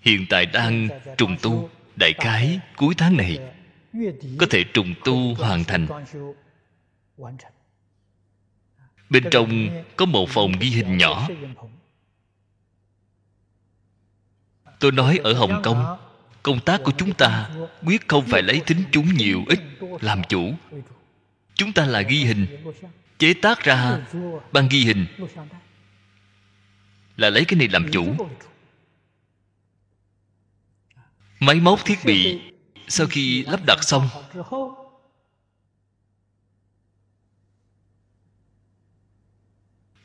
[0.00, 3.38] Hiện tại đang trùng tu đại khái cuối tháng này
[4.38, 5.86] có thể trùng tu hoàn thành.
[9.10, 11.28] bên trong có một phòng ghi hình nhỏ.
[14.78, 16.05] tôi nói ở hồng kông
[16.46, 17.50] công tác của chúng ta
[17.84, 19.60] quyết không phải lấy tính chúng nhiều ít,
[20.00, 20.54] làm chủ.
[21.54, 22.46] Chúng ta là ghi hình,
[23.18, 24.00] chế tác ra
[24.52, 25.06] ban ghi hình.
[27.16, 28.14] Là lấy cái này làm chủ.
[31.40, 32.40] Máy móc thiết bị
[32.88, 34.08] sau khi lắp đặt xong.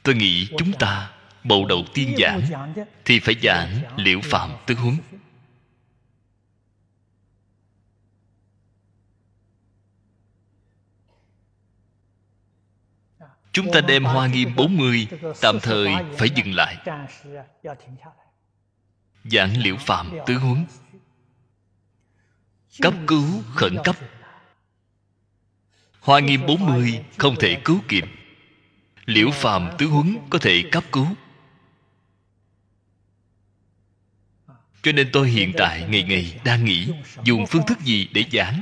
[0.03, 1.11] Tôi nghĩ chúng ta,
[1.43, 2.41] bầu đầu tiên giảng
[3.05, 4.97] thì phải giảng liễu phạm tứ huấn.
[13.53, 15.07] Chúng ta đem Hoa Nghiêm 40
[15.41, 15.87] Tạm thời
[16.17, 16.77] phải dừng lại.
[19.23, 20.65] Giảng liễu phạm tứ huấn.
[22.81, 23.95] Cấp cứu khẩn cấp.
[25.99, 28.03] Hoa Nghiêm 40 không thể cứu kịp.
[29.05, 31.07] Liễu phàm tứ huấn có thể cấp cứu.
[34.83, 36.87] Cho nên tôi hiện tại ngày ngày đang nghĩ
[37.23, 38.61] Dùng phương thức gì để giảng?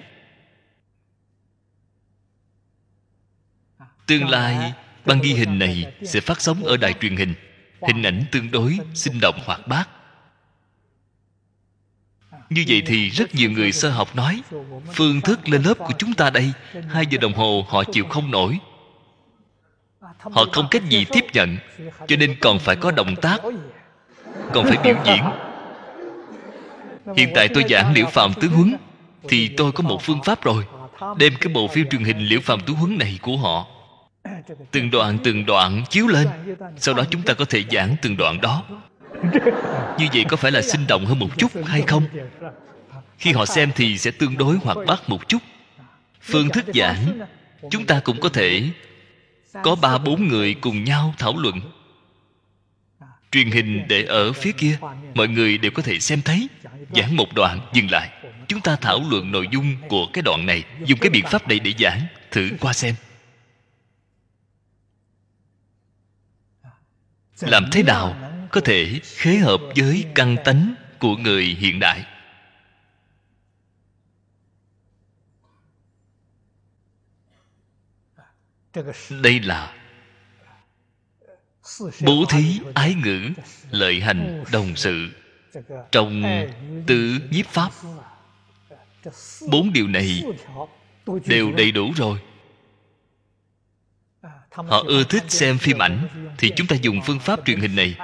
[4.09, 4.73] Tương lai
[5.05, 7.33] băng ghi hình này sẽ phát sóng ở đài truyền hình.
[7.81, 9.89] Hình ảnh tương đối sinh động hoạt bát.
[12.49, 14.41] Như vậy thì rất nhiều người sơ học nói
[14.93, 16.51] Phương thức lên lớp của chúng ta đây
[16.89, 18.59] Hai giờ đồng hồ họ chịu không nổi.
[20.19, 21.57] Họ không cách gì tiếp nhận
[22.07, 23.41] Cho nên còn phải có động tác
[24.53, 25.23] Còn phải biểu diễn.
[27.17, 28.75] Hiện tại tôi giảng liễu phạm tứ huấn
[29.29, 30.65] Thì tôi có một phương pháp rồi
[31.17, 33.67] Đem cái bộ phim truyền hình liễu phạm tứ huấn này của họ
[34.71, 36.27] Từng đoạn từng đoạn chiếu lên.
[36.77, 38.63] Sau đó chúng ta có thể giảng từng đoạn đó.
[39.97, 42.03] Như vậy có phải là sinh động hơn một chút hay không?
[43.17, 45.41] Khi họ xem thì sẽ tương đối hoạt bát một chút.
[46.21, 47.19] Phương thức giảng,
[47.71, 48.69] Chúng ta cũng có thể
[49.63, 51.61] Có ba, bốn người cùng nhau thảo luận.
[53.31, 54.77] Truyền hình để ở phía kia,
[55.13, 56.47] Mọi người đều có thể xem thấy.
[56.95, 58.09] Giảng một đoạn, dừng lại.
[58.47, 60.63] Chúng ta thảo luận nội dung của cái đoạn này.
[60.85, 62.01] Dùng cái biện pháp này để giảng,
[62.31, 62.95] Thử qua xem.
[67.41, 68.15] Làm thế nào
[68.51, 72.05] có thể khế hợp với căn tánh của người hiện đại?
[79.09, 79.75] Đây là
[82.01, 83.29] bố thí ái ngữ
[83.71, 85.09] lợi hành đồng sự
[85.91, 86.23] trong
[86.87, 87.71] tứ nhiếp pháp.
[89.51, 90.23] Bốn điều này
[91.25, 92.19] đều đầy đủ rồi
[94.51, 96.07] họ ưa thích xem phim ảnh
[96.37, 97.95] thì chúng ta dùng phương pháp truyền hình này.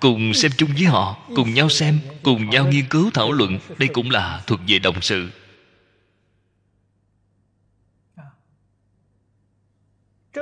[0.00, 3.58] cùng xem chung với họ cùng nhau xem cùng nhau nghiên cứu thảo luận.
[3.78, 5.30] đây cũng là thuộc về đồng sự.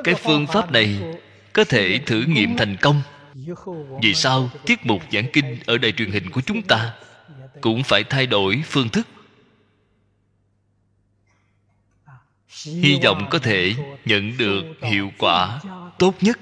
[0.04, 1.00] Cái phương pháp này
[1.52, 3.02] có thể thử nghiệm thành công.
[4.02, 6.94] Vì sao tiết mục giảng kinh ở đài truyền hình của chúng ta
[7.60, 9.06] cũng phải thay đổi phương thức
[12.62, 13.74] hy vọng có thể
[14.04, 15.60] nhận được hiệu quả
[15.98, 16.38] tốt nhất.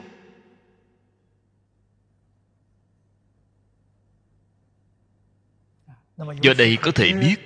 [6.16, 7.36] Do đây có thể biết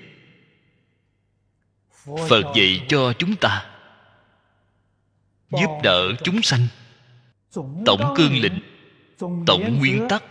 [2.29, 3.71] phật dạy cho chúng ta
[5.51, 6.67] giúp đỡ chúng sanh.
[7.87, 8.61] Tổng cương lĩnh,
[9.47, 10.25] tổng nguyên tắc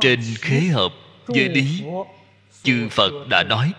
[0.00, 0.92] trên khế hợp
[1.26, 1.84] với lý
[2.62, 3.72] chư phật đã nói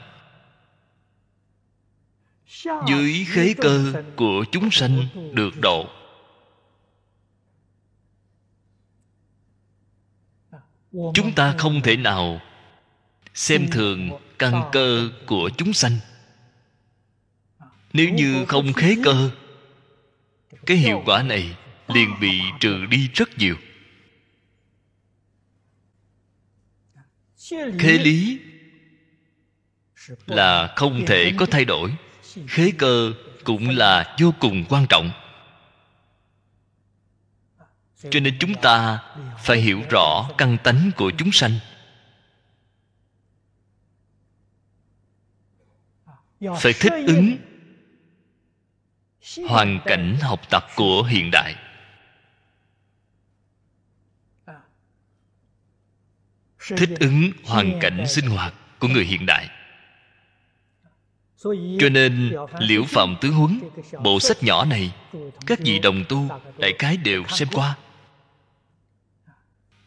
[2.87, 5.89] dưới khế cơ của chúng sanh được độ.
[10.91, 12.41] Chúng ta không thể nào
[13.33, 14.09] xem thường
[14.39, 15.97] căn cơ của chúng sanh.
[17.93, 19.29] Nếu như không khế cơ,
[20.65, 21.57] cái hiệu quả này
[21.87, 23.55] liền bị trừ đi rất nhiều.
[27.79, 28.39] Khế lý
[30.25, 31.95] là không thể có thay đổi
[32.47, 33.13] khế cơ
[33.43, 35.11] cũng là vô cùng quan trọng.
[38.11, 39.03] Cho nên chúng ta
[39.39, 41.59] phải hiểu rõ căn tánh của chúng sanh.
[46.39, 47.37] Phải thích ứng
[49.49, 51.55] hoàn cảnh học tập của hiện đại.
[56.59, 59.49] Thích ứng hoàn cảnh sinh hoạt của người hiện đại
[61.79, 63.59] cho nên liễu phạm tứ huấn
[64.03, 64.91] bộ sách nhỏ này
[65.45, 67.75] các vị đồng tu đại khái đều xem qua.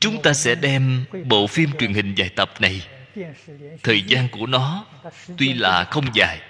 [0.01, 2.87] Chúng ta sẽ đem bộ phim truyền hình dài tập này.
[3.83, 4.87] Thời gian của nó
[5.39, 6.41] tuy là không dài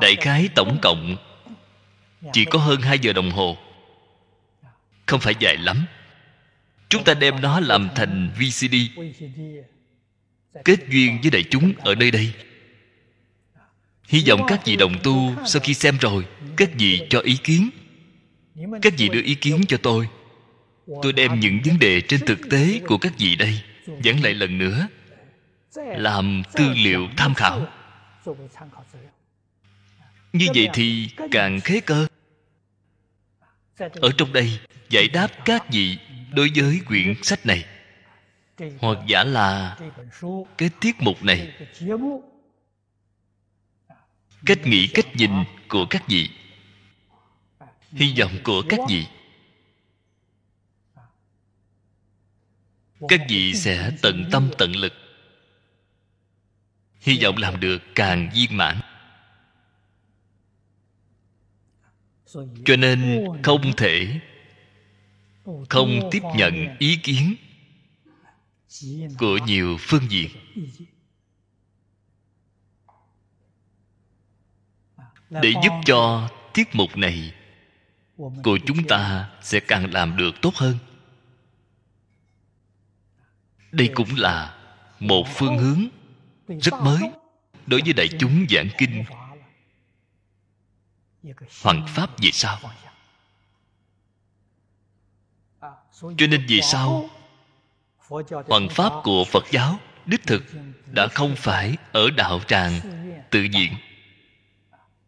[0.00, 1.16] đại khái tổng cộng
[2.32, 3.56] chỉ có hơn 2 giờ đồng hồ.
[5.06, 5.86] Không phải dài lắm.
[6.88, 8.74] Chúng ta đem nó làm thành vcd
[10.64, 12.32] kết duyên với đại chúng ở nơi đây
[14.08, 16.24] hy vọng các vị đồng tu sau khi xem rồi,
[16.56, 17.70] các vị cho ý kiến.
[18.82, 20.08] Các vị đưa ý kiến cho tôi.
[21.02, 23.60] Tôi đem những vấn đề trên thực tế của các vị đây
[24.02, 24.88] dẫn lại lần nữa.
[25.76, 27.66] Làm tư liệu tham khảo.
[30.32, 32.06] Như vậy thì càng khế cơ.
[33.78, 34.58] Ở trong đây,
[34.90, 35.98] giải đáp các vị
[36.32, 37.64] đối với quyển sách này.
[38.78, 39.78] Hoặc giả là
[40.58, 41.52] cái tiết mục này
[44.46, 45.30] cách nghĩ, cách nhìn
[45.68, 46.30] của các vị.
[47.92, 49.06] Hy vọng của các vị.
[53.08, 54.92] Các vị sẽ tận tâm, tận lực.
[57.00, 58.80] Hy vọng làm được càng viên mãn.
[62.64, 64.20] Cho nên không thể,
[65.68, 67.34] không tiếp nhận ý kiến
[69.18, 70.30] của nhiều phương diện.
[75.30, 77.34] Để giúp cho tiết mục này
[78.16, 80.78] của chúng ta sẽ càng làm được tốt hơn.
[83.72, 84.58] Đây cũng là
[85.00, 85.88] một phương hướng
[86.60, 87.02] rất mới
[87.66, 89.04] đối với đại chúng giảng kinh.
[91.62, 92.58] Hoàng pháp về sau.
[96.00, 97.08] cho nên vì sao
[98.48, 100.44] hoàng pháp của phật giáo đích thực
[100.92, 102.80] đã không phải ở đạo tràng
[103.30, 103.72] tự diện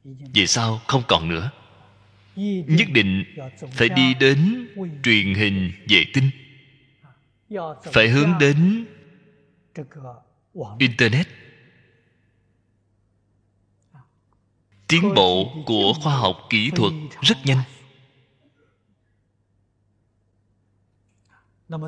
[0.04, 1.50] vì sao không còn nữa?
[2.66, 3.24] Nhất định
[3.72, 4.68] phải đi đến
[5.02, 6.30] truyền hình vệ tinh.
[7.92, 8.86] Phải hướng đến
[10.78, 11.28] internet.
[14.88, 17.62] Tiến bộ của khoa học kỹ thuật rất nhanh.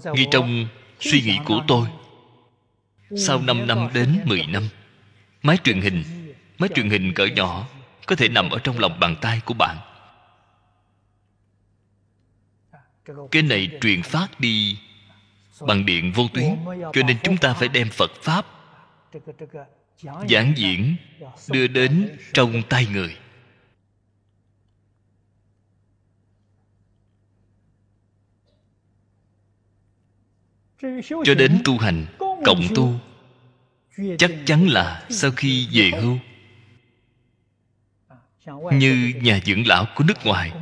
[0.05, 0.67] Ngay trong
[1.01, 1.89] suy nghĩ của tôi,
[3.17, 4.69] sau 5 năm đến 10 năm,
[5.43, 6.05] máy truyền hình,
[6.59, 7.69] máy truyền hình cỡ nhỏ
[8.07, 9.77] có thể nằm ở trong lòng bàn tay của bạn.
[13.31, 14.79] Cái này truyền phát đi
[15.61, 16.57] bằng điện vô tuyến,
[16.93, 18.47] cho nên chúng ta phải đem phật pháp
[20.29, 20.97] giảng diễn
[21.49, 23.17] đưa đến trong tay người.
[31.25, 32.95] Cho đến tu hành cộng tu,
[34.19, 36.19] chắc chắn là sau khi về hưu
[38.73, 40.53] như nhà dưỡng lão của nước ngoài.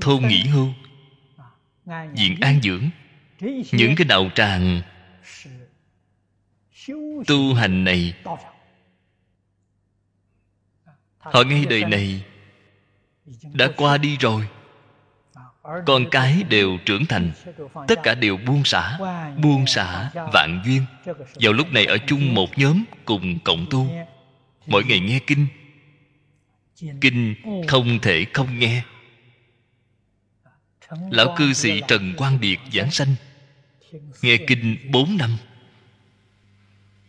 [0.00, 0.68] Thôn nghỉ hưu.
[2.14, 2.90] Diện an dưỡng.
[3.72, 4.82] Những cái đạo tràng
[7.26, 8.14] tu hành này.
[11.18, 12.24] Họ ngay đời này
[13.52, 14.48] đã qua đi rồi.
[15.86, 17.32] Con cái đều trưởng thành.
[17.88, 18.98] Tất cả đều buông xả
[19.42, 20.82] buông xả vạn duyên.
[21.34, 23.86] Vào lúc này ở chung một nhóm cùng cộng tu.
[24.66, 25.46] Mỗi ngày nghe kinh
[27.00, 27.34] kinh
[27.68, 28.82] không thể không nghe.
[31.10, 33.14] Lão cư sĩ trần quang điệt giảng sanh,
[34.22, 35.36] nghe kinh bốn năm,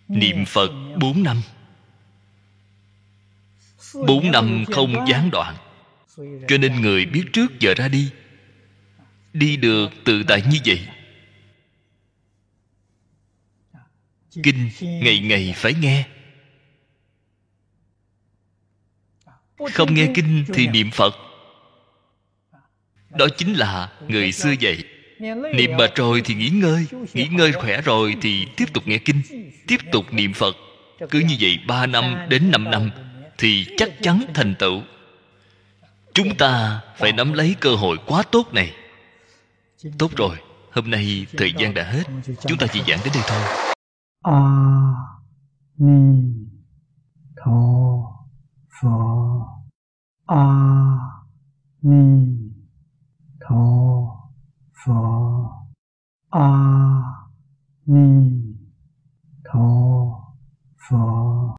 [0.08, 1.42] niệm phật bốn năm.
[4.08, 5.56] Bốn năm không gián đoạn,
[6.48, 8.12] cho nên người biết trước giờ ra đi
[9.34, 10.88] đi được tự tại như vậy.
[14.44, 16.08] Kinh ngày ngày phải nghe
[19.74, 21.16] không nghe kinh thì niệm phật.
[23.10, 24.84] Đó chính là người xưa dạy.
[25.56, 29.22] Niệm mệt rồi thì nghỉ ngơi nghỉ ngơi khỏe rồi thì tiếp tục nghe kinh,
[29.68, 30.56] tiếp tục niệm phật.
[31.10, 32.90] Cứ như vậy ba năm đến năm năm
[33.38, 34.82] thì chắc chắn thành tựu.
[36.14, 38.74] Chúng ta phải nắm lấy cơ hội quá tốt này.
[39.98, 40.38] Tốt rồi,
[40.72, 42.04] hôm nay thời gian đã hết.
[42.42, 43.42] Chúng ta chỉ giảng đến đây thôi.
[44.22, 44.40] A
[45.78, 46.22] ni
[47.46, 48.13] tho.
[48.84, 49.48] 佛
[50.26, 51.24] 阿
[51.80, 52.54] 弥
[53.40, 54.30] 陀
[54.74, 55.70] 佛，
[56.32, 57.32] 阿
[57.86, 58.58] 弥
[59.42, 60.36] 陀
[60.76, 61.44] 佛。